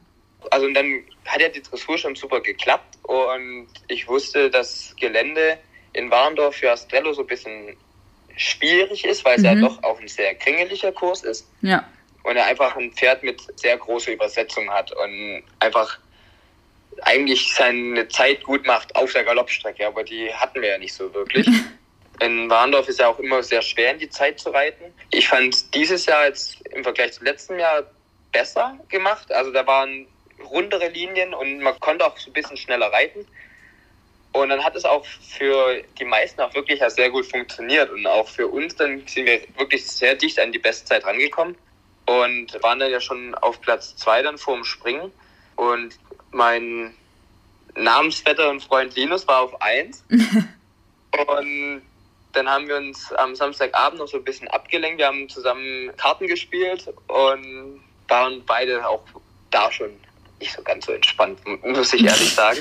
Also 0.51 0.67
und 0.67 0.75
dann 0.75 1.05
hat 1.27 1.41
ja 1.41 1.49
die 1.49 1.63
Dressur 1.63 1.97
schon 1.97 2.15
super 2.17 2.41
geklappt 2.41 2.99
und 3.03 3.69
ich 3.89 4.07
wusste, 4.09 4.51
dass 4.51 4.95
Gelände 4.99 5.59
in 5.95 6.11
Warndorf 6.11 6.57
für 6.57 6.71
Astrello 6.71 7.13
so 7.13 7.23
ein 7.23 7.27
bisschen 7.27 7.77
schwierig 8.37 9.05
ist, 9.05 9.25
weil 9.25 9.37
es 9.37 9.41
mhm. 9.41 9.47
ja 9.47 9.69
doch 9.69 9.83
auch 9.83 10.01
ein 10.01 10.09
sehr 10.09 10.35
kringeliger 10.35 10.93
Kurs 10.93 11.23
ist. 11.23 11.49
Ja. 11.63 11.85
Und 12.25 12.37
er 12.37 12.47
einfach 12.47 12.77
ein 12.77 12.93
Pferd 12.93 13.23
mit 13.23 13.41
sehr 13.59 13.77
großer 13.77 14.13
Übersetzung 14.13 14.71
hat 14.71 14.93
und 14.93 15.43
einfach 15.61 15.99
eigentlich 17.03 17.55
seine 17.55 18.09
Zeit 18.09 18.43
gut 18.45 18.67
macht 18.67 18.95
auf 18.97 19.13
der 19.13 19.25
Galoppstrecke, 19.25 19.87
aber 19.87 20.05
die 20.05 20.33
hatten 20.33 20.61
wir 20.61 20.71
ja 20.71 20.79
nicht 20.79 20.95
so 20.95 21.13
wirklich. 21.13 21.47
In 22.21 22.49
Warndorf 22.49 22.89
ist 22.89 23.01
ja 23.01 23.09
auch 23.09 23.19
immer 23.19 23.43
sehr 23.43 23.63
schwer, 23.63 23.93
in 23.93 23.99
die 23.99 24.09
Zeit 24.09 24.39
zu 24.39 24.51
reiten. 24.51 24.85
Ich 25.11 25.29
fand 25.29 25.75
dieses 25.75 26.07
Jahr 26.07 26.27
jetzt 26.27 26.61
im 26.69 26.83
Vergleich 26.83 27.13
zum 27.13 27.25
letzten 27.25 27.59
Jahr 27.59 27.85
besser 28.33 28.79
gemacht. 28.89 29.33
Also 29.33 29.51
da 29.53 29.67
waren 29.67 30.07
rundere 30.51 30.89
Linien 30.89 31.35
und 31.35 31.61
man 31.61 31.79
konnte 31.81 32.07
auch 32.07 32.17
so 32.19 32.31
ein 32.31 32.33
bisschen 32.33 32.57
schneller 32.57 32.93
reiten. 32.93 33.27
Und 34.33 34.49
dann 34.49 34.65
hat 34.65 34.75
es 34.75 34.85
auch 34.85 35.07
für 35.07 35.83
die 35.99 36.05
meisten 36.05 36.41
auch 36.41 36.53
wirklich 36.55 36.81
sehr 36.89 37.11
gut 37.11 37.27
funktioniert. 37.27 37.91
Und 37.91 38.07
auch 38.07 38.29
für 38.29 38.49
uns 38.49 38.75
dann 38.75 39.07
sind 39.07 39.27
wir 39.27 39.41
wirklich 39.57 39.87
sehr 39.87 40.15
dicht 40.17 40.39
an 40.41 40.53
die 40.53 40.59
Bestzeit 40.59 41.05
rangekommen 41.05 41.57
und 42.07 42.63
waren 42.63 42.81
dann 42.81 42.91
ja 42.91 43.01
schon 43.01 43.35
auf 43.37 43.61
Platz 43.61 43.97
zwei 43.97 44.23
dann 44.23 44.37
vor 44.39 44.57
dem 44.57 44.65
Springen. 44.65 45.13
Und 45.57 45.99
mein 46.33 46.95
Namensvetter 47.77 48.51
und 48.51 48.63
Freund 48.63 48.95
Linus 48.97 49.27
war 49.29 49.43
auf 49.43 49.63
eins. 49.63 50.05
und 50.11 51.83
dann 52.35 52.49
haben 52.49 52.69
wir 52.69 52.77
uns 52.77 53.13
am 53.13 53.35
Samstagabend 53.35 53.99
noch 53.99 54.09
so 54.09 54.19
ein 54.19 54.25
bisschen 54.25 54.49
abgelenkt. 54.49 54.99
Wir 54.99 55.07
haben 55.07 55.29
zusammen 55.29 55.93
Karten 55.97 56.27
gespielt 56.27 56.93
und 57.09 57.81
waren 58.09 58.43
beide 58.47 58.87
auch 58.87 59.03
da 59.51 59.71
schon 59.71 59.91
nicht 60.41 60.53
so 60.53 60.63
ganz 60.63 60.87
so 60.87 60.93
entspannt, 60.93 61.39
muss 61.65 61.93
ich 61.95 62.05
ehrlich 62.05 62.35
sagen. 62.35 62.59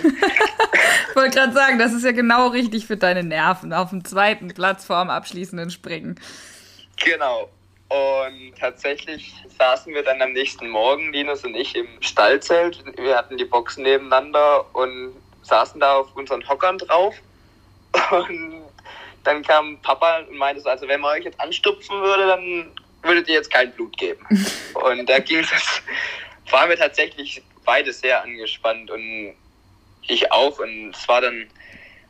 ich 1.10 1.16
wollte 1.16 1.38
gerade 1.38 1.54
sagen, 1.54 1.80
das 1.80 1.92
ist 1.94 2.06
ja 2.06 2.12
genau 2.12 2.48
richtig 2.48 2.86
für 2.86 2.98
deine 2.98 3.24
Nerven, 3.24 3.74
auf 3.74 3.90
dem 3.90 4.06
zweiten 4.06 4.54
Platz 4.54 4.86
vor 4.86 5.02
dem 5.02 5.10
abschließenden 5.10 5.72
Springen. 5.72 6.20
Genau. 7.04 7.50
Und 7.90 8.58
tatsächlich 8.60 9.36
saßen 9.60 9.94
wir 9.94 10.04
dann 10.04 10.22
am 10.22 10.32
nächsten 10.32 10.70
Morgen, 10.70 11.12
Linus 11.12 11.44
und 11.44 11.56
ich, 11.56 11.76
im 11.76 11.88
Stallzelt. 12.00 12.84
Wir 12.98 13.18
hatten 13.18 13.38
die 13.38 13.46
Boxen 13.46 13.84
nebeneinander 13.84 14.66
und 14.74 15.14
saßen 15.44 15.80
da 15.80 15.98
auf 15.98 16.16
unseren 16.16 16.48
Hockern 16.48 16.78
drauf. 16.78 17.16
Und 18.12 18.63
dann 19.24 19.44
kam 19.44 19.78
Papa 19.82 20.20
und 20.20 20.38
meinte 20.38 20.62
so, 20.62 20.70
also 20.70 20.88
wenn 20.88 21.02
man 21.02 21.18
euch 21.18 21.26
jetzt 21.26 21.40
anstupfen 21.40 22.02
würde, 22.02 22.28
dann 22.28 22.72
würdet 23.02 23.28
ihr 23.28 23.36
jetzt 23.36 23.52
kein 23.52 23.72
Blut 23.72 23.98
geben. 23.98 24.26
und 24.74 25.08
da 25.08 25.20
ging 25.20 25.40
es, 25.40 25.50
waren 26.50 26.70
wir 26.70 26.78
tatsächlich 26.78 27.42
beide 27.66 27.94
sehr 27.94 28.22
angespannt 28.22 28.92
und 28.92 29.34
ich 30.08 30.32
auch. 30.32 30.60
Und 30.60 30.92
es 30.92 31.08
war 31.08 31.22
dann 31.22 31.48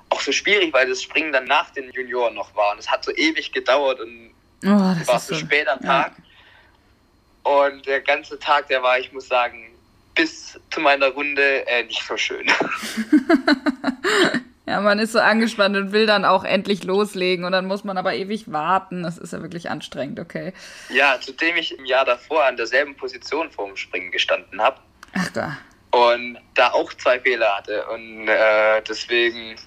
auch 0.09 0.21
so 0.21 0.31
schwierig, 0.31 0.73
weil 0.73 0.87
das 0.87 1.03
Springen 1.03 1.31
dann 1.31 1.45
nach 1.45 1.69
den 1.71 1.91
Junioren 1.91 2.35
noch 2.35 2.55
war. 2.55 2.73
Und 2.73 2.79
es 2.79 2.89
hat 2.89 3.03
so 3.03 3.11
ewig 3.11 3.51
gedauert 3.51 3.99
und 3.99 4.31
oh, 4.65 4.95
es 5.01 5.07
war 5.07 5.19
so 5.19 5.35
spät 5.35 5.67
am 5.67 5.81
Tag. 5.81 6.13
Ja. 6.17 7.51
Und 7.51 7.85
der 7.85 8.01
ganze 8.01 8.39
Tag, 8.39 8.67
der 8.67 8.81
war, 8.81 8.99
ich 8.99 9.11
muss 9.11 9.27
sagen, 9.27 9.69
bis 10.15 10.59
zu 10.69 10.79
meiner 10.79 11.07
Runde 11.07 11.67
äh, 11.67 11.83
nicht 11.83 12.05
so 12.05 12.15
schön. 12.15 12.47
Ja, 14.65 14.79
man 14.79 14.97
ist 14.99 15.11
so 15.11 15.19
angespannt 15.19 15.75
und 15.75 15.91
will 15.91 16.05
dann 16.05 16.23
auch 16.23 16.45
endlich 16.45 16.83
loslegen 16.83 17.43
und 17.43 17.51
dann 17.51 17.65
muss 17.65 17.83
man 17.83 17.97
aber 17.97 18.15
ewig 18.15 18.51
warten. 18.51 19.03
Das 19.03 19.17
ist 19.17 19.33
ja 19.33 19.41
wirklich 19.41 19.69
anstrengend, 19.69 20.19
okay. 20.21 20.53
Ja, 20.89 21.17
zudem 21.19 21.57
ich 21.57 21.77
im 21.77 21.85
Jahr 21.85 22.05
davor 22.05 22.45
an 22.45 22.55
derselben 22.55 22.95
Position 22.95 23.51
vorm 23.51 23.75
Springen 23.75 24.11
gestanden 24.11 24.61
habe. 24.61 24.79
Ach 25.13 25.29
da. 25.31 25.57
Und 25.91 26.39
da 26.55 26.71
auch 26.71 26.93
zwei 26.93 27.19
Fehler 27.19 27.57
hatte. 27.57 27.85
Und 27.87 28.27
äh, 28.27 28.81
deswegen 28.87 29.57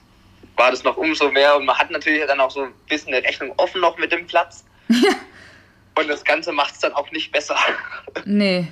war 0.56 0.70
das 0.70 0.82
noch 0.82 0.96
umso 0.96 1.30
mehr. 1.30 1.56
Und 1.56 1.66
man 1.66 1.76
hat 1.78 1.90
natürlich 1.90 2.24
dann 2.26 2.40
auch 2.40 2.50
so 2.50 2.62
ein 2.62 2.72
bisschen 2.88 3.12
eine 3.12 3.24
Rechnung 3.24 3.52
offen 3.58 3.82
noch 3.82 3.98
mit 3.98 4.12
dem 4.12 4.26
Platz. 4.26 4.64
und 5.94 6.08
das 6.08 6.24
Ganze 6.24 6.52
macht 6.52 6.74
es 6.74 6.80
dann 6.80 6.94
auch 6.94 7.10
nicht 7.12 7.32
besser. 7.32 7.56
Nee, 8.24 8.68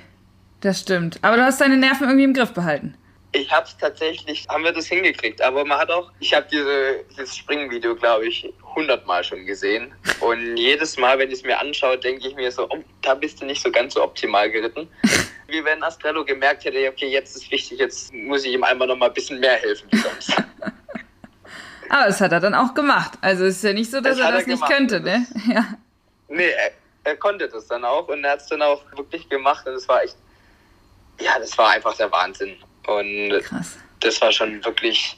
das 0.61 0.81
stimmt. 0.81 1.19
Aber 1.21 1.37
du 1.37 1.43
hast 1.43 1.61
deine 1.61 1.77
Nerven 1.77 2.07
irgendwie 2.07 2.25
im 2.25 2.33
Griff 2.33 2.53
behalten. 2.53 2.97
Ich 3.35 3.51
habe 3.51 3.65
es 3.67 3.75
tatsächlich, 3.77 4.47
haben 4.47 4.63
wir 4.63 4.71
das 4.71 4.87
hingekriegt. 4.87 5.41
Aber 5.41 5.65
man 5.65 5.77
hat 5.77 5.91
auch, 5.91 6.09
ich 6.21 6.33
habe 6.33 6.47
diese, 6.49 7.03
dieses 7.11 7.35
Springvideo, 7.35 7.93
glaube 7.95 8.27
ich, 8.27 8.53
hundertmal 8.75 9.25
schon 9.25 9.45
gesehen. 9.45 9.93
Und 10.21 10.55
jedes 10.55 10.97
Mal, 10.97 11.19
wenn 11.19 11.29
ich 11.29 11.39
es 11.39 11.43
mir 11.43 11.59
anschaue, 11.59 11.97
denke 11.97 12.29
ich 12.29 12.35
mir 12.35 12.49
so, 12.49 12.65
oh, 12.69 12.81
da 13.01 13.13
bist 13.13 13.41
du 13.41 13.45
nicht 13.45 13.61
so 13.61 13.69
ganz 13.69 13.93
so 13.95 14.03
optimal 14.03 14.49
geritten. 14.49 14.87
Wie 15.47 15.63
wenn 15.65 15.83
Astrello 15.83 16.23
gemerkt 16.23 16.63
hätte, 16.63 16.89
okay, 16.89 17.07
jetzt 17.07 17.35
ist 17.35 17.51
wichtig, 17.51 17.77
jetzt 17.77 18.13
muss 18.13 18.45
ich 18.45 18.53
ihm 18.53 18.63
einmal 18.63 18.87
noch 18.87 18.95
mal 18.95 19.07
ein 19.07 19.13
bisschen 19.13 19.39
mehr 19.39 19.57
helfen 19.57 19.87
wie 19.91 19.97
sonst. 19.97 20.33
Aber 21.89 22.05
das 22.07 22.21
hat 22.21 22.31
er 22.31 22.39
dann 22.39 22.55
auch 22.55 22.73
gemacht. 22.73 23.13
Also 23.21 23.43
es 23.45 23.57
ist 23.57 23.63
ja 23.63 23.73
nicht 23.73 23.91
so, 23.91 23.99
dass 23.99 24.17
das 24.17 24.25
er 24.25 24.31
das 24.31 24.43
er 24.43 24.47
nicht 24.47 24.65
könnte, 24.65 25.01
ne? 25.01 25.27
Ja. 25.53 25.65
Nee, 26.29 26.49
er, 26.49 26.71
er 27.03 27.17
konnte 27.17 27.49
das 27.49 27.67
dann 27.67 27.83
auch 27.83 28.07
und 28.07 28.23
er 28.23 28.31
hat 28.31 28.39
es 28.39 28.47
dann 28.47 28.61
auch 28.61 28.81
wirklich 28.95 29.27
gemacht 29.29 29.67
und 29.67 29.73
es 29.73 29.87
war 29.87 30.03
echt, 30.03 30.15
ja, 31.19 31.37
das 31.37 31.55
war 31.57 31.71
einfach 31.71 31.95
der 31.97 32.11
Wahnsinn. 32.11 32.55
Und 32.87 33.39
Krass. 33.41 33.77
das 33.99 34.21
war 34.21 34.31
schon 34.31 34.63
wirklich, 34.63 35.17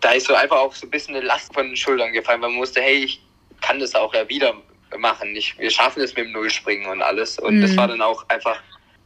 da 0.00 0.12
ist 0.12 0.26
so 0.26 0.34
einfach 0.34 0.56
auch 0.56 0.74
so 0.74 0.86
ein 0.86 0.90
bisschen 0.90 1.14
eine 1.14 1.24
Last 1.24 1.52
von 1.54 1.66
den 1.66 1.76
Schultern 1.76 2.12
gefallen, 2.12 2.40
weil 2.42 2.50
man 2.50 2.60
wusste, 2.60 2.80
hey, 2.80 3.04
ich 3.04 3.20
kann 3.60 3.78
das 3.78 3.94
auch 3.94 4.14
ja 4.14 4.28
wieder 4.28 4.54
machen. 4.98 5.34
Ich, 5.36 5.58
wir 5.58 5.70
schaffen 5.70 6.02
es 6.02 6.14
mit 6.14 6.26
dem 6.26 6.32
Nullspringen 6.32 6.90
und 6.90 7.02
alles. 7.02 7.38
Und 7.38 7.56
mhm. 7.56 7.62
das 7.62 7.76
war 7.76 7.88
dann 7.88 8.00
auch 8.00 8.28
einfach 8.28 8.60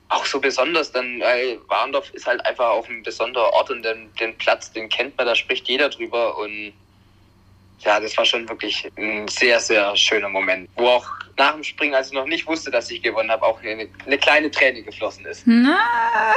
auch 0.08 0.26
so 0.26 0.40
besonders, 0.40 0.92
dann 0.92 1.20
weil 1.20 1.58
Warndorf 1.68 2.10
ist 2.10 2.26
halt 2.26 2.44
einfach 2.46 2.68
auch 2.68 2.88
ein 2.88 3.02
besonderer 3.02 3.52
Ort 3.52 3.70
und 3.70 3.82
den, 3.82 4.12
den 4.20 4.36
Platz, 4.36 4.70
den 4.70 4.88
kennt 4.88 5.16
man, 5.16 5.26
da 5.26 5.34
spricht 5.34 5.66
jeder 5.66 5.88
drüber 5.88 6.36
und 6.38 6.72
ja, 7.84 8.00
das 8.00 8.16
war 8.16 8.24
schon 8.24 8.48
wirklich 8.48 8.90
ein 8.96 9.28
sehr, 9.28 9.60
sehr 9.60 9.96
schöner 9.96 10.28
Moment, 10.28 10.68
wo 10.76 10.86
auch 10.86 11.06
nach 11.36 11.52
dem 11.52 11.64
Springen, 11.64 11.94
als 11.94 12.08
ich 12.08 12.14
noch 12.14 12.26
nicht 12.26 12.46
wusste, 12.46 12.70
dass 12.70 12.90
ich 12.90 13.02
gewonnen 13.02 13.30
habe, 13.30 13.44
auch 13.44 13.60
eine, 13.62 13.88
eine 14.06 14.18
kleine 14.18 14.50
Träne 14.50 14.82
geflossen 14.82 15.26
ist. 15.26 15.42
Na, 15.46 15.78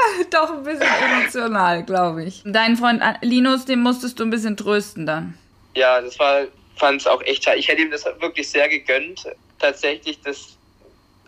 doch 0.32 0.52
ein 0.52 0.64
bisschen 0.64 0.88
emotional, 0.88 1.84
glaube 1.84 2.24
ich. 2.24 2.42
Deinen 2.46 2.78
Freund 2.78 3.02
Linus, 3.22 3.66
den 3.66 3.82
musstest 3.82 4.20
du 4.20 4.24
ein 4.24 4.30
bisschen 4.30 4.58
trösten 4.58 5.06
dann. 5.06 5.38
Ja, 5.76 6.02
das 6.02 6.18
war, 6.20 6.46
fand 6.76 7.02
es 7.02 7.08
auch 7.08 7.22
echt 7.22 7.44
schade. 7.44 7.58
Ich 7.58 7.68
hätte 7.68 7.82
ihm 7.82 7.92
das 7.92 8.06
wirklich 8.20 8.50
sehr 8.50 8.68
gegönnt. 8.68 9.26
Tatsächlich, 9.60 10.20
das 10.22 10.58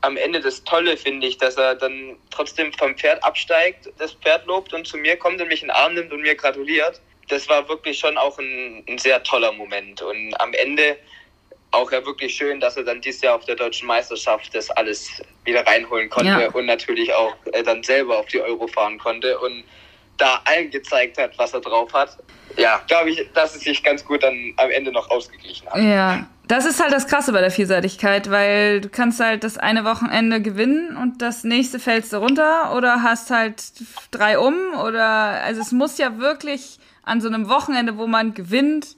am 0.02 0.18
Ende 0.18 0.40
das 0.40 0.64
Tolle 0.64 0.98
finde 0.98 1.28
ich, 1.28 1.38
dass 1.38 1.56
er 1.56 1.76
dann 1.76 2.16
trotzdem 2.32 2.72
vom 2.74 2.96
Pferd 2.96 3.24
absteigt, 3.24 3.90
das 3.98 4.14
Pferd 4.14 4.46
lobt 4.46 4.74
und 4.74 4.88
zu 4.88 4.98
mir 4.98 5.18
kommt 5.18 5.42
und 5.42 5.48
mich 5.48 5.62
in 5.62 5.68
den 5.68 5.76
Arm 5.76 5.94
nimmt 5.94 6.12
und 6.12 6.22
mir 6.22 6.36
gratuliert. 6.36 7.02
Das 7.30 7.48
war 7.48 7.68
wirklich 7.70 7.98
schon 7.98 8.18
auch 8.18 8.38
ein, 8.40 8.84
ein 8.88 8.98
sehr 8.98 9.24
toller 9.24 9.52
Moment. 9.52 10.02
Und 10.02 10.34
am 10.40 10.54
Ende 10.54 10.98
auch 11.72 11.92
ja 11.92 12.06
wirklich 12.06 12.36
schön, 12.36 12.60
dass 12.60 12.78
er 12.78 12.84
dann 12.84 13.02
dieses 13.02 13.22
Jahr 13.22 13.36
auf 13.36 13.46
der 13.46 13.56
deutschen 13.56 13.88
Meisterschaft 13.88 14.54
das 14.54 14.70
alles 14.72 15.22
wieder 15.46 15.66
reinholen 15.66 16.10
konnte 16.10 16.30
ja. 16.32 16.50
und 16.50 16.66
natürlich 16.66 17.14
auch 17.14 17.36
äh, 17.54 17.64
dann 17.64 17.84
selber 17.84 18.18
auf 18.18 18.26
die 18.28 18.42
Euro 18.42 18.68
fahren 18.68 18.98
konnte 18.98 19.38
und 19.40 19.64
da 20.18 20.42
allen 20.46 20.70
gezeigt 20.70 21.18
hat, 21.18 21.38
was 21.38 21.54
er 21.54 21.62
drauf 21.62 21.94
hat. 21.94 22.18
Ja, 22.58 22.82
glaube 22.88 23.12
ich, 23.12 23.26
dass 23.34 23.56
es 23.56 23.62
sich 23.62 23.84
ganz 23.84 24.04
gut 24.04 24.24
dann 24.24 24.54
am 24.58 24.70
Ende 24.72 24.92
noch 24.92 25.10
ausgeglichen 25.10 25.70
hat. 25.70 25.82
Ja, 25.82 26.28
das 26.48 26.66
ist 26.66 26.82
halt 26.82 26.92
das 26.92 27.08
Krasse 27.08 27.32
bei 27.32 27.42
der 27.42 27.52
Vielseitigkeit, 27.52 28.30
weil 28.32 28.82
du 28.82 28.90
kannst 28.90 29.20
halt 29.20 29.44
das 29.44 29.58
eine 29.58 29.86
Wochenende 29.86 30.42
gewinnen 30.42 30.98
und 30.98 31.22
das 31.22 31.44
nächste 31.44 31.80
fällst 31.80 32.12
du 32.12 32.18
runter 32.18 32.76
oder 32.76 33.04
hast 33.04 33.30
halt 33.30 33.62
drei 34.12 34.40
um 34.40 34.56
oder 34.74 35.06
also 35.44 35.62
es 35.62 35.72
muss 35.72 36.00
ja 36.00 36.18
wirklich 36.18 36.80
an 37.10 37.22
so 37.22 37.28
einem 37.28 37.50
Wochenende, 37.50 37.98
wo 37.98 38.08
man 38.08 38.34
gewinnt, 38.34 38.96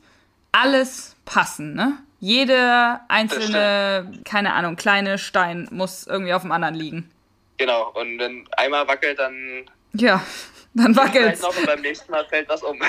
alles 0.52 1.16
passen, 1.26 1.74
ne? 1.74 1.98
Jede 2.20 3.00
einzelne, 3.08 4.12
keine 4.26 4.54
Ahnung, 4.54 4.76
kleine 4.76 5.18
Stein 5.18 5.68
muss 5.72 6.06
irgendwie 6.06 6.34
auf 6.34 6.44
dem 6.44 6.52
anderen 6.52 6.76
liegen. 6.76 7.10
Genau, 7.58 7.90
und 7.94 8.20
wenn 8.20 8.48
einmal 8.58 8.88
wackelt, 8.88 9.18
dann. 9.18 9.66
Ja, 9.94 10.24
dann 10.74 10.96
wackelt 10.96 11.34
es. 11.34 11.44
Und 11.44 11.66
beim 11.66 11.82
nächsten 11.82 12.12
Mal 12.12 12.26
fällt 12.26 12.48
was 12.48 12.62
um. 12.62 12.78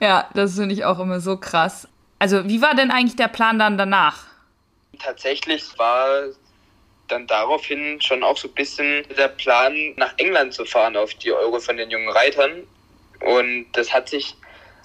ja, 0.00 0.28
das 0.32 0.56
finde 0.56 0.74
ich 0.74 0.84
auch 0.84 0.98
immer 0.98 1.20
so 1.20 1.36
krass. 1.36 1.88
Also, 2.18 2.48
wie 2.48 2.62
war 2.62 2.74
denn 2.74 2.90
eigentlich 2.90 3.16
der 3.16 3.28
Plan 3.28 3.58
dann 3.58 3.76
danach? 3.76 4.24
Tatsächlich 4.98 5.78
war 5.78 6.28
dann 7.08 7.26
daraufhin 7.26 8.00
schon 8.00 8.22
auch 8.22 8.36
so 8.36 8.48
ein 8.48 8.54
bisschen 8.54 9.04
der 9.16 9.28
Plan, 9.28 9.94
nach 9.96 10.14
England 10.16 10.54
zu 10.54 10.64
fahren 10.64 10.96
auf 10.96 11.14
die 11.14 11.32
Euro 11.32 11.60
von 11.60 11.76
den 11.76 11.90
jungen 11.90 12.08
Reitern. 12.08 12.66
Und 13.24 13.66
das 13.72 13.92
hat 13.92 14.08
sich 14.08 14.34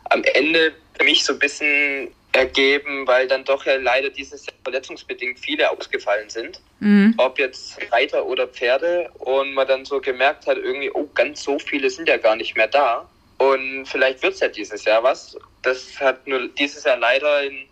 am 0.05 0.23
Ende 0.23 0.73
für 0.97 1.03
mich 1.03 1.23
so 1.23 1.33
ein 1.33 1.39
bisschen 1.39 2.13
ergeben, 2.31 3.07
weil 3.07 3.27
dann 3.27 3.43
doch 3.43 3.65
ja 3.65 3.75
leider 3.75 4.09
dieses 4.09 4.45
Jahr 4.45 4.55
verletzungsbedingt 4.63 5.39
viele 5.39 5.69
ausgefallen 5.69 6.29
sind. 6.29 6.61
Mhm. 6.79 7.15
Ob 7.17 7.39
jetzt 7.39 7.77
Reiter 7.91 8.25
oder 8.25 8.47
Pferde. 8.47 9.09
Und 9.19 9.53
man 9.53 9.67
dann 9.67 9.85
so 9.85 9.99
gemerkt 9.99 10.47
hat, 10.47 10.57
irgendwie, 10.57 10.91
oh, 10.91 11.09
ganz 11.13 11.43
so 11.43 11.59
viele 11.59 11.89
sind 11.89 12.07
ja 12.07 12.17
gar 12.17 12.35
nicht 12.35 12.55
mehr 12.55 12.67
da. 12.67 13.09
Und 13.37 13.85
vielleicht 13.85 14.21
wird 14.21 14.33
es 14.33 14.41
ja 14.41 14.47
dieses 14.47 14.85
Jahr 14.85 15.01
was. 15.03 15.37
Das 15.61 15.99
hat 15.99 16.27
nur 16.27 16.47
dieses 16.49 16.83
Jahr 16.83 16.97
leider 16.97 17.43
in, 17.43 17.65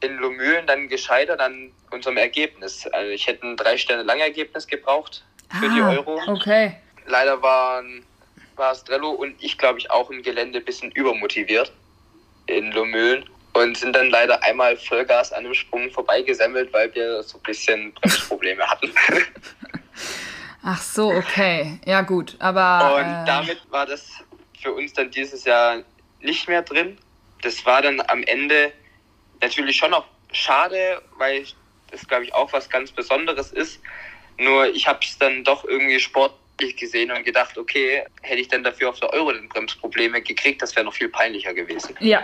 in 0.00 0.16
Lomühlen 0.16 0.66
dann 0.66 0.88
gescheitert 0.88 1.40
an 1.40 1.72
unserem 1.90 2.16
Ergebnis. 2.16 2.86
Also 2.92 3.10
ich 3.10 3.26
hätte 3.26 3.46
ein 3.46 3.56
drei 3.56 3.76
Sterne 3.76 4.04
lang 4.04 4.20
Ergebnis 4.20 4.66
gebraucht 4.66 5.24
für 5.60 5.66
ah, 5.66 5.74
die 5.74 5.82
Euro. 5.82 6.20
Okay. 6.28 6.76
Leider 7.06 7.42
waren 7.42 8.04
war 8.56 8.74
Strello 8.74 9.10
und 9.10 9.34
ich 9.42 9.58
glaube 9.58 9.78
ich 9.78 9.90
auch 9.90 10.10
im 10.10 10.22
Gelände 10.22 10.58
ein 10.58 10.64
bisschen 10.64 10.90
übermotiviert 10.92 11.72
in 12.46 12.72
Lomühlen 12.72 13.28
und 13.52 13.76
sind 13.76 13.94
dann 13.94 14.10
leider 14.10 14.42
einmal 14.42 14.76
Vollgas 14.76 15.32
an 15.32 15.44
dem 15.44 15.54
Sprung 15.54 15.90
vorbeigesammelt, 15.90 16.72
weil 16.72 16.94
wir 16.94 17.22
so 17.22 17.38
ein 17.38 17.42
bisschen 17.42 17.92
Bremsprobleme 17.94 18.66
hatten. 18.66 18.92
Ach 20.64 20.80
so, 20.80 21.10
okay. 21.10 21.78
Ja, 21.84 22.02
gut. 22.02 22.36
Aber. 22.38 22.94
Und 22.96 23.02
äh... 23.02 23.26
damit 23.26 23.60
war 23.70 23.86
das 23.86 24.08
für 24.60 24.72
uns 24.72 24.92
dann 24.92 25.10
dieses 25.10 25.44
Jahr 25.44 25.82
nicht 26.20 26.48
mehr 26.48 26.62
drin. 26.62 26.98
Das 27.42 27.66
war 27.66 27.82
dann 27.82 28.00
am 28.06 28.22
Ende 28.22 28.72
natürlich 29.40 29.76
schon 29.76 29.92
auch 29.92 30.06
schade, 30.30 31.02
weil 31.18 31.44
das, 31.90 32.06
glaube 32.06 32.24
ich, 32.24 32.32
auch 32.32 32.52
was 32.52 32.70
ganz 32.70 32.92
Besonderes 32.92 33.52
ist. 33.52 33.80
Nur 34.38 34.66
ich 34.66 34.86
habe 34.86 35.00
es 35.02 35.18
dann 35.18 35.44
doch 35.44 35.64
irgendwie 35.64 36.00
sportlich 36.62 36.76
gesehen 36.76 37.10
und 37.10 37.24
gedacht, 37.24 37.58
okay, 37.58 38.04
hätte 38.22 38.40
ich 38.40 38.48
dann 38.48 38.62
dafür 38.62 38.90
auf 38.90 39.00
der 39.00 39.12
Euro 39.12 39.32
den 39.32 39.48
Bremsprobleme 39.48 40.22
gekriegt, 40.22 40.62
das 40.62 40.74
wäre 40.76 40.84
noch 40.84 40.94
viel 40.94 41.08
peinlicher 41.08 41.52
gewesen. 41.54 41.96
Ja. 42.00 42.22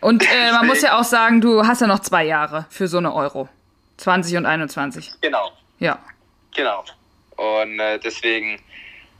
Und 0.00 0.22
äh, 0.22 0.52
man 0.52 0.66
muss 0.66 0.82
ja 0.82 0.98
auch 0.98 1.04
sagen, 1.04 1.40
du 1.40 1.66
hast 1.66 1.80
ja 1.80 1.86
noch 1.86 2.00
zwei 2.00 2.24
Jahre 2.24 2.66
für 2.70 2.88
so 2.88 2.98
eine 2.98 3.14
Euro. 3.14 3.48
20 3.98 4.36
und 4.36 4.46
21. 4.46 5.12
Genau. 5.20 5.52
Ja. 5.78 5.98
Genau. 6.54 6.84
Und 7.36 7.78
äh, 7.78 7.98
deswegen 7.98 8.60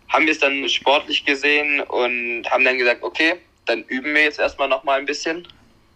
haben 0.09 0.27
wir 0.27 0.33
es 0.33 0.39
dann 0.39 0.69
sportlich 0.69 1.25
gesehen 1.25 1.81
und 1.81 2.45
haben 2.51 2.65
dann 2.65 2.79
gesagt, 2.79 3.03
okay, 3.03 3.37
dann 3.67 3.85
üben 3.85 4.15
wir 4.15 4.23
jetzt 4.23 4.39
erstmal 4.39 4.69
noch 4.69 4.85
mal 4.85 4.99
ein 4.99 5.07
bisschen 5.07 5.47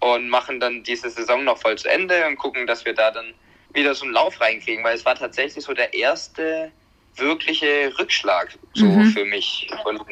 und 0.01 0.29
machen 0.29 0.61
dann 0.61 0.83
diese 0.85 1.11
Saison 1.11 1.45
noch 1.45 1.59
voll 1.59 1.77
zu 1.77 1.89
Ende 1.89 2.27
und 2.27 2.37
gucken, 2.37 2.67
dass 2.67 2.85
wir 2.85 2.95
da 2.95 3.11
dann 3.11 3.35
wieder 3.73 3.95
so 3.95 4.05
einen 4.05 4.15
Lauf 4.15 4.41
reinkriegen, 4.41 4.85
weil 4.85 4.95
es 4.95 5.05
war 5.05 5.17
tatsächlich 5.17 5.65
so 5.65 5.75
der 5.75 5.93
erste 5.93 6.71
wirkliche 7.17 7.93
Rückschlag 7.99 8.57
so 8.75 8.85
mhm. 8.85 9.11
für 9.11 9.25
mich 9.25 9.69
und 9.85 10.03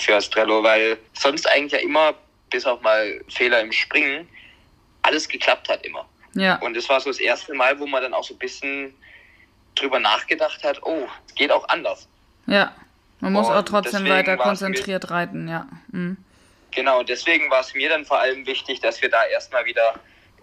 für 0.00 0.16
Astrello, 0.16 0.62
weil 0.62 0.98
sonst 1.12 1.46
eigentlich 1.48 1.72
ja 1.72 1.78
immer, 1.78 2.14
bis 2.50 2.64
auf 2.66 2.80
mal 2.82 3.20
Fehler 3.28 3.60
im 3.60 3.72
Springen, 3.72 4.28
alles 5.02 5.28
geklappt 5.28 5.68
hat 5.68 5.84
immer. 5.84 6.06
Ja. 6.34 6.56
Und 6.56 6.76
es 6.76 6.88
war 6.88 7.00
so 7.00 7.10
das 7.10 7.18
erste 7.18 7.54
Mal, 7.54 7.78
wo 7.78 7.86
man 7.86 8.02
dann 8.02 8.14
auch 8.14 8.24
so 8.24 8.34
ein 8.34 8.38
bisschen 8.38 8.94
drüber 9.74 9.98
nachgedacht 9.98 10.62
hat, 10.64 10.82
oh, 10.82 11.08
es 11.26 11.34
geht 11.34 11.50
auch 11.50 11.68
anders. 11.68 12.08
Ja, 12.46 12.74
man 13.20 13.32
muss 13.32 13.48
und 13.48 13.54
auch 13.54 13.64
trotzdem 13.64 14.08
weiter 14.08 14.36
konzentriert 14.36 15.10
reiten, 15.10 15.48
ja. 15.48 15.66
Mhm. 15.88 16.16
Genau, 16.72 17.02
deswegen 17.02 17.50
war 17.50 17.60
es 17.60 17.74
mir 17.74 17.88
dann 17.88 18.04
vor 18.04 18.18
allem 18.18 18.46
wichtig, 18.46 18.80
dass 18.80 19.00
wir 19.00 19.08
da 19.08 19.24
erstmal 19.26 19.64
wieder 19.64 19.94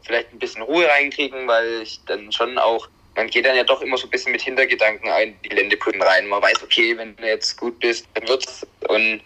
vielleicht 0.02 0.34
ein 0.34 0.40
bisschen 0.40 0.62
Ruhe 0.62 0.88
reinkriegen, 0.88 1.48
weil 1.48 1.82
ich 1.84 2.00
dann 2.06 2.32
schon 2.32 2.58
auch, 2.58 2.88
man 3.16 3.28
geht 3.28 3.46
dann 3.46 3.56
ja 3.56 3.64
doch 3.64 3.82
immer 3.82 3.98
so 3.98 4.08
ein 4.08 4.10
bisschen 4.10 4.32
mit 4.32 4.42
Hintergedanken 4.42 5.10
ein, 5.10 5.38
die 5.44 5.50
Ländebrücken 5.50 6.02
rein. 6.02 6.28
Man 6.28 6.42
weiß, 6.42 6.64
okay, 6.64 6.98
wenn 6.98 7.16
du 7.16 7.26
jetzt 7.26 7.58
gut 7.58 7.80
bist, 7.80 8.08
dann 8.14 8.28
wird's. 8.28 8.66
Und 8.88 9.22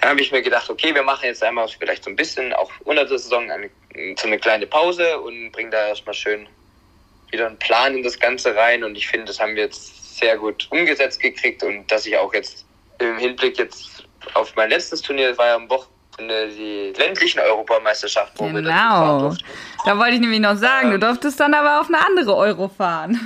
dann 0.00 0.10
habe 0.10 0.20
ich 0.20 0.30
mir 0.30 0.42
gedacht, 0.42 0.68
okay, 0.68 0.94
wir 0.94 1.02
machen 1.02 1.24
jetzt 1.24 1.42
einmal 1.42 1.66
vielleicht 1.68 2.04
so 2.04 2.10
ein 2.10 2.16
bisschen, 2.16 2.52
auch 2.52 2.70
unter 2.84 3.04
der 3.04 3.18
Saison, 3.18 3.50
eine, 3.50 3.70
so 4.18 4.26
eine 4.26 4.38
kleine 4.38 4.66
Pause 4.66 5.18
und 5.20 5.52
bringen 5.52 5.70
da 5.70 5.88
erstmal 5.88 6.14
schön 6.14 6.46
wieder 7.30 7.46
einen 7.46 7.58
Plan 7.58 7.96
in 7.96 8.02
das 8.02 8.18
Ganze 8.18 8.54
rein. 8.54 8.84
Und 8.84 8.96
ich 8.96 9.08
finde, 9.08 9.26
das 9.26 9.40
haben 9.40 9.56
wir 9.56 9.64
jetzt 9.64 10.18
sehr 10.18 10.36
gut 10.36 10.68
umgesetzt 10.70 11.20
gekriegt 11.20 11.62
und 11.62 11.90
dass 11.90 12.04
ich 12.04 12.16
auch 12.16 12.32
jetzt 12.34 12.66
im 12.98 13.18
Hinblick 13.18 13.58
jetzt 13.58 14.06
auf 14.34 14.54
mein 14.54 14.68
letztes 14.68 15.00
Turnier, 15.00 15.30
das 15.30 15.38
war 15.38 15.46
ja 15.46 15.54
am 15.56 15.68
Wochenende, 15.68 16.01
die 16.28 16.92
ländlichen 16.96 17.40
Europameisterschaft, 17.40 18.32
wo 18.36 18.46
genau. 18.46 19.34
Da 19.84 19.98
wollte 19.98 20.14
ich 20.14 20.20
nämlich 20.20 20.40
noch 20.40 20.56
sagen, 20.56 20.88
ähm, 20.88 21.00
du 21.00 21.06
durftest 21.06 21.40
dann 21.40 21.54
aber 21.54 21.80
auf 21.80 21.88
eine 21.88 22.04
andere 22.04 22.36
Euro 22.36 22.68
fahren. 22.68 23.18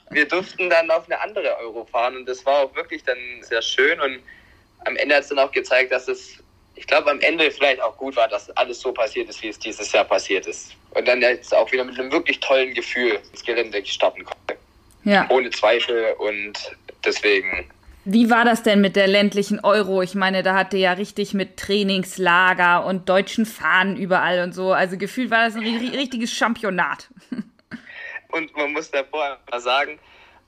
wir 0.10 0.26
durften 0.26 0.68
dann 0.70 0.90
auf 0.90 1.04
eine 1.06 1.20
andere 1.20 1.56
Euro 1.58 1.84
fahren 1.84 2.16
und 2.16 2.28
das 2.28 2.44
war 2.44 2.64
auch 2.64 2.74
wirklich 2.74 3.04
dann 3.04 3.18
sehr 3.42 3.62
schön 3.62 4.00
und 4.00 4.20
am 4.86 4.96
Ende 4.96 5.16
hat 5.16 5.22
es 5.22 5.28
dann 5.28 5.38
auch 5.38 5.50
gezeigt, 5.50 5.92
dass 5.92 6.08
es, 6.08 6.38
ich 6.74 6.86
glaube, 6.86 7.10
am 7.10 7.20
Ende 7.20 7.50
vielleicht 7.50 7.80
auch 7.80 7.96
gut 7.96 8.16
war, 8.16 8.28
dass 8.28 8.50
alles 8.56 8.80
so 8.80 8.92
passiert 8.92 9.28
ist, 9.28 9.42
wie 9.42 9.48
es 9.48 9.58
dieses 9.58 9.90
Jahr 9.92 10.04
passiert 10.04 10.46
ist. 10.46 10.72
Und 10.90 11.06
dann 11.08 11.20
jetzt 11.20 11.54
auch 11.54 11.70
wieder 11.72 11.84
mit 11.84 11.98
einem 11.98 12.12
wirklich 12.12 12.40
tollen 12.40 12.72
Gefühl 12.72 13.18
ins 13.32 13.44
Gelände 13.44 13.84
starten 13.84 14.24
konnte. 14.24 14.56
Ja. 15.04 15.26
Ohne 15.28 15.50
Zweifel 15.50 16.14
und 16.18 16.54
deswegen 17.04 17.68
wie 18.08 18.30
war 18.30 18.44
das 18.44 18.62
denn 18.62 18.80
mit 18.80 18.94
der 18.94 19.08
ländlichen 19.08 19.58
Euro? 19.60 20.00
Ich 20.00 20.14
meine, 20.14 20.44
da 20.44 20.54
hatte 20.54 20.76
ja 20.76 20.92
richtig 20.92 21.34
mit 21.34 21.56
Trainingslager 21.56 22.86
und 22.86 23.08
deutschen 23.08 23.46
Fahnen 23.46 23.96
überall 23.96 24.44
und 24.44 24.52
so. 24.52 24.72
Also 24.72 24.96
gefühlt 24.96 25.32
war 25.32 25.46
das 25.46 25.56
ein 25.56 25.62
richtiges 25.62 26.32
Championat. 26.32 27.08
Und 28.32 28.54
man 28.56 28.72
muss 28.72 28.90
davor 28.90 29.38
mal 29.50 29.60
sagen, 29.60 29.98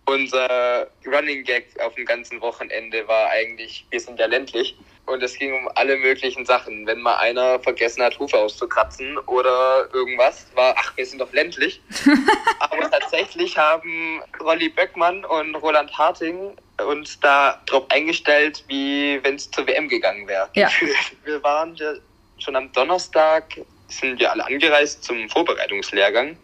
unser 0.05 0.89
Running 1.07 1.43
Gag 1.43 1.69
auf 1.81 1.95
dem 1.95 2.05
ganzen 2.05 2.41
Wochenende 2.41 3.07
war 3.09 3.31
eigentlich, 3.31 3.87
wir 3.91 4.01
sind 4.01 4.19
ja 4.19 4.27
ländlich. 4.27 4.77
Und 5.07 5.23
es 5.23 5.39
ging 5.39 5.55
um 5.55 5.71
alle 5.75 5.97
möglichen 5.97 6.45
Sachen. 6.45 6.87
Wenn 6.87 7.01
mal 7.01 7.17
einer 7.17 7.59
vergessen 7.61 8.03
hat, 8.03 8.19
Hufe 8.19 8.37
auszukratzen 8.37 9.17
oder 9.27 9.89
irgendwas, 9.95 10.47
war, 10.55 10.75
ach, 10.77 10.95
wir 10.97 11.07
sind 11.07 11.21
doch 11.21 11.33
ländlich. 11.33 11.81
Aber 12.61 12.91
tatsächlich 12.91 13.57
haben 13.57 14.23
Rolli 14.41 14.69
Böckmann 14.69 15.25
und 15.25 15.55
Roland 15.55 15.97
Harting 15.97 16.55
uns 16.85 17.19
da 17.21 17.61
drauf 17.67 17.85
eingestellt, 17.89 18.65
wie 18.69 19.21
wenn 19.23 19.35
es 19.37 19.51
zur 19.51 19.67
WM 19.67 19.89
gegangen 19.89 20.27
wäre. 20.29 20.49
Ja. 20.55 20.71
Wir 21.25 21.43
waren 21.43 21.75
ja 21.77 21.95
schon 22.39 22.57
am 22.57 22.73
Donnerstag, 22.73 23.61
sind 23.89 24.21
wir 24.21 24.31
alle 24.31 24.45
angereist 24.45 25.03
zum 25.03 25.29
Vorbereitungslehrgang 25.29 26.37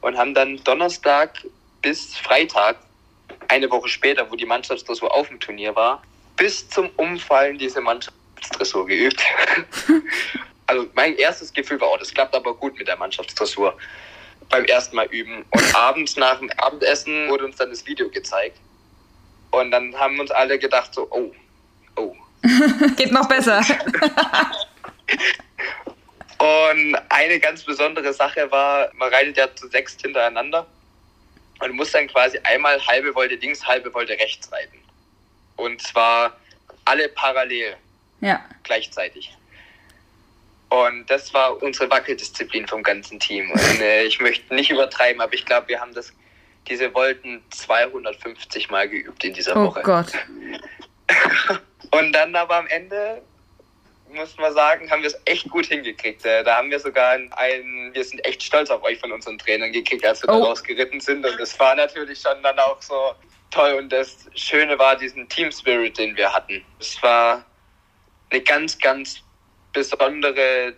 und 0.00 0.16
haben 0.16 0.34
dann 0.34 0.62
Donnerstag 0.64 1.44
bis 1.82 2.16
Freitag, 2.16 2.76
eine 3.48 3.70
Woche 3.70 3.88
später, 3.88 4.30
wo 4.30 4.36
die 4.36 4.46
Mannschaftsdressur 4.46 5.12
auf 5.12 5.28
dem 5.28 5.40
Turnier 5.40 5.74
war, 5.74 6.02
bis 6.36 6.68
zum 6.68 6.90
Umfallen 6.96 7.58
diese 7.58 7.80
Mannschaftsdressur 7.80 8.86
geübt. 8.86 9.20
also 10.66 10.86
mein 10.94 11.16
erstes 11.16 11.52
Gefühl 11.52 11.80
war, 11.80 11.92
oh, 11.92 11.96
das 11.96 12.14
klappt 12.14 12.34
aber 12.34 12.54
gut 12.54 12.78
mit 12.78 12.88
der 12.88 12.96
Mannschaftsdressur 12.96 13.76
beim 14.48 14.64
ersten 14.64 14.96
Mal 14.96 15.06
üben. 15.06 15.44
Und 15.50 15.74
abends 15.74 16.16
nach 16.16 16.38
dem 16.38 16.50
Abendessen 16.56 17.28
wurde 17.28 17.44
uns 17.44 17.56
dann 17.56 17.70
das 17.70 17.84
Video 17.86 18.08
gezeigt. 18.08 18.58
Und 19.50 19.70
dann 19.70 19.94
haben 19.98 20.18
uns 20.20 20.30
alle 20.30 20.58
gedacht 20.58 20.94
so, 20.94 21.06
oh, 21.10 21.32
oh. 21.96 22.14
Geht 22.96 23.12
noch 23.12 23.28
besser. 23.28 23.58
und 26.38 26.96
eine 27.08 27.40
ganz 27.40 27.62
besondere 27.64 28.12
Sache 28.12 28.50
war, 28.50 28.90
man 28.94 29.12
reitet 29.12 29.36
ja 29.36 29.54
zu 29.54 29.68
sechs 29.68 29.96
hintereinander 30.00 30.66
und 31.60 31.72
muss 31.72 31.92
dann 31.92 32.06
quasi 32.08 32.38
einmal 32.44 32.84
halbe 32.86 33.14
Wolte 33.14 33.36
links, 33.36 33.66
halbe 33.66 33.92
Wolte 33.94 34.12
rechts 34.12 34.50
reiten. 34.52 34.78
Und 35.56 35.80
zwar 35.82 36.36
alle 36.84 37.08
parallel. 37.08 37.76
Ja. 38.20 38.44
Gleichzeitig. 38.62 39.34
Und 40.68 41.08
das 41.08 41.32
war 41.32 41.62
unsere 41.62 41.88
Wackeldisziplin 41.90 42.66
vom 42.66 42.82
ganzen 42.82 43.20
Team. 43.20 43.50
Und 43.50 43.80
äh, 43.80 44.04
ich 44.04 44.20
möchte 44.20 44.54
nicht 44.54 44.70
übertreiben, 44.70 45.20
aber 45.20 45.32
ich 45.34 45.44
glaube, 45.46 45.68
wir 45.68 45.80
haben 45.80 45.94
das, 45.94 46.12
diese 46.68 46.92
Wolten 46.94 47.42
250 47.50 48.70
Mal 48.70 48.88
geübt 48.88 49.24
in 49.24 49.34
dieser 49.34 49.56
oh 49.56 49.66
Woche. 49.66 49.80
Oh 49.80 49.82
Gott. 49.84 50.12
Und 51.90 52.12
dann 52.12 52.34
aber 52.34 52.56
am 52.56 52.66
Ende, 52.66 53.22
muss 54.12 54.36
man 54.38 54.52
sagen, 54.52 54.90
haben 54.90 55.02
wir 55.02 55.08
es 55.08 55.18
echt 55.24 55.48
gut 55.50 55.66
hingekriegt. 55.66 56.24
Äh, 56.24 56.42
da 56.44 56.56
haben 56.56 56.70
wir 56.70 56.80
sogar 56.80 57.10
einen, 57.10 57.94
wir 57.94 58.04
sind 58.04 58.24
echt 58.24 58.42
stolz 58.42 58.70
auf 58.70 58.82
euch 58.82 58.98
von 58.98 59.12
unseren 59.12 59.38
Trainern 59.38 59.72
gekriegt, 59.72 60.04
als 60.04 60.22
wir 60.22 60.30
oh. 60.30 60.40
da 60.40 60.46
rausgeritten 60.46 61.00
sind. 61.00 61.24
Und 61.24 61.38
das 61.38 61.58
war 61.58 61.74
natürlich 61.74 62.20
schon 62.20 62.42
dann 62.42 62.58
auch 62.58 62.82
so, 62.82 63.14
toll 63.50 63.74
und 63.74 63.90
das 63.90 64.26
Schöne 64.34 64.78
war 64.78 64.96
diesen 64.96 65.28
Team 65.28 65.50
Spirit, 65.50 65.98
den 65.98 66.16
wir 66.16 66.32
hatten. 66.32 66.64
Es 66.78 67.02
war 67.02 67.44
eine 68.30 68.40
ganz, 68.42 68.78
ganz 68.78 69.22
besondere 69.72 70.74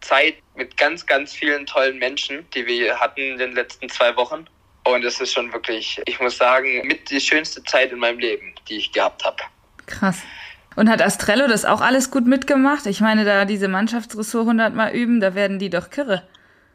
Zeit 0.00 0.36
mit 0.54 0.76
ganz, 0.76 1.06
ganz 1.06 1.32
vielen 1.32 1.66
tollen 1.66 1.98
Menschen, 1.98 2.48
die 2.50 2.66
wir 2.66 2.98
hatten 2.98 3.20
in 3.20 3.38
den 3.38 3.52
letzten 3.52 3.88
zwei 3.88 4.14
Wochen. 4.16 4.46
Und 4.84 5.04
es 5.04 5.20
ist 5.20 5.32
schon 5.32 5.52
wirklich, 5.52 6.00
ich 6.04 6.20
muss 6.20 6.36
sagen, 6.36 6.86
mit 6.86 7.10
die 7.10 7.20
schönste 7.20 7.62
Zeit 7.64 7.92
in 7.92 7.98
meinem 7.98 8.18
Leben, 8.18 8.54
die 8.68 8.76
ich 8.76 8.92
gehabt 8.92 9.24
habe. 9.24 9.42
Krass. 9.86 10.18
Und 10.76 10.90
hat 10.90 11.00
Astrello 11.00 11.46
das 11.46 11.64
auch 11.64 11.80
alles 11.80 12.10
gut 12.10 12.26
mitgemacht? 12.26 12.86
Ich 12.86 13.00
meine, 13.00 13.24
da 13.24 13.44
diese 13.44 13.68
Mannschaftsressort 13.68 14.42
100 14.42 14.74
Mal 14.74 14.92
üben, 14.92 15.20
da 15.20 15.34
werden 15.34 15.58
die 15.58 15.70
doch 15.70 15.90
kirre. 15.90 16.26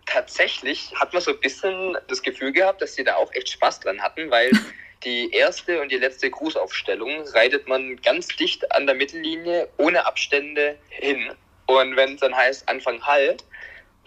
Tatsächlich 0.06 0.92
hat 0.96 1.14
man 1.14 1.22
so 1.22 1.32
ein 1.32 1.40
bisschen 1.40 1.98
das 2.08 2.22
Gefühl 2.22 2.52
gehabt, 2.52 2.82
dass 2.82 2.96
sie 2.96 3.04
da 3.04 3.16
auch 3.16 3.32
echt 3.34 3.50
Spaß 3.50 3.82
dran 3.82 4.02
hatten, 4.02 4.32
weil 4.32 4.52
Die 5.06 5.32
erste 5.32 5.82
und 5.82 5.94
die 5.94 5.98
letzte 5.98 6.30
Grußaufstellung 6.30 7.26
reitet 7.30 7.70
man 7.70 8.02
ganz 8.02 8.28
dicht 8.28 8.70
an 8.74 8.86
der 8.86 8.96
Mittellinie, 8.96 9.70
ohne 9.78 10.06
Abstände 10.06 10.78
hin. 10.90 11.32
Und 11.68 11.96
wenn 11.96 12.16
es 12.16 12.20
dann 12.20 12.36
heißt 12.36 12.68
Anfang 12.68 13.02
Halt, 13.06 13.46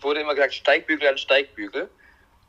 wurde 0.03 0.21
immer 0.21 0.35
gesagt 0.35 0.53
Steigbügel 0.53 1.09
an 1.09 1.17
Steigbügel. 1.17 1.89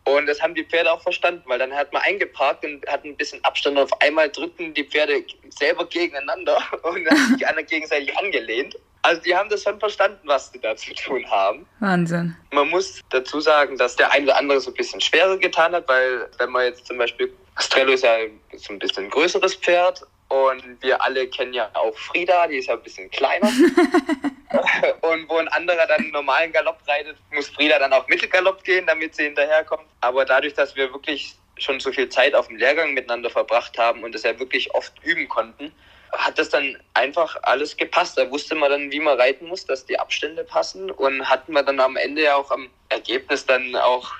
Und 0.05 0.27
das 0.27 0.41
haben 0.41 0.53
die 0.53 0.65
Pferde 0.65 0.91
auch 0.91 1.01
verstanden, 1.01 1.43
weil 1.45 1.59
dann 1.59 1.73
hat 1.73 1.93
man 1.93 2.01
eingeparkt 2.01 2.65
und 2.65 2.85
hat 2.87 3.05
ein 3.05 3.15
bisschen 3.15 3.43
Abstand 3.45 3.77
und 3.77 3.83
auf 3.83 4.01
einmal 4.01 4.29
drückten 4.29 4.73
die 4.73 4.83
Pferde 4.83 5.23
selber 5.49 5.85
gegeneinander 5.85 6.57
und 6.83 7.09
haben 7.09 7.37
sich 7.37 7.47
alle 7.47 7.63
gegenseitig 7.63 8.17
angelehnt. 8.17 8.77
Also 9.01 9.21
die 9.21 9.35
haben 9.35 9.49
das 9.49 9.63
schon 9.63 9.79
verstanden, 9.79 10.19
was 10.23 10.51
sie 10.51 10.59
da 10.59 10.75
zu 10.75 10.93
tun 10.93 11.29
haben. 11.29 11.65
Wahnsinn. 11.79 12.35
Man 12.51 12.69
muss 12.69 13.01
dazu 13.09 13.41
sagen, 13.41 13.77
dass 13.77 13.97
der 13.97 14.11
eine 14.11 14.25
oder 14.25 14.37
andere 14.37 14.61
so 14.61 14.71
ein 14.71 14.75
bisschen 14.75 15.01
schwerer 15.01 15.37
getan 15.37 15.73
hat, 15.73 15.87
weil 15.89 16.29
wenn 16.37 16.49
man 16.51 16.65
jetzt 16.65 16.85
zum 16.85 16.97
Beispiel 16.97 17.33
Strello 17.59 17.91
ist 17.93 18.03
ja 18.03 18.15
so 18.55 18.73
ein 18.73 18.79
bisschen 18.79 19.09
größeres 19.09 19.55
Pferd 19.55 20.01
und 20.29 20.81
wir 20.81 21.01
alle 21.01 21.27
kennen 21.27 21.53
ja 21.53 21.69
auch 21.73 21.95
Frieda, 21.97 22.47
die 22.47 22.57
ist 22.57 22.67
ja 22.67 22.75
ein 22.75 22.81
bisschen 22.81 23.09
kleiner. 23.11 23.49
und 25.01 25.29
wo 25.29 25.37
ein 25.37 25.47
anderer 25.49 25.87
dann 25.87 26.09
normalen 26.11 26.51
Galopp 26.51 26.79
reitet, 26.87 27.17
muss 27.31 27.49
Frieda 27.49 27.79
dann 27.79 27.93
auf 27.93 28.07
Mittelgalopp 28.07 28.63
gehen, 28.63 28.85
damit 28.85 29.15
sie 29.15 29.23
hinterherkommt. 29.23 29.85
Aber 30.01 30.25
dadurch, 30.25 30.53
dass 30.53 30.75
wir 30.75 30.91
wirklich 30.93 31.35
schon 31.57 31.79
so 31.79 31.91
viel 31.91 32.09
Zeit 32.09 32.33
auf 32.35 32.47
dem 32.47 32.57
Lehrgang 32.57 32.93
miteinander 32.93 33.29
verbracht 33.29 33.77
haben 33.77 34.03
und 34.03 34.13
das 34.13 34.23
ja 34.23 34.37
wirklich 34.39 34.73
oft 34.73 34.93
üben 35.03 35.27
konnten, 35.27 35.71
hat 36.11 36.37
das 36.37 36.49
dann 36.49 36.77
einfach 36.93 37.37
alles 37.41 37.75
gepasst. 37.75 38.17
Da 38.17 38.29
wusste 38.29 38.55
man 38.55 38.69
dann, 38.69 38.91
wie 38.91 38.99
man 38.99 39.19
reiten 39.19 39.47
muss, 39.47 39.65
dass 39.65 39.85
die 39.85 39.99
Abstände 39.99 40.43
passen 40.43 40.91
und 40.91 41.27
hatten 41.27 41.53
wir 41.53 41.63
dann 41.63 41.79
am 41.79 41.95
Ende 41.95 42.23
ja 42.23 42.35
auch 42.35 42.51
am 42.51 42.69
Ergebnis 42.89 43.45
dann 43.45 43.75
auch 43.75 44.11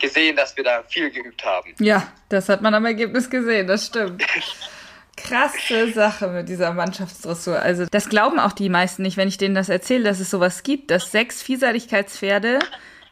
gesehen, 0.00 0.36
dass 0.36 0.56
wir 0.56 0.64
da 0.64 0.82
viel 0.82 1.10
geübt 1.10 1.44
haben. 1.44 1.74
Ja, 1.78 2.12
das 2.28 2.48
hat 2.48 2.60
man 2.60 2.74
am 2.74 2.84
Ergebnis 2.84 3.30
gesehen, 3.30 3.66
das 3.66 3.86
stimmt. 3.86 4.22
Krasse 5.24 5.92
Sache 5.92 6.28
mit 6.28 6.48
dieser 6.48 6.72
Mannschaftsdressur. 6.72 7.58
Also 7.58 7.86
das 7.90 8.08
glauben 8.08 8.38
auch 8.38 8.52
die 8.52 8.68
meisten 8.68 9.02
nicht, 9.02 9.16
wenn 9.16 9.28
ich 9.28 9.38
denen 9.38 9.54
das 9.54 9.68
erzähle, 9.68 10.04
dass 10.04 10.20
es 10.20 10.30
sowas 10.30 10.62
gibt, 10.62 10.90
dass 10.90 11.10
sechs 11.10 11.42
Vielseitigkeitspferde, 11.42 12.58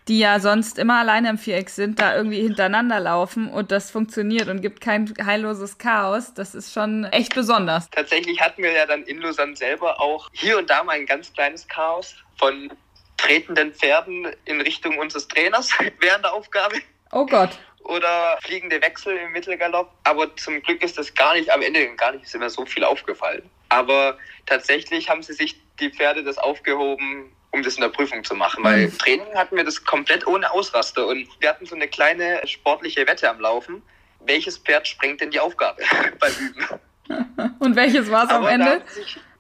die 0.09 0.19
ja 0.19 0.41
sonst 0.41 0.79
immer 0.79 0.99
alleine 0.99 1.31
im 1.31 1.39
Viereck 1.39 1.71
sind, 1.71 2.01
da 2.01 2.17
irgendwie 2.17 2.41
hintereinander 2.41 3.01
laufen 3.01 3.49
und 3.49 3.71
das 3.71 3.91
funktioniert 3.91 4.49
und 4.49 4.61
gibt 4.61 4.81
kein 4.81 5.13
heilloses 5.25 5.79
Chaos. 5.79 6.35
Das 6.35 6.55
ist 6.55 6.73
schon 6.73 7.05
echt 7.05 7.35
besonders. 7.35 7.89
Tatsächlich 7.91 8.41
hatten 8.41 8.63
wir 8.63 8.73
ja 8.73 8.87
dann 8.87 9.03
in 9.05 9.21
Lausanne 9.21 9.57
selber 9.57 10.01
auch 10.01 10.29
hier 10.33 10.59
und 10.59 10.69
da 10.69 10.83
mal 10.83 10.93
ein 10.93 11.07
ganz 11.07 11.33
kleines 11.33 11.67
Chaos 11.69 12.15
von 12.39 12.73
tretenden 13.17 13.73
Pferden 13.73 14.29
in 14.47 14.61
Richtung 14.61 14.99
unseres 14.99 15.29
Trainers 15.29 15.71
während 16.01 16.25
der 16.25 16.33
Aufgabe. 16.33 16.77
Oh 17.13 17.27
Gott 17.27 17.59
oder 17.85 18.39
fliegende 18.43 18.81
Wechsel 18.83 19.17
im 19.17 19.33
Mittelgalopp. 19.33 19.91
Aber 20.05 20.35
zum 20.37 20.63
Glück 20.63 20.83
ist 20.83 20.99
das 20.99 21.15
gar 21.15 21.35
nicht 21.35 21.51
am 21.51 21.63
Ende 21.63 21.95
gar 21.97 22.13
nicht 22.13 22.25
ist 22.25 22.35
immer 22.35 22.51
so 22.51 22.65
viel 22.67 22.85
aufgefallen. 22.85 23.49
Aber 23.69 24.19
tatsächlich 24.47 25.09
haben 25.09 25.23
sie 25.23 25.33
sich 25.33 25.61
die 25.79 25.91
Pferde 25.91 26.23
das 26.23 26.39
aufgehoben, 26.39 27.33
um 27.53 27.63
das 27.63 27.77
in 27.77 27.83
der 27.83 27.89
Prüfung 27.89 28.23
zu 28.25 28.35
machen. 28.35 28.63
Weil 28.65 28.83
im 28.83 28.91
mhm. 28.91 28.99
Training 28.99 29.35
hatten 29.35 29.57
wir 29.57 29.65
das 29.65 29.85
komplett 29.85 30.27
ohne 30.27 30.51
Ausraster 30.51 31.07
und 31.07 31.29
wir 31.41 31.49
hatten 31.49 31.67
so 31.67 31.75
eine 31.75 31.89
kleine 31.89 32.41
sportliche 32.47 33.07
Wette 33.07 33.29
am 33.29 33.41
Laufen. 33.41 33.83
Welches 34.21 34.59
Pferd 34.59 34.87
sprengt 34.87 35.21
denn 35.21 35.31
die 35.31 35.41
Aufgabe 35.41 35.83
beim 36.19 36.33
Üben? 36.33 36.67
Und 37.59 37.75
welches 37.75 38.09
war 38.09 38.25
es 38.25 38.31
am 38.31 38.47
Ende? 38.47 38.85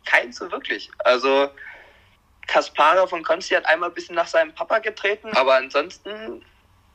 kein 0.04 0.32
so 0.32 0.50
wirklich. 0.50 0.90
Also 0.98 1.50
Kaspara 2.46 3.06
von 3.06 3.22
Konsti 3.22 3.54
hat 3.54 3.66
einmal 3.66 3.90
ein 3.90 3.94
bisschen 3.94 4.16
nach 4.16 4.26
seinem 4.26 4.52
Papa 4.52 4.80
getreten, 4.80 5.28
aber 5.36 5.54
ansonsten 5.54 6.44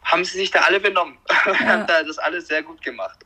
haben 0.06 0.24
sie 0.24 0.38
sich 0.38 0.52
da 0.52 0.62
alle 0.62 0.80
benommen. 0.80 1.18
Ja. 1.46 1.68
haben 1.68 1.88
da 1.88 2.02
das 2.04 2.18
alles 2.18 2.48
sehr 2.48 2.64
gut 2.64 2.82
gemacht. 2.82 3.20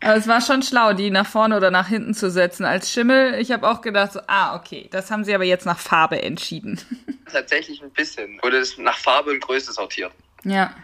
Aber 0.00 0.16
es 0.16 0.28
war 0.28 0.40
schon 0.40 0.62
schlau, 0.62 0.92
die 0.92 1.10
nach 1.10 1.26
vorne 1.26 1.56
oder 1.56 1.70
nach 1.70 1.88
hinten 1.88 2.14
zu 2.14 2.30
setzen 2.30 2.64
als 2.64 2.92
Schimmel. 2.92 3.34
Ich 3.40 3.50
habe 3.50 3.68
auch 3.68 3.80
gedacht, 3.80 4.12
so, 4.12 4.20
ah, 4.26 4.54
okay, 4.54 4.88
das 4.92 5.10
haben 5.10 5.24
sie 5.24 5.34
aber 5.34 5.44
jetzt 5.44 5.64
nach 5.64 5.78
Farbe 5.78 6.22
entschieden. 6.22 6.78
Tatsächlich 7.32 7.82
ein 7.82 7.90
bisschen. 7.90 8.38
Wurde 8.42 8.58
es 8.58 8.76
nach 8.76 8.98
Farbe 8.98 9.30
und 9.30 9.40
Größe 9.40 9.72
sortiert. 9.72 10.12
Ja. 10.44 10.74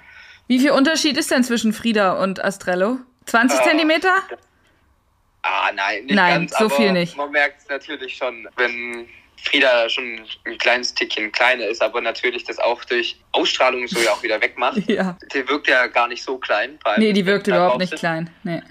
Wie 0.47 0.59
viel 0.59 0.71
Unterschied 0.71 1.17
ist 1.17 1.31
denn 1.31 1.45
zwischen 1.45 1.73
Frieda 1.73 2.15
und 2.15 2.43
Astrello? 2.43 2.99
20 3.27 3.61
äh, 3.61 3.63
Zentimeter? 3.63 4.15
Ah, 5.43 5.71
nein, 5.75 6.05
nicht 6.07 6.15
nein, 6.15 6.47
ganz. 6.47 6.59
so 6.59 6.69
viel 6.69 6.93
nicht. 6.93 7.17
Man 7.17 7.31
merkt 7.31 7.61
es 7.63 7.69
natürlich 7.69 8.17
schon, 8.17 8.49
wenn 8.57 9.07
Frieda 9.45 9.89
schon 9.89 10.21
ein 10.45 10.59
kleines 10.59 10.95
Tickchen 10.95 11.33
kleiner 11.33 11.67
ist, 11.67 11.83
aber 11.83 12.01
natürlich 12.01 12.45
das 12.45 12.59
auch 12.59 12.85
durch 12.85 13.17
Ausstrahlung 13.33 13.87
so 13.89 14.01
ja 14.01 14.13
auch 14.13 14.23
wieder 14.23 14.41
wegmacht. 14.41 14.79
ja. 14.89 15.17
Die 15.33 15.49
wirkt 15.49 15.69
ja 15.69 15.87
gar 15.87 16.09
nicht 16.09 16.23
so 16.23 16.39
klein. 16.39 16.79
Nee, 16.97 17.13
die 17.13 17.25
wirkt 17.27 17.47
überhaupt 17.47 17.79
nicht 17.79 17.97
klein. 17.97 18.31
Nee. 18.43 18.63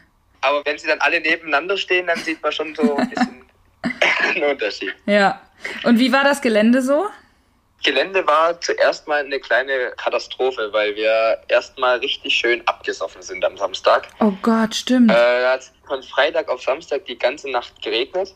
Aber 0.41 0.63
wenn 0.65 0.77
sie 0.77 0.87
dann 0.87 0.99
alle 0.99 1.19
nebeneinander 1.19 1.77
stehen, 1.77 2.07
dann 2.07 2.17
sieht 2.19 2.41
man 2.41 2.51
schon 2.51 2.73
so 2.75 2.95
ein 2.95 3.09
bisschen 3.09 3.43
einen 4.35 4.43
Unterschied. 4.43 4.93
Ja. 5.05 5.41
Und 5.83 5.99
wie 5.99 6.11
war 6.11 6.23
das 6.23 6.41
Gelände 6.41 6.81
so? 6.81 7.07
Gelände 7.83 8.25
war 8.27 8.59
zuerst 8.59 9.07
mal 9.07 9.23
eine 9.23 9.39
kleine 9.39 9.93
Katastrophe, 9.95 10.69
weil 10.73 10.95
wir 10.95 11.41
erstmal 11.47 11.99
richtig 11.99 12.33
schön 12.33 12.61
abgesoffen 12.67 13.21
sind 13.21 13.43
am 13.45 13.57
Samstag. 13.57 14.09
Oh 14.19 14.33
Gott, 14.41 14.75
stimmt. 14.75 15.11
Äh, 15.11 15.45
hat 15.45 15.71
von 15.87 16.03
Freitag 16.03 16.49
auf 16.49 16.61
Samstag 16.61 17.05
die 17.05 17.17
ganze 17.17 17.49
Nacht 17.49 17.81
geregnet. 17.81 18.35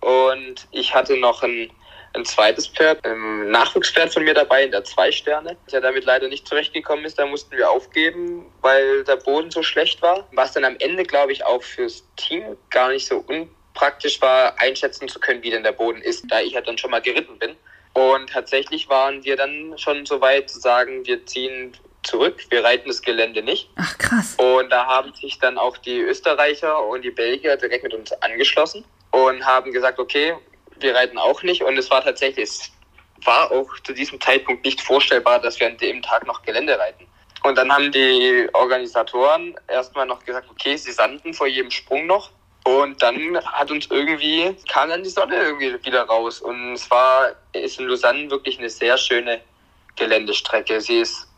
Und 0.00 0.66
ich 0.70 0.94
hatte 0.94 1.16
noch 1.16 1.42
ein, 1.42 1.70
ein 2.14 2.24
zweites 2.24 2.68
Pferd, 2.68 3.04
ein 3.04 3.50
Nachwuchspferd 3.50 4.12
von 4.12 4.24
mir 4.24 4.34
dabei 4.34 4.64
in 4.64 4.70
der 4.70 4.84
zwei 4.84 5.10
Sterne, 5.10 5.56
der 5.72 5.80
damit 5.80 6.04
leider 6.04 6.28
nicht 6.28 6.46
zurechtgekommen 6.46 7.04
ist. 7.04 7.18
Da 7.18 7.26
mussten 7.26 7.56
wir 7.56 7.70
aufgeben, 7.70 8.46
weil 8.60 9.04
der 9.04 9.16
Boden 9.16 9.50
so 9.50 9.62
schlecht 9.62 10.00
war. 10.02 10.26
Was 10.32 10.52
dann 10.52 10.64
am 10.64 10.76
Ende, 10.78 11.04
glaube 11.04 11.32
ich, 11.32 11.44
auch 11.44 11.62
fürs 11.62 12.04
Team 12.16 12.56
gar 12.70 12.90
nicht 12.90 13.06
so 13.06 13.24
unpraktisch 13.26 14.20
war, 14.20 14.58
einschätzen 14.58 15.08
zu 15.08 15.18
können, 15.18 15.42
wie 15.42 15.50
denn 15.50 15.62
der 15.62 15.72
Boden 15.72 16.00
ist, 16.00 16.24
da 16.28 16.40
ich 16.40 16.52
ja 16.52 16.60
dann 16.60 16.78
schon 16.78 16.90
mal 16.90 17.02
geritten 17.02 17.38
bin. 17.38 17.56
Und 17.94 18.30
tatsächlich 18.30 18.88
waren 18.88 19.24
wir 19.24 19.36
dann 19.36 19.76
schon 19.76 20.06
so 20.06 20.20
weit 20.20 20.48
zu 20.48 20.60
sagen, 20.60 21.04
wir 21.04 21.26
ziehen 21.26 21.76
zurück, 22.04 22.44
wir 22.50 22.62
reiten 22.62 22.88
das 22.88 23.02
Gelände 23.02 23.42
nicht. 23.42 23.70
Ach 23.76 23.98
krass. 23.98 24.36
Und 24.36 24.70
da 24.70 24.86
haben 24.86 25.12
sich 25.14 25.38
dann 25.40 25.58
auch 25.58 25.76
die 25.78 25.98
Österreicher 25.98 26.86
und 26.86 27.02
die 27.02 27.10
Belgier 27.10 27.56
direkt 27.56 27.82
mit 27.82 27.94
uns 27.94 28.12
angeschlossen 28.22 28.84
und 29.10 29.44
haben 29.44 29.72
gesagt, 29.72 29.98
okay, 29.98 30.34
wir 30.80 30.94
reiten 30.94 31.18
auch 31.18 31.42
nicht. 31.42 31.62
Und 31.62 31.76
es 31.76 31.90
war 31.90 32.02
tatsächlich, 32.02 32.48
es 32.48 32.72
war 33.24 33.50
auch 33.50 33.68
zu 33.84 33.92
diesem 33.92 34.20
Zeitpunkt 34.20 34.64
nicht 34.64 34.80
vorstellbar, 34.80 35.40
dass 35.40 35.58
wir 35.60 35.66
an 35.66 35.76
dem 35.78 36.02
Tag 36.02 36.26
noch 36.26 36.42
Gelände 36.42 36.78
reiten. 36.78 37.06
Und 37.44 37.56
dann 37.56 37.72
haben 37.72 37.92
die 37.92 38.48
Organisatoren 38.52 39.54
erstmal 39.68 40.06
noch 40.06 40.24
gesagt, 40.24 40.48
okay, 40.50 40.76
sie 40.76 40.92
sanden 40.92 41.32
vor 41.34 41.46
jedem 41.46 41.70
Sprung 41.70 42.06
noch. 42.06 42.30
Und 42.64 43.00
dann 43.02 43.38
hat 43.44 43.70
uns 43.70 43.86
irgendwie, 43.90 44.54
kam 44.70 44.90
dann 44.90 45.02
die 45.02 45.08
Sonne 45.08 45.36
irgendwie 45.36 45.84
wieder 45.84 46.02
raus. 46.02 46.40
Und 46.40 46.74
es 46.74 46.90
war, 46.90 47.32
ist 47.52 47.78
in 47.78 47.86
Lausanne 47.86 48.30
wirklich 48.30 48.58
eine 48.58 48.68
sehr 48.68 48.98
schöne 48.98 49.40
Geländestrecke. 49.96 50.80
Sie 50.80 50.98
ist 50.98 51.28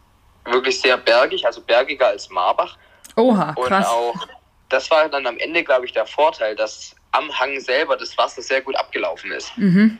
wirklich 0.45 0.81
sehr 0.81 0.97
bergig, 0.97 1.47
also 1.47 1.61
bergiger 1.61 2.09
als 2.09 2.29
Marbach. 2.31 2.77
Oha, 3.17 3.55
krass. 3.55 3.87
Und 3.87 3.93
auch, 3.93 4.27
das 4.71 4.91
war 4.91 5.09
dann 5.09 5.27
am 5.27 5.39
Ende, 5.39 5.63
glaube 5.63 5.87
ich, 5.87 5.93
der 5.93 6.07
Vorteil, 6.07 6.57
dass 6.57 6.97
am 7.13 7.39
Hang 7.39 7.59
selber 7.61 7.97
das 7.97 8.17
Wasser 8.17 8.43
sehr 8.43 8.61
gut 8.61 8.77
abgelaufen 8.77 9.33
ist. 9.33 9.57
Mhm. 9.57 9.99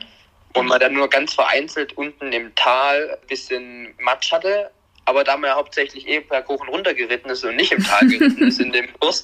Und 0.53 0.67
man 0.67 0.79
dann 0.79 0.93
nur 0.93 1.09
ganz 1.09 1.33
vereinzelt 1.33 1.97
unten 1.97 2.33
im 2.33 2.53
Tal 2.55 3.17
ein 3.21 3.27
bisschen 3.27 3.93
Matsch 3.99 4.31
hatte. 4.31 4.71
Aber 5.05 5.23
da 5.23 5.37
man 5.37 5.49
ja 5.49 5.55
hauptsächlich 5.55 6.07
eh 6.07 6.19
per 6.21 6.41
Kuchen 6.41 6.67
runtergeritten 6.67 7.31
ist 7.31 7.43
und 7.43 7.55
nicht 7.55 7.71
im 7.71 7.83
Tal 7.83 8.07
geritten 8.07 8.47
ist 8.47 8.59
in 8.59 8.71
dem 8.71 8.87
Kurs, 8.99 9.23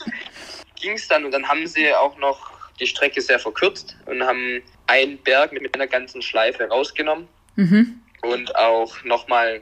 ging 0.80 0.94
es 0.94 1.08
dann. 1.08 1.26
Und 1.26 1.32
dann 1.32 1.48
haben 1.48 1.68
sie 1.68 1.94
auch 1.94 2.18
noch 2.18 2.52
die 2.80 2.88
Strecke 2.88 3.22
sehr 3.22 3.40
verkürzt 3.40 3.96
und 4.06 4.24
haben 4.24 4.62
einen 4.88 5.18
Berg 5.20 5.52
mit 5.52 5.74
einer 5.74 5.88
ganzen 5.88 6.22
Schleife 6.22 6.68
rausgenommen. 6.68 7.28
Mhm. 7.56 8.02
Und 8.22 8.56
auch 8.56 9.04
nochmal 9.04 9.62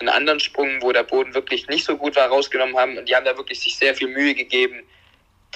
einen 0.00 0.08
anderen 0.08 0.40
Sprung, 0.40 0.82
wo 0.82 0.92
der 0.92 1.02
Boden 1.02 1.34
wirklich 1.34 1.68
nicht 1.68 1.84
so 1.84 1.96
gut 1.96 2.16
war, 2.16 2.28
rausgenommen 2.28 2.76
haben. 2.76 2.98
Und 2.98 3.08
die 3.08 3.14
haben 3.14 3.24
da 3.24 3.36
wirklich 3.36 3.60
sich 3.60 3.76
sehr 3.76 3.94
viel 3.94 4.08
Mühe 4.08 4.34
gegeben, 4.34 4.82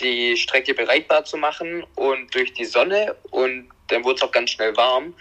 die 0.01 0.37
Strecke 0.37 0.75
bereitbar 0.75 1.25
zu 1.25 1.37
machen 1.37 1.85
und 1.95 2.35
durch 2.35 2.53
die 2.55 2.65
Sonne 2.65 3.15
und 3.31 3.69
dann 3.89 4.05
wurde 4.05 4.17
es 4.17 4.23
auch 4.23 4.33
ganz 4.33 4.51
schnell 4.51 4.77
warm, 4.77 5.15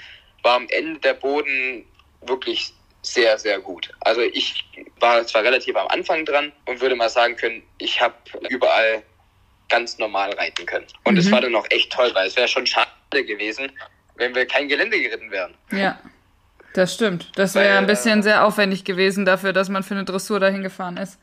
war 0.43 0.55
am 0.55 0.67
Ende 0.69 0.99
der 0.99 1.13
Boden 1.13 1.85
wirklich 2.21 2.73
sehr, 3.01 3.37
sehr 3.37 3.59
gut. 3.59 3.91
Also 4.01 4.21
ich 4.21 4.65
war 4.99 5.25
zwar 5.27 5.43
relativ 5.43 5.75
am 5.75 5.87
Anfang 5.87 6.25
dran 6.25 6.51
und 6.65 6.81
würde 6.81 6.95
mal 6.95 7.09
sagen 7.09 7.35
können, 7.35 7.63
ich 7.77 8.01
habe 8.01 8.15
überall 8.49 9.03
ganz 9.69 9.97
normal 9.97 10.31
reiten 10.33 10.65
können. 10.65 10.87
Und 11.03 11.17
es 11.17 11.25
mhm. 11.25 11.31
war 11.31 11.41
dann 11.41 11.55
auch 11.55 11.67
echt 11.69 11.91
toll, 11.91 12.11
weil 12.13 12.27
es 12.27 12.35
wäre 12.35 12.47
schon 12.47 12.65
schade 12.65 12.89
gewesen, 13.11 13.71
wenn 14.15 14.33
wir 14.33 14.45
kein 14.45 14.67
Gelände 14.67 14.99
geritten 14.99 15.31
wären. 15.31 15.53
Ja, 15.71 15.99
das 16.73 16.93
stimmt. 16.93 17.31
Das 17.35 17.55
wäre 17.55 17.77
ein 17.77 17.87
bisschen 17.87 18.19
äh, 18.19 18.23
sehr 18.23 18.45
aufwendig 18.45 18.83
gewesen 18.83 19.25
dafür, 19.25 19.53
dass 19.53 19.69
man 19.69 19.83
für 19.83 19.93
eine 19.93 20.03
Dressur 20.03 20.39
dahin 20.39 20.61
gefahren 20.61 20.97
ist. 20.97 21.19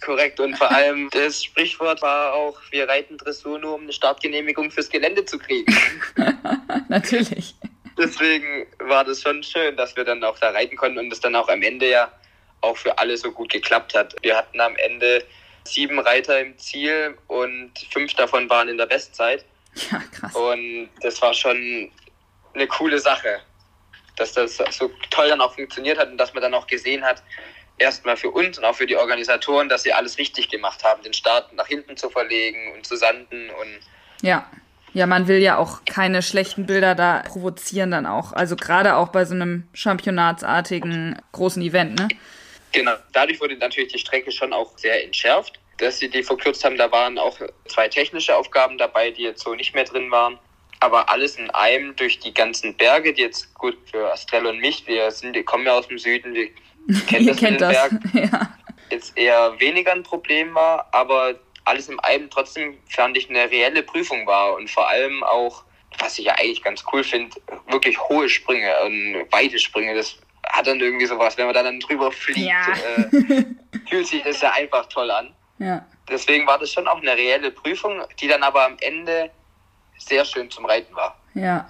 Korrekt. 0.00 0.40
Und 0.40 0.56
vor 0.56 0.70
allem 0.70 1.08
das 1.10 1.42
Sprichwort 1.42 2.02
war 2.02 2.34
auch, 2.34 2.58
wir 2.70 2.88
reiten 2.88 3.18
Dressur 3.18 3.58
nur, 3.58 3.74
um 3.74 3.82
eine 3.82 3.92
Startgenehmigung 3.92 4.70
fürs 4.70 4.88
Gelände 4.88 5.24
zu 5.24 5.38
kriegen. 5.38 5.74
Natürlich. 6.88 7.54
Deswegen 7.96 8.66
war 8.78 9.04
das 9.04 9.22
schon 9.22 9.42
schön, 9.42 9.76
dass 9.76 9.96
wir 9.96 10.04
dann 10.04 10.22
auch 10.22 10.38
da 10.38 10.50
reiten 10.50 10.76
konnten 10.76 10.98
und 10.98 11.12
es 11.12 11.20
dann 11.20 11.34
auch 11.34 11.48
am 11.48 11.62
Ende 11.62 11.90
ja 11.90 12.12
auch 12.60 12.76
für 12.76 12.96
alle 12.98 13.16
so 13.16 13.32
gut 13.32 13.50
geklappt 13.50 13.94
hat. 13.94 14.14
Wir 14.22 14.36
hatten 14.36 14.60
am 14.60 14.76
Ende 14.76 15.24
sieben 15.64 15.98
Reiter 15.98 16.40
im 16.40 16.56
Ziel 16.58 17.16
und 17.26 17.72
fünf 17.90 18.14
davon 18.14 18.48
waren 18.48 18.68
in 18.68 18.78
der 18.78 18.86
Bestzeit. 18.86 19.44
Ja, 19.90 19.98
krass. 19.98 20.34
Und 20.34 20.88
das 21.02 21.20
war 21.20 21.34
schon 21.34 21.90
eine 22.54 22.66
coole 22.66 22.98
Sache, 22.98 23.40
dass 24.16 24.32
das 24.32 24.56
so 24.70 24.90
toll 25.10 25.28
dann 25.28 25.40
auch 25.40 25.54
funktioniert 25.54 25.98
hat 25.98 26.10
und 26.10 26.18
dass 26.18 26.32
man 26.34 26.42
dann 26.42 26.54
auch 26.54 26.66
gesehen 26.66 27.04
hat, 27.04 27.22
erstmal 27.78 28.16
für 28.16 28.30
uns 28.30 28.58
und 28.58 28.64
auch 28.64 28.74
für 28.74 28.86
die 28.86 28.96
Organisatoren, 28.96 29.68
dass 29.68 29.82
sie 29.82 29.92
alles 29.92 30.18
richtig 30.18 30.48
gemacht 30.48 30.84
haben, 30.84 31.02
den 31.02 31.12
Start 31.12 31.52
nach 31.52 31.66
hinten 31.66 31.96
zu 31.96 32.10
verlegen 32.10 32.72
und 32.74 32.86
zu 32.86 32.96
sanden 32.96 33.50
und 33.50 33.80
ja. 34.22 34.48
Ja, 34.94 35.06
man 35.06 35.28
will 35.28 35.38
ja 35.38 35.58
auch 35.58 35.84
keine 35.84 36.22
schlechten 36.22 36.66
Bilder 36.66 36.94
da 36.94 37.22
provozieren 37.28 37.90
dann 37.90 38.06
auch. 38.06 38.32
Also 38.32 38.56
gerade 38.56 38.96
auch 38.96 39.08
bei 39.08 39.24
so 39.26 39.34
einem 39.34 39.68
championatsartigen 39.74 41.20
großen 41.32 41.62
Event, 41.62 41.98
ne? 41.98 42.08
Genau. 42.72 42.94
Dadurch 43.12 43.40
wurde 43.40 43.56
natürlich 43.56 43.92
die 43.92 43.98
Strecke 43.98 44.32
schon 44.32 44.52
auch 44.52 44.76
sehr 44.76 45.04
entschärft, 45.04 45.60
dass 45.78 45.98
sie 45.98 46.08
die 46.08 46.22
verkürzt 46.22 46.64
haben. 46.64 46.76
Da 46.76 46.90
waren 46.90 47.18
auch 47.18 47.38
zwei 47.66 47.88
technische 47.88 48.34
Aufgaben 48.34 48.78
dabei, 48.78 49.10
die 49.10 49.22
jetzt 49.22 49.42
so 49.42 49.54
nicht 49.54 49.74
mehr 49.74 49.84
drin 49.84 50.10
waren. 50.10 50.38
Aber 50.80 51.10
alles 51.10 51.36
in 51.36 51.50
einem 51.50 51.96
durch 51.96 52.18
die 52.18 52.32
ganzen 52.32 52.74
Berge, 52.76 53.12
die 53.12 53.22
jetzt 53.22 53.52
gut 53.54 53.76
für 53.90 54.12
Astrell 54.12 54.46
und 54.46 54.58
mich, 54.58 54.86
wir 54.86 55.10
sind, 55.10 55.34
wir 55.34 55.44
kommen 55.44 55.66
ja 55.66 55.74
aus 55.74 55.88
dem 55.88 55.98
Süden, 55.98 56.34
wir 56.34 56.50
kennt 57.06 57.28
das, 57.28 57.36
kennt 57.36 57.60
das. 57.60 57.90
ja. 58.12 58.50
jetzt 58.90 59.16
eher 59.16 59.58
weniger 59.60 59.92
ein 59.92 60.02
Problem 60.02 60.54
war, 60.54 60.88
aber 60.92 61.34
alles 61.64 61.88
in 61.88 61.98
allem 62.00 62.30
trotzdem, 62.30 62.78
fand 62.88 63.16
ich, 63.16 63.28
eine 63.28 63.50
reelle 63.50 63.82
Prüfung 63.82 64.26
war 64.26 64.54
und 64.54 64.70
vor 64.70 64.88
allem 64.88 65.22
auch, 65.24 65.64
was 65.98 66.18
ich 66.18 66.26
ja 66.26 66.34
eigentlich 66.34 66.62
ganz 66.62 66.82
cool 66.92 67.04
finde, 67.04 67.36
wirklich 67.68 67.98
hohe 68.08 68.28
Sprünge 68.28 68.72
und 68.84 69.26
weite 69.30 69.58
Sprünge. 69.58 69.94
Das 69.94 70.16
hat 70.48 70.66
dann 70.66 70.80
irgendwie 70.80 71.04
sowas, 71.06 71.36
wenn 71.36 71.44
man 71.46 71.54
da 71.54 71.62
dann 71.62 71.80
drüber 71.80 72.10
fliegt, 72.10 72.38
Ja. 72.38 72.66
äh, 72.96 73.44
fühlt 73.88 74.06
sich 74.06 74.22
das 74.22 74.40
ja 74.40 74.52
einfach 74.52 74.86
toll 74.86 75.10
an. 75.10 75.34
Ja. 75.58 75.84
Deswegen 76.08 76.46
war 76.46 76.58
das 76.58 76.72
schon 76.72 76.88
auch 76.88 77.02
eine 77.02 77.12
reelle 77.14 77.50
Prüfung, 77.50 78.00
die 78.20 78.28
dann 78.28 78.42
aber 78.42 78.64
am 78.64 78.76
Ende 78.80 79.30
sehr 79.98 80.24
schön 80.24 80.50
zum 80.50 80.64
Reiten 80.64 80.94
war 80.94 81.20
Ja. 81.34 81.68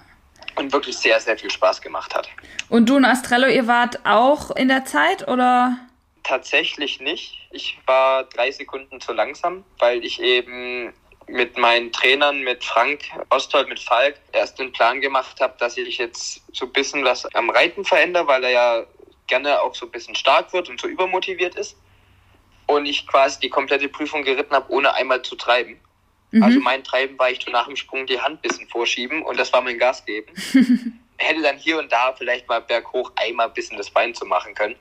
Und 0.59 0.73
wirklich 0.73 0.97
sehr, 0.97 1.19
sehr 1.19 1.37
viel 1.37 1.49
Spaß 1.49 1.81
gemacht 1.81 2.13
hat. 2.13 2.29
Und 2.69 2.89
du 2.89 2.97
und 2.97 3.05
Astrello, 3.05 3.47
ihr 3.47 3.65
wart 3.65 4.05
auch 4.05 4.51
in 4.51 4.67
der 4.67 4.85
Zeit 4.85 5.27
oder? 5.27 5.77
Tatsächlich 6.23 6.99
nicht. 6.99 7.47
Ich 7.51 7.79
war 7.87 8.25
drei 8.25 8.51
Sekunden 8.51 9.01
zu 9.01 9.13
langsam, 9.13 9.63
weil 9.79 10.03
ich 10.03 10.21
eben 10.21 10.93
mit 11.27 11.57
meinen 11.57 11.91
Trainern, 11.91 12.41
mit 12.41 12.63
Frank 12.63 13.01
Osthold, 13.29 13.69
mit 13.69 13.79
Falk, 13.79 14.15
erst 14.33 14.59
den 14.59 14.71
Plan 14.71 14.99
gemacht 14.99 15.39
habe, 15.39 15.55
dass 15.59 15.77
ich 15.77 15.97
jetzt 15.97 16.41
so 16.53 16.65
ein 16.65 16.73
bisschen 16.73 17.03
was 17.03 17.25
am 17.35 17.49
Reiten 17.49 17.85
verändere, 17.85 18.27
weil 18.27 18.43
er 18.43 18.51
ja 18.51 18.83
gerne 19.27 19.61
auch 19.61 19.75
so 19.75 19.85
ein 19.85 19.91
bisschen 19.91 20.15
stark 20.15 20.51
wird 20.53 20.69
und 20.69 20.81
so 20.81 20.87
übermotiviert 20.87 21.55
ist. 21.55 21.77
Und 22.65 22.85
ich 22.85 23.07
quasi 23.07 23.39
die 23.39 23.49
komplette 23.49 23.89
Prüfung 23.89 24.23
geritten 24.23 24.53
habe, 24.53 24.71
ohne 24.71 24.93
einmal 24.93 25.21
zu 25.21 25.35
treiben. 25.35 25.79
Mhm. 26.31 26.43
Also 26.43 26.59
mein 26.59 26.83
Treiben 26.83 27.17
war, 27.17 27.29
ich 27.29 27.39
tu 27.39 27.51
nach 27.51 27.67
dem 27.67 27.75
Sprung 27.75 28.05
die 28.05 28.19
Hand 28.19 28.39
ein 28.39 28.41
bisschen 28.41 28.67
vorschieben 28.67 29.23
und 29.23 29.39
das 29.39 29.51
war 29.53 29.61
mein 29.61 29.77
Gas 29.77 30.05
geben. 30.05 30.31
Hätte 31.17 31.41
dann 31.41 31.57
hier 31.57 31.79
und 31.79 31.91
da 31.91 32.13
vielleicht 32.13 32.47
mal 32.47 32.61
berghoch 32.61 33.11
einmal 33.15 33.47
ein 33.47 33.53
bisschen 33.53 33.77
das 33.77 33.89
Bein 33.89 34.13
zu 34.13 34.25
machen 34.25 34.53
können. 34.53 34.75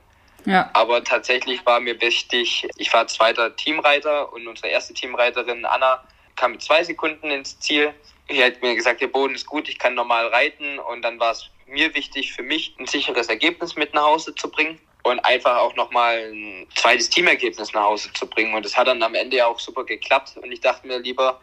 Ja. 0.45 0.71
Aber 0.73 1.03
tatsächlich 1.03 1.67
war 1.67 1.81
mir 1.81 2.01
wichtig, 2.01 2.69
ich 2.77 2.93
war 2.93 3.07
zweiter 3.09 3.57
Teamreiter 3.57 4.33
und 4.33 4.47
unsere 4.47 4.69
erste 4.69 4.95
Teamreiterin 4.95 5.65
Anna 5.65 6.05
kam 6.37 6.53
mit 6.53 6.63
zwei 6.63 6.85
Sekunden 6.85 7.31
ins 7.31 7.59
Ziel. 7.59 7.93
Sie 8.31 8.45
hat 8.45 8.63
mir 8.63 8.75
gesagt, 8.75 9.01
der 9.01 9.09
Boden 9.09 9.35
ist 9.35 9.47
gut, 9.47 9.69
ich 9.69 9.79
kann 9.79 9.95
normal 9.95 10.29
reiten 10.29 10.79
und 10.79 11.03
dann 11.03 11.19
war 11.19 11.33
es 11.33 11.51
mir 11.67 11.95
wichtig, 11.95 12.33
für 12.33 12.43
mich 12.43 12.77
ein 12.79 12.87
sicheres 12.87 13.29
Ergebnis 13.29 13.75
mit 13.75 13.95
nach 13.95 14.05
Hause 14.05 14.35
zu 14.35 14.51
bringen 14.51 14.79
und 15.03 15.21
einfach 15.21 15.57
auch 15.59 15.75
nochmal 15.77 16.31
ein 16.33 16.67
zweites 16.75 17.09
Teamergebnis 17.11 17.73
nach 17.73 17.85
Hause 17.85 18.13
zu 18.15 18.27
bringen. 18.27 18.55
Und 18.55 18.65
das 18.65 18.77
hat 18.77 18.87
dann 18.89 19.03
am 19.03 19.15
Ende 19.15 19.37
ja 19.37 19.47
auch 19.47 19.59
super 19.59 19.85
geklappt 19.85 20.37
und 20.43 20.51
ich 20.53 20.61
dachte 20.61 20.87
mir 20.87 20.99
lieber, 20.99 21.41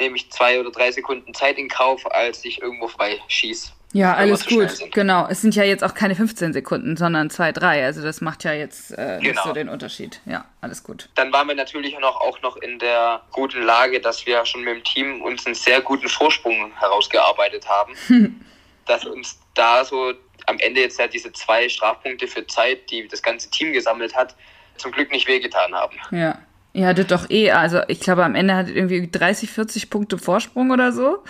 nehme 0.00 0.16
ich 0.16 0.30
zwei 0.30 0.60
oder 0.60 0.70
drei 0.70 0.90
Sekunden 0.92 1.34
Zeit 1.34 1.58
in 1.58 1.68
Kauf, 1.68 2.10
als 2.12 2.44
ich 2.44 2.62
irgendwo 2.62 2.88
frei 2.88 3.18
schieß. 3.28 3.72
Ja, 3.94 4.14
alles 4.14 4.46
gut. 4.46 4.68
Genau. 4.92 5.26
Es 5.30 5.40
sind 5.40 5.54
ja 5.56 5.64
jetzt 5.64 5.82
auch 5.82 5.94
keine 5.94 6.14
15 6.14 6.52
Sekunden, 6.52 6.96
sondern 6.98 7.30
zwei, 7.30 7.52
drei. 7.52 7.84
Also 7.84 8.02
das 8.02 8.20
macht 8.20 8.44
ja 8.44 8.52
jetzt 8.52 8.90
äh, 8.90 9.16
nicht 9.18 9.30
Genau. 9.30 9.44
so 9.44 9.52
den 9.54 9.70
Unterschied. 9.70 10.20
Ja, 10.26 10.44
alles 10.60 10.82
gut. 10.84 11.08
Dann 11.14 11.32
waren 11.32 11.48
wir 11.48 11.54
natürlich 11.54 11.98
noch, 11.98 12.20
auch 12.20 12.40
noch 12.42 12.58
in 12.58 12.78
der 12.78 13.22
guten 13.32 13.62
Lage, 13.62 13.98
dass 14.00 14.26
wir 14.26 14.44
schon 14.44 14.62
mit 14.62 14.74
dem 14.76 14.84
Team 14.84 15.22
uns 15.22 15.46
einen 15.46 15.54
sehr 15.54 15.80
guten 15.80 16.08
Vorsprung 16.08 16.70
herausgearbeitet 16.78 17.66
haben. 17.68 17.94
dass 18.88 19.04
uns 19.04 19.38
da 19.54 19.84
so 19.84 20.12
am 20.46 20.58
Ende 20.58 20.80
jetzt 20.80 20.98
ja 20.98 21.06
diese 21.06 21.32
zwei 21.32 21.68
Strafpunkte 21.68 22.26
für 22.26 22.46
Zeit, 22.46 22.90
die 22.90 23.06
das 23.06 23.22
ganze 23.22 23.50
Team 23.50 23.72
gesammelt 23.72 24.16
hat, 24.16 24.34
zum 24.76 24.92
Glück 24.92 25.10
nicht 25.10 25.28
wehgetan 25.28 25.74
haben. 25.74 25.96
Ja. 26.10 26.38
Ihr 26.72 26.86
hattet 26.86 27.10
doch 27.10 27.28
eh, 27.30 27.50
also 27.50 27.80
ich 27.88 28.00
glaube 28.00 28.24
am 28.24 28.34
Ende 28.34 28.54
hattet 28.54 28.76
irgendwie 28.76 29.08
30, 29.10 29.50
40 29.50 29.90
Punkte 29.90 30.18
Vorsprung 30.18 30.70
oder 30.70 30.92
so. 30.92 31.24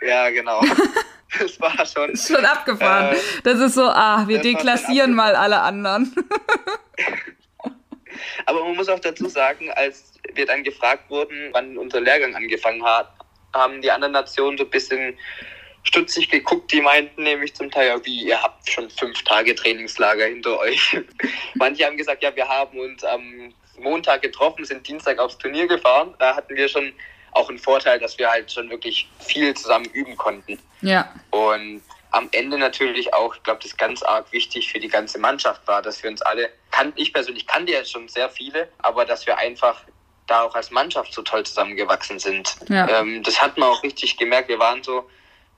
Ja, 0.00 0.30
genau. 0.30 0.60
das 1.38 1.60
war 1.60 1.86
schon. 1.86 2.10
Ist 2.10 2.28
schon 2.28 2.44
abgefahren. 2.44 3.14
Äh, 3.14 3.18
das 3.44 3.60
ist 3.60 3.74
so, 3.74 3.84
ah, 3.84 4.24
wir 4.26 4.40
deklassieren 4.40 5.14
mal 5.14 5.36
alle 5.36 5.60
anderen. 5.60 6.14
Aber 8.46 8.64
man 8.64 8.76
muss 8.76 8.88
auch 8.88 9.00
dazu 9.00 9.28
sagen, 9.28 9.70
als 9.72 10.14
wir 10.34 10.46
dann 10.46 10.64
gefragt 10.64 11.10
wurden, 11.10 11.50
wann 11.52 11.76
unser 11.78 12.00
Lehrgang 12.00 12.34
angefangen 12.34 12.84
hat, 12.84 13.12
haben 13.52 13.80
die 13.82 13.90
anderen 13.90 14.12
Nationen 14.12 14.58
so 14.58 14.64
ein 14.64 14.70
bisschen 14.70 15.16
stutzig 15.84 16.28
geguckt. 16.28 16.72
Die 16.72 16.80
meinten 16.80 17.22
nämlich 17.22 17.54
zum 17.54 17.70
Teil, 17.70 17.88
ja, 17.88 18.04
wie, 18.04 18.26
ihr 18.26 18.42
habt 18.42 18.68
schon 18.68 18.90
fünf 18.90 19.22
Tage 19.22 19.54
Trainingslager 19.54 20.26
hinter 20.26 20.58
euch. 20.58 20.96
Manche 21.54 21.84
haben 21.84 21.96
gesagt, 21.96 22.22
ja, 22.22 22.34
wir 22.34 22.48
haben 22.48 22.78
uns 22.78 23.04
am 23.04 23.54
Montag 23.78 24.22
getroffen, 24.22 24.64
sind 24.64 24.86
Dienstag 24.86 25.18
aufs 25.18 25.38
Turnier 25.38 25.66
gefahren. 25.66 26.14
Da 26.18 26.36
hatten 26.36 26.54
wir 26.56 26.68
schon 26.68 26.92
auch 27.32 27.48
einen 27.48 27.58
Vorteil, 27.58 27.98
dass 27.98 28.18
wir 28.18 28.30
halt 28.30 28.50
schon 28.50 28.70
wirklich 28.70 29.08
viel 29.18 29.54
zusammen 29.54 29.86
üben 29.86 30.16
konnten. 30.16 30.58
Ja, 30.80 31.12
Und 31.30 31.82
am 32.14 32.28
Ende 32.30 32.58
natürlich 32.58 33.12
auch, 33.12 33.34
ich 33.34 33.42
glaube, 33.42 33.60
das 33.62 33.76
ganz 33.76 34.02
arg 34.02 34.30
wichtig 34.32 34.70
für 34.70 34.78
die 34.78 34.88
ganze 34.88 35.18
Mannschaft 35.18 35.66
war, 35.66 35.82
dass 35.82 36.02
wir 36.02 36.10
uns 36.10 36.22
alle, 36.22 36.48
kann, 36.70 36.92
ich 36.94 37.12
persönlich 37.12 37.46
kannte 37.46 37.72
jetzt 37.72 37.90
schon 37.90 38.08
sehr 38.08 38.30
viele, 38.30 38.68
aber 38.78 39.04
dass 39.04 39.26
wir 39.26 39.36
einfach 39.36 39.82
da 40.26 40.42
auch 40.42 40.54
als 40.54 40.70
Mannschaft 40.70 41.12
so 41.12 41.22
toll 41.22 41.44
zusammengewachsen 41.44 42.20
sind. 42.20 42.56
Ja. 42.68 42.88
Ähm, 42.88 43.22
das 43.24 43.42
hat 43.42 43.58
man 43.58 43.68
auch 43.68 43.82
richtig 43.82 44.16
gemerkt. 44.16 44.48
Wir 44.48 44.60
waren 44.60 44.82
so, 44.84 45.10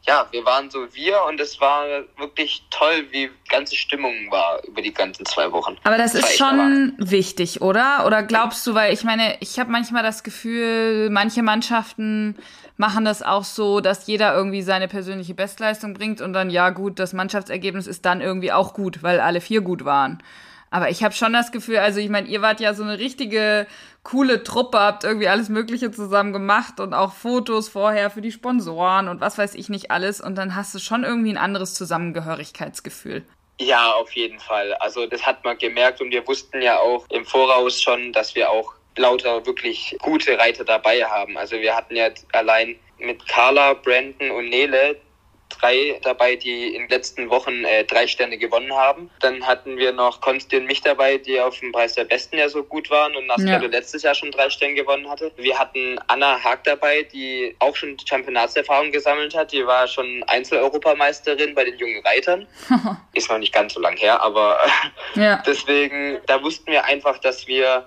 ja, 0.03 0.27
wir 0.31 0.45
waren 0.45 0.71
so 0.71 0.87
wir 0.95 1.23
und 1.29 1.41
es 1.41 1.61
war 1.61 1.85
wirklich 2.17 2.65
toll, 2.71 3.07
wie 3.11 3.29
die 3.29 3.51
ganze 3.51 3.75
Stimmung 3.77 4.13
war 4.31 4.63
über 4.65 4.81
die 4.81 4.93
ganzen 4.93 5.27
zwei 5.27 5.51
Wochen. 5.53 5.77
aber 5.83 5.99
das 5.99 6.15
war 6.15 6.21
ist 6.21 6.37
schon 6.37 6.95
wichtig, 6.99 7.61
oder? 7.61 8.05
Oder 8.07 8.23
glaubst 8.23 8.67
du, 8.67 8.75
weil 8.75 8.93
ich 8.93 9.03
meine, 9.05 9.37
ich 9.41 9.59
habe 9.59 9.71
manchmal 9.71 10.03
das 10.03 10.23
Gefühl, 10.23 11.11
manche 11.11 11.43
Mannschaften 11.43 12.37
machen 12.77 13.05
das 13.05 13.23
auch 13.23 13.45
so, 13.45 13.81
dass 13.81 14.07
jeder 14.07 14.35
irgendwie 14.35 14.63
seine 14.63 14.87
persönliche 14.87 15.35
Bestleistung 15.35 15.95
bringt 15.95 16.21
und 16.21 16.33
dann, 16.33 16.51
ja 16.51 16.71
gut, 16.71 16.99
das 16.99 17.13
Mannschaftsergebnis 17.13 17.87
ist 17.87 18.05
dann 18.05 18.21
irgendwie 18.21 18.53
auch 18.53 18.75
gut, 18.75 19.03
weil 19.03 19.19
alle 19.21 19.41
vier 19.41 19.61
gut 19.61 19.85
waren. 19.85 20.23
Aber 20.71 20.91
ich 20.91 21.03
habe 21.03 21.15
schon 21.15 21.33
das 21.33 21.53
Gefühl, 21.53 21.79
also 21.79 22.01
ich 22.01 22.11
meine, 22.11 22.29
ihr 22.29 22.43
wart 22.43 22.61
ja 22.61 22.75
so 22.75 22.83
eine 22.83 22.99
richtige 22.99 23.67
coole 24.07 24.45
Truppe, 24.45 24.79
habt 24.79 25.03
irgendwie 25.03 25.27
alles 25.27 25.49
Mögliche 25.49 25.91
zusammen 25.91 26.33
gemacht 26.33 26.79
und 26.79 26.95
auch 26.95 27.13
Fotos 27.13 27.69
vorher 27.69 28.09
für 28.09 28.21
die 28.21 28.31
Sponsoren 28.31 29.09
und 29.09 29.21
was 29.21 29.37
weiß 29.37 29.57
ich 29.57 29.69
nicht 29.69 29.91
alles. 29.91 30.21
Und 30.21 30.37
dann 30.37 30.55
hast 30.55 30.73
du 30.77 30.79
schon 30.79 31.03
irgendwie 31.03 31.31
ein 31.31 31.37
anderes 31.37 31.75
Zusammengehörigkeitsgefühl. 31.75 33.25
Ja, 33.59 33.91
auf 33.95 34.13
jeden 34.13 34.39
Fall. 34.39 34.75
Also 34.75 35.07
das 35.07 35.27
hat 35.27 35.43
man 35.45 35.59
gemerkt 35.59 36.01
und 36.01 36.13
wir 36.13 36.25
wussten 36.29 36.63
ja 36.63 36.79
auch 36.79 37.05
im 37.11 37.27
Voraus 37.27 37.83
schon, 37.83 38.13
dass 38.13 38.37
wir 38.37 38.49
auch 38.49 38.75
lauter 38.97 39.45
wirklich 39.45 39.97
gute 40.01 40.39
Reiter 40.39 40.65
dabei 40.65 41.05
haben. 41.05 41.37
Also 41.37 41.57
wir 41.57 41.75
hatten 41.75 41.97
ja 41.97 42.09
allein 42.33 42.77
mit 42.99 43.27
Carla, 43.27 43.75
Brandon 43.75 44.31
und 44.31 44.51
Nele 44.51 45.01
drei 45.49 45.99
dabei, 46.03 46.37
die 46.37 46.75
in 46.75 46.83
den 46.83 46.89
letzten 46.89 47.31
Wochen 47.31 47.65
äh, 47.65 47.85
drei 47.85 48.07
Sterne 48.07 48.37
gewonnen 48.37 48.73
haben. 48.75 49.11
Dann 49.21 49.47
hatten 49.47 49.77
wir 49.77 49.93
noch 49.93 50.21
Konsti 50.21 50.57
und 50.57 50.67
mich 50.67 50.81
dabei, 50.81 51.19
die 51.19 51.41
auf 51.41 51.59
dem 51.61 51.73
Preis 51.73 51.95
der 51.95 52.05
Besten 52.05 52.37
ja 52.39 52.49
so 52.49 52.63
gut 52.65 52.91
waren 52.91 53.15
und 53.17 53.27
Nascado 53.27 53.65
Ja. 53.65 53.71
letztes 53.71 54.03
Jahr 54.03 54.15
schon 54.15 54.31
drei 54.33 54.51
Sterne 54.51 54.75
gewonnen 54.75 55.09
hatte. 55.09 55.33
Wir 55.37 55.59
hatten 55.59 55.99
Anna 56.09 56.43
Haag 56.43 56.65
dabei, 56.65 57.05
die 57.05 57.55
auch 57.61 57.75
schon 57.77 57.97
Championatserfahrung 58.05 58.91
gesammelt 58.93 59.35
hat. 59.37 59.53
Die 59.53 59.67
war 59.67 59.87
schon 59.87 60.25
Einzel-Europameisterin 60.27 61.55
bei 61.55 61.65
den 61.65 61.79
jungen 61.79 62.03
Reitern. 62.05 62.47
Ist 63.15 63.31
noch 63.31 63.39
nicht 63.39 63.53
ganz 63.55 63.75
so 63.75 63.81
lang 63.81 63.97
her, 63.97 64.21
aber 64.23 64.59
Ja, 65.15 65.43
deswegen, 65.47 66.19
da 66.27 66.43
wussten 66.43 66.71
wir 66.73 66.85
einfach, 66.85 67.19
dass 67.19 67.47
wir 67.47 67.87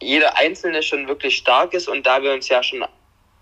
jeder 0.00 0.36
Einzelne 0.36 0.82
schon 0.82 1.08
wirklich 1.08 1.36
stark 1.38 1.72
ist 1.72 1.88
und 1.88 2.06
da 2.06 2.22
wir 2.22 2.32
uns 2.32 2.48
ja 2.48 2.62
schon 2.62 2.84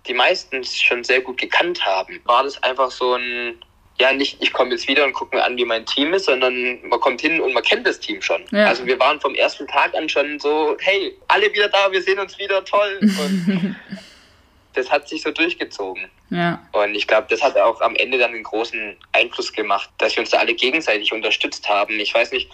die 0.06 0.14
meisten 0.14 0.62
schon 0.64 1.04
sehr 1.04 1.20
gut 1.20 1.38
gekannt 1.38 1.84
haben, 1.84 2.20
war 2.24 2.42
das 2.42 2.62
einfach 2.62 2.90
so 2.90 3.14
ein, 3.14 3.56
ja 3.98 4.12
nicht, 4.12 4.42
ich 4.42 4.52
komme 4.52 4.72
jetzt 4.72 4.88
wieder 4.88 5.04
und 5.04 5.12
gucke 5.12 5.36
mir 5.36 5.44
an, 5.44 5.56
wie 5.56 5.64
mein 5.64 5.86
Team 5.86 6.12
ist, 6.14 6.26
sondern 6.26 6.86
man 6.86 7.00
kommt 7.00 7.20
hin 7.20 7.40
und 7.40 7.52
man 7.52 7.62
kennt 7.62 7.86
das 7.86 8.00
Team 8.00 8.20
schon. 8.20 8.44
Ja. 8.50 8.66
Also 8.66 8.84
wir 8.86 8.98
waren 8.98 9.20
vom 9.20 9.34
ersten 9.34 9.66
Tag 9.66 9.94
an 9.94 10.08
schon 10.08 10.38
so, 10.38 10.76
hey, 10.80 11.16
alle 11.28 11.52
wieder 11.52 11.68
da, 11.68 11.90
wir 11.90 12.02
sehen 12.02 12.18
uns 12.18 12.38
wieder, 12.38 12.64
toll. 12.64 12.98
Und 13.00 13.76
das 14.74 14.90
hat 14.90 15.08
sich 15.08 15.22
so 15.22 15.30
durchgezogen. 15.30 16.10
ja. 16.30 16.60
Und 16.72 16.94
ich 16.94 17.06
glaube, 17.06 17.28
das 17.30 17.42
hat 17.42 17.56
auch 17.56 17.80
am 17.80 17.96
Ende 17.96 18.18
dann 18.18 18.32
einen 18.32 18.42
großen 18.42 18.96
Einfluss 19.12 19.52
gemacht, 19.52 19.88
dass 19.98 20.16
wir 20.16 20.20
uns 20.20 20.30
da 20.30 20.38
alle 20.38 20.54
gegenseitig 20.54 21.12
unterstützt 21.12 21.68
haben. 21.68 21.98
Ich 22.00 22.12
weiß 22.12 22.32
nicht, 22.32 22.50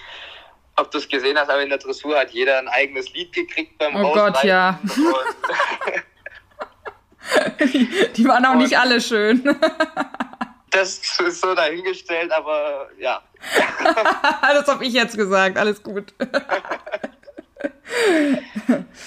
ob 0.77 0.91
du 0.91 0.99
es 0.99 1.09
gesehen 1.09 1.39
hast, 1.39 1.51
aber 1.51 1.63
in 1.63 1.69
der 1.69 1.79
Dressur 1.79 2.19
hat 2.19 2.31
jeder 2.31 2.59
ein 2.59 2.69
eigenes 2.69 3.13
Lied 3.13 3.33
gekriegt 3.33 3.77
beim 3.79 3.97
Oh 3.97 4.13
Gott, 4.13 4.45
ja. 4.45 4.79
Die 8.17 8.25
waren 8.27 8.45
auch 8.47 8.55
nicht 8.55 8.73
Und- 8.73 8.79
alle 8.79 9.01
schön. 9.01 9.43
das 10.71 10.99
ist 10.99 11.41
so 11.41 11.55
dahingestellt, 11.55 12.33
aber 12.33 12.89
ja. 12.99 13.23
das 14.53 14.69
habe 14.69 14.85
ich 14.85 14.93
jetzt 14.93 15.17
gesagt. 15.17 15.59
Alles 15.59 15.83
gut. 15.83 16.15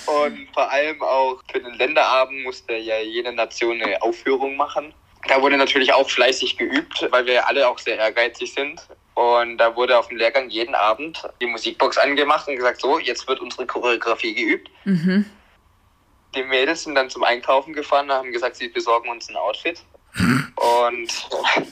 Und 0.05 0.47
vor 0.53 0.69
allem 0.71 1.01
auch 1.01 1.41
für 1.51 1.59
den 1.59 1.73
Länderabend 1.75 2.43
musste 2.43 2.73
ja 2.75 2.99
jede 2.99 3.33
Nation 3.33 3.81
eine 3.81 4.01
Aufführung 4.01 4.55
machen. 4.57 4.93
Da 5.27 5.41
wurde 5.41 5.57
natürlich 5.57 5.93
auch 5.93 6.09
fleißig 6.09 6.57
geübt, 6.57 7.07
weil 7.11 7.25
wir 7.25 7.47
alle 7.47 7.67
auch 7.67 7.79
sehr 7.79 7.97
ehrgeizig 7.97 8.53
sind. 8.53 8.81
Und 9.15 9.57
da 9.57 9.75
wurde 9.75 9.97
auf 9.97 10.09
dem 10.09 10.17
Lehrgang 10.17 10.49
jeden 10.49 10.75
Abend 10.75 11.23
die 11.39 11.45
Musikbox 11.45 11.97
angemacht 11.97 12.47
und 12.47 12.55
gesagt, 12.57 12.81
so, 12.81 12.99
jetzt 12.99 13.27
wird 13.27 13.39
unsere 13.39 13.65
Choreografie 13.65 14.33
geübt. 14.33 14.69
Mhm. 14.85 15.25
Die 16.35 16.43
Mädels 16.43 16.83
sind 16.83 16.95
dann 16.95 17.09
zum 17.09 17.23
Einkaufen 17.23 17.73
gefahren, 17.73 18.11
haben 18.11 18.31
gesagt, 18.31 18.55
sie 18.55 18.67
besorgen 18.67 19.09
uns 19.09 19.29
ein 19.29 19.35
Outfit. 19.35 19.81
Und 20.15 21.29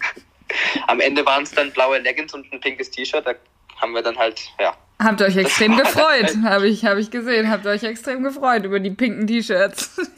am 0.88 1.00
Ende 1.00 1.26
waren 1.26 1.44
es 1.44 1.52
dann 1.52 1.72
blaue 1.72 2.00
Leggings 2.00 2.34
und 2.34 2.52
ein 2.52 2.60
pinkes 2.60 2.92
T-Shirt. 2.92 3.26
Da 3.26 3.34
haben 3.82 3.94
wir 3.94 4.02
dann 4.02 4.18
halt, 4.18 4.42
ja, 4.60 4.76
Habt 5.04 5.20
ihr 5.20 5.28
euch 5.28 5.38
extrem 5.38 5.76
gefreut, 5.78 6.36
habe 6.44 6.68
ich, 6.68 6.86
hab 6.86 6.98
ich 6.98 7.10
gesehen. 7.10 7.50
Habt 7.50 7.66
ihr 7.66 7.72
euch 7.72 7.84
extrem 7.84 8.24
gefreut 8.24 8.66
über 8.66 8.80
die 8.80 8.92
pinken 8.92 9.28
T-Shirts. 9.28 10.00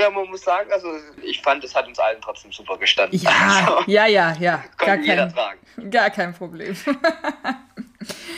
Ja, 0.00 0.10
man 0.10 0.26
muss 0.30 0.42
sagen, 0.42 0.68
also 0.72 0.88
ich 1.22 1.40
fand, 1.42 1.62
es 1.62 1.76
hat 1.76 1.86
uns 1.86 1.96
allen 1.96 2.20
trotzdem 2.20 2.50
super 2.50 2.76
gestanden. 2.76 3.20
Ja, 3.20 3.30
also, 3.30 3.84
ja, 3.88 4.06
ja, 4.06 4.34
ja. 4.40 4.64
Gar 4.78 4.96
jeder 4.96 5.26
kein, 5.28 5.32
tragen. 5.32 5.90
gar 5.90 6.10
kein 6.10 6.34
Problem. 6.34 6.76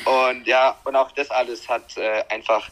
Und 0.04 0.46
ja, 0.46 0.76
und 0.84 0.94
auch 0.94 1.10
das 1.12 1.30
alles 1.30 1.66
hat 1.66 1.96
äh, 1.96 2.22
einfach 2.28 2.68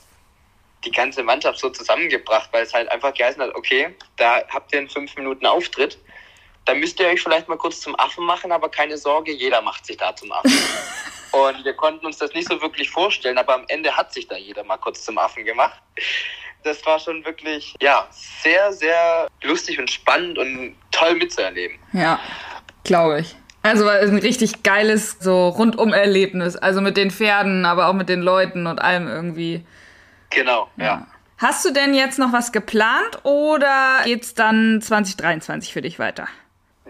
die 0.85 0.91
ganze 0.91 1.23
Mannschaft 1.23 1.59
so 1.59 1.71
zusammengebracht, 1.71 2.49
weil 2.53 2.63
es 2.63 2.75
halt 2.75 2.91
einfach 2.91 3.15
geheißen 3.15 3.43
hat, 3.43 3.55
okay, 3.55 3.95
da 4.17 4.43
habt 4.49 4.73
ihr 4.73 4.81
einen 4.81 4.89
fünf 4.89 5.17
Minuten 5.17 5.47
Auftritt, 5.47 5.99
da 6.65 6.75
müsst 6.75 7.01
ihr 7.01 7.07
euch 7.07 7.23
vielleicht 7.23 7.49
mal 7.49 7.59
kurz 7.59 7.81
zum 7.81 7.99
Affen 7.99 8.25
machen, 8.25 8.53
aber 8.53 8.69
keine 8.69 8.97
Sorge, 8.97 9.33
jeder 9.33 9.63
macht 9.63 9.85
sich 9.87 9.97
da 9.97 10.15
zum 10.15 10.31
Affen. 10.33 10.53
und 11.33 11.65
wir 11.65 11.75
konnten 11.75 12.07
uns 12.07 12.19
das 12.19 12.33
nicht 12.35 12.49
so 12.49 12.61
wirklich 12.61 12.91
vorstellen, 12.91 13.39
aber 13.39 13.55
am 13.55 13.65
Ende 13.69 13.97
hat 13.97 14.13
sich 14.13 14.29
da 14.29 14.37
jeder 14.37 14.65
mal 14.65 14.77
kurz 14.77 15.03
zum 15.03 15.19
Affen 15.19 15.45
gemacht. 15.45 15.81
Das 16.63 16.85
war 16.87 17.01
schon 17.01 17.25
wirklich, 17.25 17.75
ja, 17.81 18.07
sehr, 18.13 18.73
sehr 18.73 19.29
lustig 19.43 19.81
und 19.81 19.91
spannend 19.91 20.39
und 20.39 20.77
toll 20.93 21.15
mitzuerleben. 21.17 21.79
Ja, 21.93 22.21
glaube 22.85 23.21
ich. 23.21 23.35
Also 23.63 23.85
war 23.85 24.01
es 24.01 24.11
ein 24.11 24.19
richtig 24.19 24.63
geiles 24.63 25.17
so 25.21 25.49
Rundum-Erlebnis. 25.49 26.57
Also 26.57 26.81
mit 26.81 26.97
den 26.97 27.11
Pferden, 27.11 27.65
aber 27.65 27.89
auch 27.89 27.93
mit 27.93 28.09
den 28.09 28.21
Leuten 28.21 28.67
und 28.67 28.81
allem 28.81 29.09
irgendwie. 29.09 29.65
Genau, 30.35 30.69
ja. 30.77 31.07
Hast 31.39 31.65
du 31.65 31.73
denn 31.73 31.93
jetzt 31.95 32.19
noch 32.19 32.33
was 32.33 32.53
geplant 32.53 33.25
oder 33.25 34.03
geht's 34.05 34.35
dann 34.35 34.81
2023 34.81 35.73
für 35.73 35.83
dich 35.83 35.99
weiter? 35.99 36.29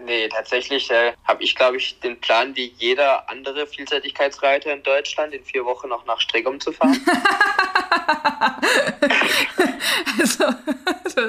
Nee, 0.05 0.27
tatsächlich 0.27 0.91
äh, 0.91 1.13
habe 1.23 1.43
ich, 1.43 1.55
glaube 1.55 1.77
ich, 1.77 1.99
den 2.01 2.19
Plan, 2.19 2.55
wie 2.55 2.73
jeder 2.77 3.29
andere 3.29 3.65
Vielseitigkeitsreiter 3.65 4.73
in 4.73 4.83
Deutschland 4.83 5.33
in 5.33 5.43
vier 5.43 5.65
Wochen 5.65 5.87
noch 5.89 6.05
nach 6.05 6.19
Streckum 6.19 6.59
zu 6.59 6.73
fahren. 6.73 6.99
also, 10.19 10.43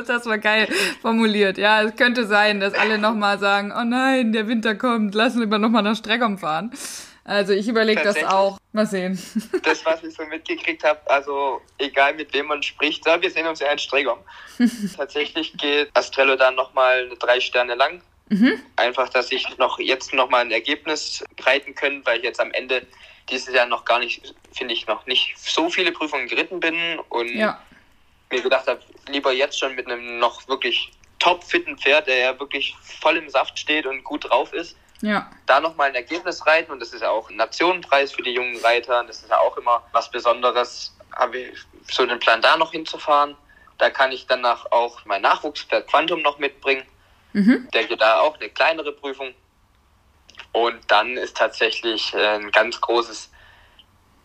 das 0.02 0.26
war 0.26 0.38
geil 0.38 0.68
formuliert. 1.00 1.56
Ja, 1.56 1.82
es 1.82 1.94
könnte 1.94 2.26
sein, 2.26 2.58
dass 2.58 2.74
alle 2.74 2.98
nochmal 2.98 3.38
sagen, 3.38 3.72
oh 3.74 3.84
nein, 3.84 4.32
der 4.32 4.48
Winter 4.48 4.74
kommt, 4.74 5.14
lassen 5.14 5.48
wir 5.48 5.58
nochmal 5.58 5.82
nach 5.82 5.96
Streckung 5.96 6.38
fahren. 6.38 6.72
Also 7.24 7.54
ich 7.54 7.66
überlege 7.66 8.02
das 8.02 8.22
auch. 8.24 8.58
Mal 8.72 8.86
sehen. 8.86 9.18
Das, 9.62 9.84
was 9.86 10.02
ich 10.02 10.14
so 10.14 10.24
mitgekriegt 10.26 10.84
habe, 10.84 11.00
also 11.10 11.62
egal 11.78 12.14
mit 12.14 12.34
wem 12.34 12.46
man 12.46 12.62
spricht, 12.62 13.06
ja, 13.06 13.20
wir 13.20 13.30
sehen 13.30 13.46
uns 13.46 13.60
ja 13.60 13.70
in 13.70 13.78
Streckung. 13.78 14.18
Tatsächlich 14.96 15.56
geht 15.56 15.90
Astrello 15.94 16.36
dann 16.36 16.54
nochmal 16.54 17.08
drei 17.18 17.40
Sterne 17.40 17.76
lang. 17.76 18.02
Mhm. 18.28 18.60
Einfach, 18.76 19.08
dass 19.08 19.32
ich 19.32 19.56
noch 19.58 19.78
jetzt 19.78 20.12
nochmal 20.12 20.42
ein 20.42 20.50
Ergebnis 20.50 21.24
reiten 21.42 21.74
können, 21.74 22.04
weil 22.04 22.18
ich 22.18 22.24
jetzt 22.24 22.40
am 22.40 22.50
Ende 22.52 22.86
dieses 23.30 23.54
Jahr 23.54 23.66
noch 23.66 23.84
gar 23.84 24.00
nicht, 24.00 24.34
finde 24.52 24.74
ich, 24.74 24.86
noch 24.86 25.06
nicht 25.06 25.34
so 25.38 25.70
viele 25.70 25.92
Prüfungen 25.92 26.28
geritten 26.28 26.60
bin 26.60 26.98
und 27.08 27.28
ja. 27.28 27.60
mir 28.30 28.42
gedacht 28.42 28.66
habe, 28.66 28.80
lieber 29.08 29.32
jetzt 29.32 29.58
schon 29.58 29.74
mit 29.74 29.86
einem 29.86 30.18
noch 30.18 30.46
wirklich 30.48 30.92
topfitten 31.18 31.78
Pferd, 31.78 32.06
der 32.06 32.16
ja 32.16 32.38
wirklich 32.38 32.74
voll 33.00 33.16
im 33.16 33.30
Saft 33.30 33.58
steht 33.58 33.86
und 33.86 34.04
gut 34.04 34.28
drauf 34.28 34.52
ist, 34.52 34.76
ja. 35.00 35.30
da 35.46 35.60
nochmal 35.60 35.88
ein 35.88 35.94
Ergebnis 35.94 36.46
reiten 36.46 36.72
und 36.72 36.80
das 36.80 36.92
ist 36.92 37.02
ja 37.02 37.10
auch 37.10 37.30
ein 37.30 37.36
Nationenpreis 37.36 38.12
für 38.12 38.22
die 38.22 38.32
jungen 38.32 38.56
Reiter, 38.62 39.04
das 39.04 39.22
ist 39.22 39.30
ja 39.30 39.38
auch 39.38 39.56
immer 39.56 39.82
was 39.92 40.10
Besonderes, 40.10 40.96
habe 41.14 41.38
ich 41.38 41.58
so 41.90 42.06
den 42.06 42.18
Plan 42.18 42.40
da 42.40 42.56
noch 42.56 42.72
hinzufahren. 42.72 43.36
Da 43.78 43.90
kann 43.90 44.12
ich 44.12 44.26
danach 44.26 44.70
auch 44.70 45.04
mein 45.04 45.22
Nachwuchspferd 45.22 45.88
Quantum 45.88 46.22
noch 46.22 46.38
mitbringen. 46.38 46.84
Mhm. 47.32 47.68
Der 47.72 47.84
geht 47.84 48.00
da 48.00 48.20
auch 48.20 48.38
eine 48.38 48.48
kleinere 48.48 48.92
Prüfung. 48.92 49.34
Und 50.52 50.78
dann 50.88 51.16
ist 51.16 51.36
tatsächlich 51.36 52.14
äh, 52.14 52.36
ein 52.36 52.50
ganz 52.52 52.80
großes 52.80 53.30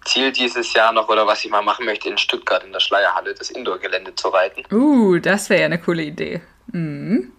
Ziel 0.05 0.31
dieses 0.31 0.73
Jahr 0.73 0.91
noch 0.91 1.09
oder 1.09 1.25
was 1.25 1.43
ich 1.43 1.51
mal 1.51 1.61
machen 1.61 1.85
möchte, 1.85 2.09
in 2.09 2.17
Stuttgart 2.17 2.63
in 2.63 2.71
der 2.71 2.79
Schleierhalle 2.79 3.33
das 3.33 3.49
Indoor-Gelände 3.49 4.15
zu 4.15 4.29
reiten. 4.29 4.63
Uh, 4.71 5.19
das 5.19 5.49
wäre 5.49 5.61
ja 5.61 5.65
eine 5.65 5.79
coole 5.79 6.03
Idee. 6.03 6.41
Mhm. 6.67 7.33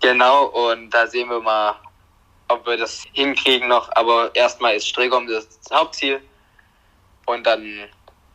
Genau, 0.00 0.46
und 0.46 0.90
da 0.90 1.06
sehen 1.06 1.30
wir 1.30 1.40
mal, 1.40 1.76
ob 2.48 2.66
wir 2.66 2.76
das 2.76 3.04
hinkriegen 3.12 3.68
noch. 3.68 3.90
Aber 3.94 4.30
erstmal 4.34 4.76
ist 4.76 4.88
Stregom 4.88 5.26
das 5.26 5.46
Hauptziel 5.72 6.20
und 7.26 7.46
dann 7.46 7.88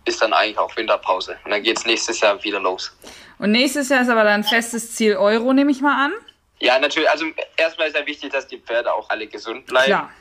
ist 0.05 0.22
dann 0.22 0.34
eigentlich 0.34 0.57
auch 0.57 0.76
Winterpause. 0.76 1.38
Und 1.45 1.51
dann 1.51 1.64
geht 1.64 1.78
es 1.78 1.86
nächstes 1.86 2.20
Jahr 2.20 2.43
wieder 2.43 2.60
los. 2.60 2.97
Und 3.38 3.51
nächstes 3.51 3.89
Jahr 3.89 4.01
ist 4.01 4.10
aber 4.10 4.24
dann 4.24 4.43
festes 4.43 4.95
Ziel 4.95 5.16
Euro, 5.16 5.53
nehme 5.53 5.72
ich 5.72 5.82
mal 5.82 6.05
an? 6.05 6.14
Ja, 6.60 6.78
natürlich. 6.80 7.10
Also 7.10 7.26
erstmal 7.55 7.88
ist 7.88 7.95
ja 7.95 8.05
wichtig, 8.05 8.32
dass 8.32 8.47
die 8.47 8.57
Pferde 8.57 8.93
auch 8.93 9.10
alle 9.10 9.28
gesund 9.28 9.66
bleiben. 9.66 9.86
Klar. 9.86 10.12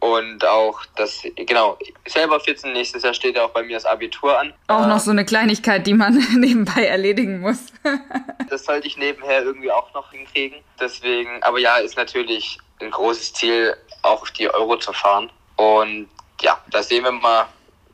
Und 0.00 0.44
auch 0.44 0.80
das, 0.94 1.22
genau, 1.34 1.76
selber 2.06 2.38
14 2.38 2.72
nächstes 2.72 3.02
Jahr 3.02 3.14
steht 3.14 3.34
ja 3.34 3.44
auch 3.44 3.50
bei 3.50 3.64
mir 3.64 3.74
das 3.74 3.84
Abitur 3.84 4.38
an. 4.38 4.54
Auch 4.68 4.86
noch 4.86 5.00
so 5.00 5.10
eine 5.10 5.24
Kleinigkeit, 5.24 5.84
die 5.88 5.94
man 5.94 6.14
nebenbei 6.36 6.84
erledigen 6.84 7.40
muss. 7.40 7.66
das 8.48 8.64
sollte 8.64 8.86
ich 8.86 8.96
nebenher 8.96 9.42
irgendwie 9.42 9.72
auch 9.72 9.92
noch 9.94 10.12
hinkriegen. 10.12 10.58
Deswegen, 10.78 11.42
aber 11.42 11.58
ja, 11.58 11.78
ist 11.78 11.96
natürlich 11.96 12.58
ein 12.80 12.90
großes 12.90 13.32
Ziel, 13.34 13.76
auch 14.02 14.22
auf 14.22 14.30
die 14.30 14.48
Euro 14.48 14.76
zu 14.76 14.92
fahren. 14.92 15.30
Und 15.56 16.08
ja, 16.40 16.62
da 16.70 16.82
sehen 16.82 17.04
wir 17.04 17.12
mal, 17.12 17.46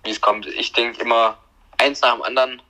wie 0.02 0.10
es 0.10 0.20
kommt. 0.20 0.46
Ich 0.46 0.72
denke 0.72 1.02
immer 1.02 1.38
eins 1.78 2.00
nach 2.02 2.14
dem 2.14 2.22
anderen 2.22 2.62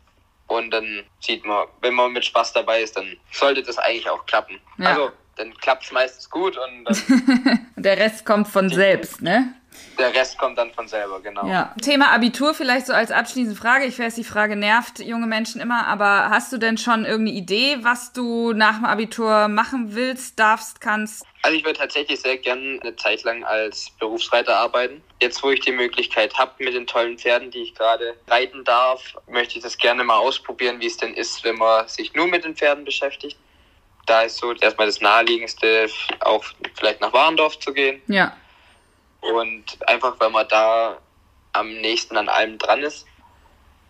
und 0.46 0.70
dann 0.70 1.04
sieht 1.20 1.44
man, 1.44 1.66
wenn 1.80 1.94
man 1.94 2.12
mit 2.12 2.24
Spaß 2.24 2.52
dabei 2.52 2.82
ist, 2.82 2.96
dann 2.96 3.16
sollte 3.32 3.62
das 3.62 3.78
eigentlich 3.78 4.08
auch 4.08 4.24
klappen. 4.26 4.60
Ja. 4.78 4.90
Also 4.90 5.12
dann 5.36 5.56
klappt 5.58 5.84
es 5.84 5.92
meistens 5.92 6.30
gut 6.30 6.56
und 6.56 6.84
dann 6.84 7.68
der 7.76 7.98
Rest 7.98 8.24
kommt 8.24 8.48
von 8.48 8.68
selbst, 8.68 9.20
ne? 9.20 9.54
Der 9.98 10.14
Rest 10.14 10.38
kommt 10.38 10.58
dann 10.58 10.72
von 10.72 10.88
selber, 10.88 11.20
genau. 11.20 11.46
Ja. 11.46 11.74
Thema 11.80 12.12
Abitur 12.12 12.54
vielleicht 12.54 12.86
so 12.86 12.92
als 12.92 13.10
abschließende 13.10 13.58
Frage. 13.58 13.84
Ich 13.86 13.98
weiß, 13.98 14.14
die 14.14 14.24
Frage 14.24 14.56
nervt 14.56 14.98
junge 14.98 15.26
Menschen 15.26 15.60
immer, 15.60 15.86
aber 15.86 16.30
hast 16.30 16.52
du 16.52 16.58
denn 16.58 16.78
schon 16.78 17.04
irgendeine 17.04 17.38
Idee, 17.38 17.78
was 17.82 18.12
du 18.12 18.52
nach 18.52 18.76
dem 18.76 18.84
Abitur 18.84 19.48
machen 19.48 19.94
willst, 19.94 20.38
darfst, 20.38 20.80
kannst? 20.80 21.24
Also 21.42 21.56
ich 21.56 21.64
würde 21.64 21.78
tatsächlich 21.78 22.20
sehr 22.20 22.38
gerne 22.38 22.78
eine 22.82 22.96
Zeit 22.96 23.22
lang 23.22 23.44
als 23.44 23.90
Berufsreiter 23.98 24.56
arbeiten. 24.56 25.02
Jetzt, 25.20 25.42
wo 25.42 25.50
ich 25.50 25.60
die 25.60 25.72
Möglichkeit 25.72 26.34
habe 26.38 26.52
mit 26.58 26.74
den 26.74 26.86
tollen 26.86 27.18
Pferden, 27.18 27.50
die 27.50 27.62
ich 27.62 27.74
gerade 27.74 28.14
reiten 28.28 28.64
darf, 28.64 29.14
möchte 29.28 29.58
ich 29.58 29.62
das 29.62 29.76
gerne 29.76 30.04
mal 30.04 30.18
ausprobieren, 30.18 30.80
wie 30.80 30.86
es 30.86 30.96
denn 30.96 31.14
ist, 31.14 31.44
wenn 31.44 31.56
man 31.56 31.86
sich 31.88 32.14
nur 32.14 32.26
mit 32.26 32.44
den 32.44 32.56
Pferden 32.56 32.84
beschäftigt 32.84 33.36
da 34.06 34.22
ist 34.22 34.36
so 34.36 34.52
erstmal 34.52 34.86
das 34.86 35.00
Naheliegendste, 35.00 35.88
auch 36.20 36.44
vielleicht 36.74 37.00
nach 37.00 37.12
Warendorf 37.12 37.58
zu 37.58 37.72
gehen. 37.72 38.02
Ja. 38.06 38.36
Und 39.32 39.64
einfach, 39.88 40.14
weil 40.18 40.30
man 40.30 40.46
da 40.48 40.98
am 41.52 41.68
nächsten 41.68 42.16
an 42.16 42.28
allem 42.28 42.58
dran 42.58 42.82
ist. 42.82 43.06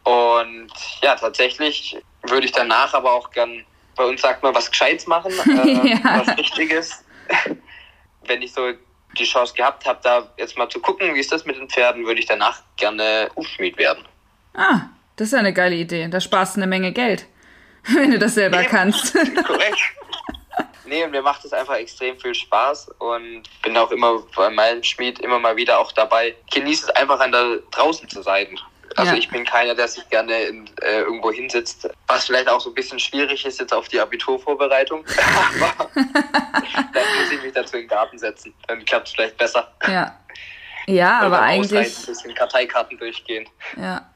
Und 0.05 0.71
ja, 1.03 1.17
tatsächlich 1.17 1.97
würde 2.23 2.47
ich 2.47 2.53
danach 2.53 2.95
aber 2.95 3.13
auch 3.13 3.31
gern, 3.31 3.65
bei 3.97 4.05
uns 4.05 4.21
sagt 4.21 4.43
man, 4.43 4.55
was 4.55 4.71
Gescheites 4.71 5.07
machen, 5.07 5.33
äh, 5.47 5.91
ja. 5.91 6.23
was 6.25 6.37
Richtiges. 6.37 7.05
Wenn 8.27 8.43
ich 8.43 8.53
so 8.53 8.73
die 9.19 9.25
Chance 9.25 9.55
gehabt 9.55 9.87
habe, 9.87 10.01
da 10.03 10.29
jetzt 10.37 10.59
mal 10.59 10.69
zu 10.69 10.81
gucken, 10.81 11.15
wie 11.15 11.21
ist 11.21 11.33
das 11.33 11.45
mit 11.45 11.57
den 11.57 11.69
Pferden, 11.69 12.07
würde 12.07 12.21
ich 12.21 12.27
danach 12.27 12.63
gerne 12.77 13.31
Hufschmied 13.37 13.79
werden. 13.79 14.05
Ah, 14.55 14.83
das 15.17 15.29
ist 15.29 15.33
ja 15.33 15.39
eine 15.39 15.53
geile 15.53 15.77
Idee. 15.77 16.09
Da 16.09 16.21
sparst 16.21 16.57
du 16.57 16.61
eine 16.61 16.67
Menge 16.67 16.93
Geld, 16.93 17.27
wenn 17.95 18.11
du 18.11 18.19
das 18.19 18.35
selber 18.35 18.61
nee, 18.61 18.67
kannst. 18.67 19.15
Korrekt. 19.15 19.79
Nee, 20.87 21.05
und 21.05 21.11
mir 21.11 21.23
macht 21.23 21.45
es 21.45 21.53
einfach 21.53 21.77
extrem 21.77 22.19
viel 22.19 22.35
Spaß 22.35 22.91
und 22.99 23.43
bin 23.63 23.77
auch 23.77 23.91
immer 23.91 24.23
bei 24.37 24.51
meinem 24.51 24.83
Schmied 24.83 25.19
immer 25.21 25.39
mal 25.39 25.57
wieder 25.57 25.79
auch 25.79 25.93
dabei. 25.93 26.35
Genieße 26.53 26.87
es 26.87 26.91
einfach 26.91 27.21
an 27.21 27.33
der 27.33 27.59
draußen 27.71 28.09
zu 28.09 28.23
sein. 28.23 28.59
Also 28.97 29.13
ja. 29.13 29.19
ich 29.19 29.29
bin 29.29 29.45
keiner, 29.45 29.75
der 29.75 29.89
sich 29.89 30.09
gerne 30.09 30.43
in, 30.43 30.71
äh, 30.83 31.01
irgendwo 31.01 31.33
hinsitzt, 31.33 31.89
was 32.07 32.27
vielleicht 32.27 32.49
auch 32.49 32.61
so 32.61 32.71
ein 32.71 32.75
bisschen 32.75 32.99
schwierig 32.99 33.45
ist 33.45 33.59
jetzt 33.59 33.73
auf 33.73 33.89
die 33.89 33.99
Abiturvorbereitung. 33.99 35.05
Aber 35.07 35.91
dann 35.95 37.05
muss 37.19 37.33
ich 37.33 37.43
mich 37.43 37.53
dazu 37.53 37.77
in 37.77 37.83
den 37.83 37.89
Garten 37.89 38.19
setzen. 38.19 38.55
Dann 38.69 38.85
klappt 38.85 39.09
es 39.09 39.15
vielleicht 39.15 39.37
besser. 39.37 39.73
Ja. 39.87 40.17
Ja, 40.87 41.21
aber 41.21 41.41
eigentlich. 41.41 41.73
Ein 41.73 42.07
bisschen 42.07 42.35
Karteikarten 42.35 42.99
durchgehen. 42.99 43.49
Ja. 43.77 44.07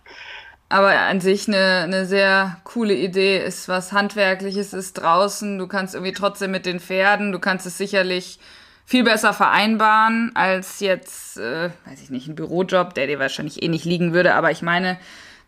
Aber 0.70 0.98
an 0.98 1.20
sich 1.20 1.48
eine, 1.48 1.82
eine 1.84 2.04
sehr 2.04 2.58
coole 2.64 2.94
Idee 2.94 3.42
ist 3.42 3.68
was 3.68 3.92
Handwerkliches 3.92 4.74
ist 4.74 4.94
draußen. 4.94 5.58
Du 5.58 5.66
kannst 5.66 5.94
irgendwie 5.94 6.12
trotzdem 6.12 6.50
mit 6.50 6.66
den 6.66 6.78
Pferden, 6.78 7.32
du 7.32 7.38
kannst 7.38 7.66
es 7.66 7.78
sicherlich 7.78 8.38
viel 8.84 9.04
besser 9.04 9.32
vereinbaren 9.32 10.32
als 10.34 10.80
jetzt, 10.80 11.38
äh, 11.38 11.70
weiß 11.86 12.02
ich 12.02 12.10
nicht, 12.10 12.28
ein 12.28 12.34
Bürojob, 12.34 12.94
der 12.94 13.06
dir 13.06 13.18
wahrscheinlich 13.18 13.62
eh 13.62 13.68
nicht 13.68 13.84
liegen 13.84 14.12
würde. 14.12 14.34
Aber 14.34 14.50
ich 14.50 14.62
meine, 14.62 14.98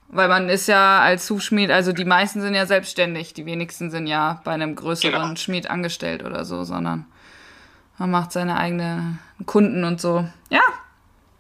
weil 0.09 0.29
man 0.29 0.49
ist 0.49 0.69
ja 0.69 1.01
als 1.01 1.29
Hufschmied, 1.31 1.71
also 1.71 1.93
die 1.93 2.05
meisten 2.05 2.41
sind 2.41 2.55
ja 2.55 2.67
selbstständig, 2.67 3.35
die 3.35 3.47
wenigsten 3.47 3.91
sind 3.91 4.07
ja 4.07 4.41
bei 4.45 4.53
einem 4.53 4.75
größeren 4.75 5.13
genau. 5.13 5.37
Schmied 5.37 5.71
angestellt 5.71 6.25
oder 6.25 6.45
so, 6.45 6.65
sondern 6.65 7.07
man 7.99 8.11
macht 8.11 8.33
seine 8.33 8.57
eigenen 8.57 9.19
Kunden 9.47 9.85
und 9.85 10.01
so. 10.01 10.27
Ja. 10.49 10.63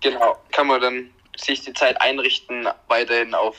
Genau, 0.01 0.39
kann 0.53 0.67
man 0.67 0.81
dann 0.81 1.11
sich 1.37 1.63
die 1.63 1.73
Zeit 1.73 2.01
einrichten, 2.01 2.69
weiterhin 2.89 3.35
auf 3.35 3.57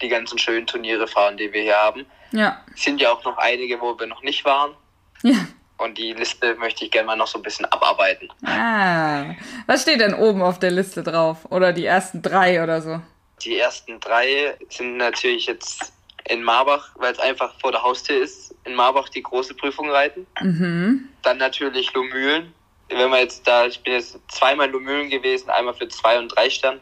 die 0.00 0.08
ganzen 0.08 0.38
schönen 0.38 0.66
Turniere 0.66 1.06
fahren, 1.06 1.36
die 1.36 1.52
wir 1.52 1.62
hier 1.62 1.76
haben. 1.76 2.06
Ja. 2.32 2.64
Sind 2.74 3.00
ja 3.00 3.12
auch 3.12 3.24
noch 3.24 3.38
einige, 3.38 3.80
wo 3.80 3.98
wir 3.98 4.06
noch 4.06 4.22
nicht 4.22 4.44
waren. 4.44 4.74
Ja. 5.22 5.46
Und 5.78 5.98
die 5.98 6.12
Liste 6.12 6.54
möchte 6.56 6.84
ich 6.84 6.90
gerne 6.90 7.06
mal 7.06 7.16
noch 7.16 7.26
so 7.26 7.38
ein 7.38 7.42
bisschen 7.42 7.66
abarbeiten. 7.66 8.28
Ah. 8.44 9.34
Was 9.66 9.82
steht 9.82 10.00
denn 10.00 10.14
oben 10.14 10.42
auf 10.42 10.58
der 10.58 10.70
Liste 10.70 11.02
drauf? 11.02 11.38
Oder 11.50 11.72
die 11.72 11.84
ersten 11.84 12.22
drei 12.22 12.62
oder 12.62 12.80
so? 12.80 13.00
Die 13.42 13.58
ersten 13.58 13.98
drei 13.98 14.56
sind 14.68 14.98
natürlich 14.98 15.46
jetzt 15.46 15.92
in 16.28 16.42
Marbach, 16.42 16.90
weil 16.94 17.12
es 17.12 17.18
einfach 17.18 17.58
vor 17.60 17.72
der 17.72 17.82
Haustür 17.82 18.22
ist, 18.22 18.54
in 18.64 18.74
Marbach 18.74 19.08
die 19.08 19.22
große 19.22 19.54
Prüfung 19.54 19.90
reiten. 19.90 20.26
Mhm. 20.40 21.08
Dann 21.22 21.38
natürlich 21.38 21.92
Lomühlen. 21.94 22.54
Wenn 22.88 23.10
man 23.10 23.20
jetzt 23.20 23.46
da, 23.46 23.66
ich 23.66 23.82
bin 23.82 23.94
jetzt 23.94 24.18
zweimal 24.28 24.70
Lomühlen 24.70 25.10
gewesen, 25.10 25.50
einmal 25.50 25.74
für 25.74 25.88
zwei 25.88 26.18
und 26.18 26.28
drei 26.28 26.48
Sterne. 26.48 26.80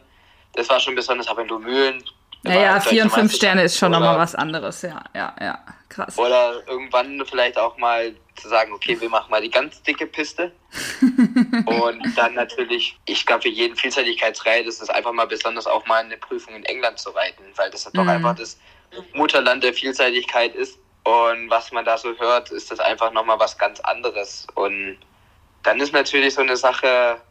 Das 0.53 0.69
war 0.69 0.79
schon 0.79 0.95
besonders, 0.95 1.27
aber 1.27 1.41
in 1.41 1.47
Lomühlen. 1.47 2.03
Naja, 2.43 2.79
vier 2.79 3.03
und 3.03 3.11
fünf 3.11 3.33
Sterne 3.33 3.63
ist 3.63 3.77
schon 3.77 3.91
nochmal 3.91 4.17
was 4.17 4.33
anderes, 4.33 4.81
ja, 4.81 5.03
ja, 5.13 5.35
ja, 5.39 5.59
krass. 5.89 6.17
Oder 6.17 6.67
irgendwann 6.67 7.23
vielleicht 7.25 7.57
auch 7.57 7.77
mal 7.77 8.15
zu 8.35 8.49
sagen, 8.49 8.73
okay, 8.73 8.99
wir 8.99 9.09
machen 9.09 9.29
mal 9.29 9.41
die 9.41 9.51
ganz 9.51 9.81
dicke 9.83 10.07
Piste. 10.07 10.51
und 11.01 12.17
dann 12.17 12.33
natürlich, 12.33 12.97
ich 13.05 13.25
glaube, 13.27 13.43
für 13.43 13.49
jeden 13.49 13.75
Vielseitigkeitsreit 13.75 14.65
ist 14.65 14.81
es 14.81 14.89
einfach 14.89 15.13
mal 15.13 15.27
besonders 15.27 15.67
auch 15.67 15.85
mal 15.85 16.03
eine 16.03 16.17
Prüfung 16.17 16.55
in 16.55 16.63
England 16.65 16.97
zu 16.97 17.11
reiten, 17.11 17.43
weil 17.57 17.69
das 17.69 17.83
doch 17.83 18.03
mhm. 18.03 18.09
einfach 18.09 18.35
das 18.35 18.59
Mutterland 19.13 19.63
der 19.63 19.73
Vielseitigkeit 19.73 20.55
ist. 20.55 20.79
Und 21.03 21.49
was 21.49 21.71
man 21.71 21.85
da 21.85 21.97
so 21.97 22.17
hört, 22.17 22.51
ist 22.51 22.71
das 22.71 22.79
einfach 22.79 23.11
nochmal 23.11 23.39
was 23.39 23.57
ganz 23.57 23.79
anderes. 23.81 24.47
Und 24.55 24.97
dann 25.63 25.79
ist 25.79 25.93
natürlich 25.93 26.33
so 26.33 26.41
eine 26.41 26.57
Sache, 26.57 27.21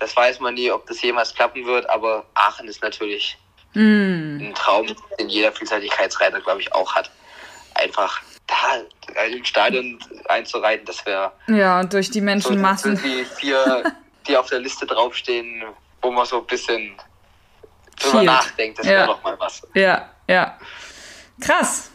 das 0.00 0.16
weiß 0.16 0.40
man 0.40 0.54
nie, 0.54 0.70
ob 0.70 0.86
das 0.86 1.00
jemals 1.02 1.34
klappen 1.34 1.64
wird, 1.66 1.88
aber 1.88 2.24
Aachen 2.34 2.66
ist 2.66 2.82
natürlich 2.82 3.38
mm. 3.74 4.38
ein 4.40 4.54
Traum, 4.54 4.86
den 5.18 5.28
jeder 5.28 5.52
Vielseitigkeitsreiter, 5.52 6.40
glaube 6.40 6.60
ich, 6.60 6.74
auch 6.74 6.94
hat. 6.94 7.10
Einfach 7.74 8.20
da 8.46 9.24
im 9.24 9.44
Stadion 9.44 9.98
einzureiten, 10.28 10.84
das 10.86 11.04
wäre. 11.06 11.32
Ja, 11.46 11.84
durch 11.84 12.10
die 12.10 12.20
Menschenmassen. 12.20 12.96
So 12.96 13.02
die 13.02 13.24
vier, 13.24 13.84
die 14.26 14.36
auf 14.36 14.48
der 14.48 14.58
Liste 14.58 14.86
draufstehen, 14.86 15.62
wo 16.02 16.10
man 16.10 16.26
so 16.26 16.40
ein 16.40 16.46
bisschen 16.46 16.96
drüber 18.00 18.22
nachdenkt, 18.22 18.78
das 18.78 18.86
ja. 18.86 18.92
wäre 18.92 19.06
doch 19.06 19.22
mal 19.22 19.38
was. 19.38 19.62
Ja, 19.74 20.10
ja. 20.26 20.58
Krass. 21.40 21.89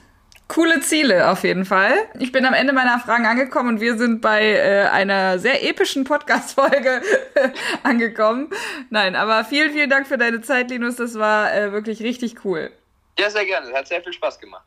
Coole 0.48 0.80
Ziele 0.82 1.32
auf 1.32 1.44
jeden 1.44 1.66
Fall. 1.66 1.94
Ich 2.20 2.32
bin 2.32 2.46
am 2.46 2.54
Ende 2.54 2.72
meiner 2.72 3.00
Fragen 3.00 3.26
angekommen 3.26 3.70
und 3.70 3.82
wir 3.82 3.98
sind 3.98 4.22
bei 4.22 4.54
äh, 4.54 4.88
einer 4.92 5.40
sehr 5.40 5.68
epischen 5.68 6.04
Podcast-Folge 6.04 7.02
angekommen. 7.84 8.52
Nein, 8.92 9.16
aber 9.16 9.44
vielen, 9.44 9.72
vielen 9.72 9.90
Dank 9.90 10.06
für 10.06 10.20
deine 10.20 10.42
Zeit, 10.42 10.70
Linus. 10.70 10.98
Das 10.98 11.16
war 11.16 11.52
äh, 11.52 11.72
wirklich 11.72 12.04
richtig 12.04 12.46
cool. 12.46 12.72
Ja, 13.18 13.30
sehr 13.32 13.46
gerne. 13.46 13.74
Hat 13.74 13.88
sehr 13.88 14.04
viel 14.04 14.14
Spaß 14.14 14.40
gemacht. 14.40 14.66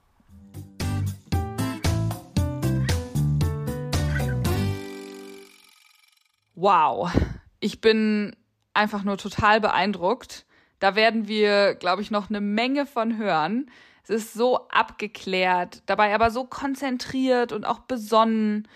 Wow. 6.57 7.13
Ich 7.61 7.81
bin 7.81 8.35
einfach 8.75 9.05
nur 9.05 9.17
total 9.17 9.61
beeindruckt. 9.61 10.45
Da 10.81 10.97
werden 10.97 11.29
wir, 11.29 11.77
glaube 11.77 12.03
ich, 12.03 12.11
noch 12.11 12.31
eine 12.31 12.41
Menge 12.41 12.85
von 12.85 13.17
hören. 13.17 13.71
Es 14.09 14.25
ist 14.25 14.35
so 14.35 14.69
abgeklärt, 14.69 15.83
dabei 15.85 16.15
aber 16.15 16.31
so 16.31 16.45
konzentriert 16.45 17.53
und 17.53 17.67
auch 17.67 17.81
besonnen. 17.81 18.67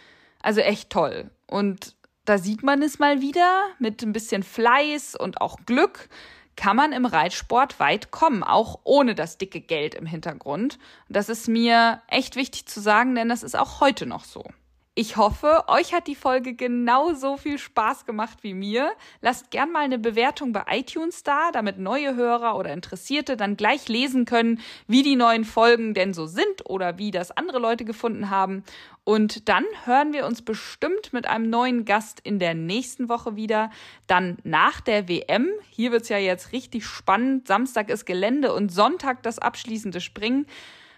Also 0.42 0.60
echt 0.60 0.90
toll. 0.90 1.30
Und 1.46 1.94
da 2.26 2.36
sieht 2.36 2.62
man 2.62 2.82
es 2.82 2.98
mal 2.98 3.20
wieder, 3.20 3.64
mit 3.78 4.02
ein 4.02 4.12
bisschen 4.12 4.42
Fleiß 4.42 5.16
und 5.16 5.40
auch 5.40 5.56
Glück 5.64 6.08
kann 6.54 6.76
man 6.76 6.92
im 6.92 7.06
Reitsport 7.06 7.80
weit 7.80 8.10
kommen, 8.10 8.42
auch 8.42 8.80
ohne 8.84 9.14
das 9.14 9.38
dicke 9.38 9.60
Geld 9.60 9.94
im 9.94 10.04
Hintergrund. 10.04 10.78
Und 11.08 11.16
das 11.16 11.30
ist 11.30 11.48
mir 11.48 12.02
echt 12.08 12.36
wichtig 12.36 12.66
zu 12.66 12.80
sagen, 12.80 13.14
denn 13.14 13.30
das 13.30 13.42
ist 13.42 13.56
auch 13.56 13.80
heute 13.80 14.04
noch 14.04 14.24
so. 14.24 14.44
Ich 14.94 15.16
hoffe, 15.16 15.64
euch 15.68 15.94
hat 15.94 16.06
die 16.06 16.14
Folge 16.14 16.52
genauso 16.52 17.38
viel 17.38 17.56
Spaß 17.56 18.04
gemacht 18.04 18.40
wie 18.42 18.52
mir. 18.52 18.92
Lasst 19.22 19.50
gern 19.50 19.72
mal 19.72 19.84
eine 19.84 19.98
Bewertung 19.98 20.52
bei 20.52 20.64
iTunes 20.68 21.22
da, 21.22 21.50
damit 21.50 21.78
neue 21.78 22.14
Hörer 22.14 22.58
oder 22.58 22.74
Interessierte 22.74 23.38
dann 23.38 23.56
gleich 23.56 23.88
lesen 23.88 24.26
können, 24.26 24.60
wie 24.86 25.02
die 25.02 25.16
neuen 25.16 25.46
Folgen 25.46 25.94
denn 25.94 26.12
so 26.12 26.26
sind 26.26 26.68
oder 26.68 26.98
wie 26.98 27.10
das 27.10 27.30
andere 27.30 27.58
Leute 27.58 27.86
gefunden 27.86 28.28
haben. 28.28 28.64
Und 29.02 29.48
dann 29.48 29.64
hören 29.86 30.12
wir 30.12 30.26
uns 30.26 30.42
bestimmt 30.42 31.14
mit 31.14 31.26
einem 31.26 31.48
neuen 31.48 31.86
Gast 31.86 32.20
in 32.20 32.38
der 32.38 32.52
nächsten 32.52 33.08
Woche 33.08 33.34
wieder. 33.34 33.70
Dann 34.06 34.36
nach 34.44 34.82
der 34.82 35.08
WM. 35.08 35.48
Hier 35.70 35.90
wird's 35.90 36.10
ja 36.10 36.18
jetzt 36.18 36.52
richtig 36.52 36.84
spannend. 36.84 37.48
Samstag 37.48 37.88
ist 37.88 38.04
Gelände 38.04 38.52
und 38.52 38.70
Sonntag 38.70 39.22
das 39.22 39.38
abschließende 39.38 40.02
Springen. 40.02 40.44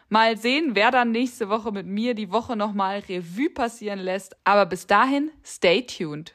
Mal 0.09 0.37
sehen, 0.37 0.75
wer 0.75 0.91
dann 0.91 1.11
nächste 1.11 1.49
Woche 1.49 1.73
mit 1.73 1.87
mir 1.87 2.15
die 2.15 2.31
Woche 2.31 2.57
nochmal 2.57 3.01
Revue 3.09 3.51
passieren 3.51 3.99
lässt. 3.99 4.37
Aber 4.45 4.67
bis 4.67 4.87
dahin, 4.87 5.31
stay 5.45 5.83
tuned. 5.83 6.35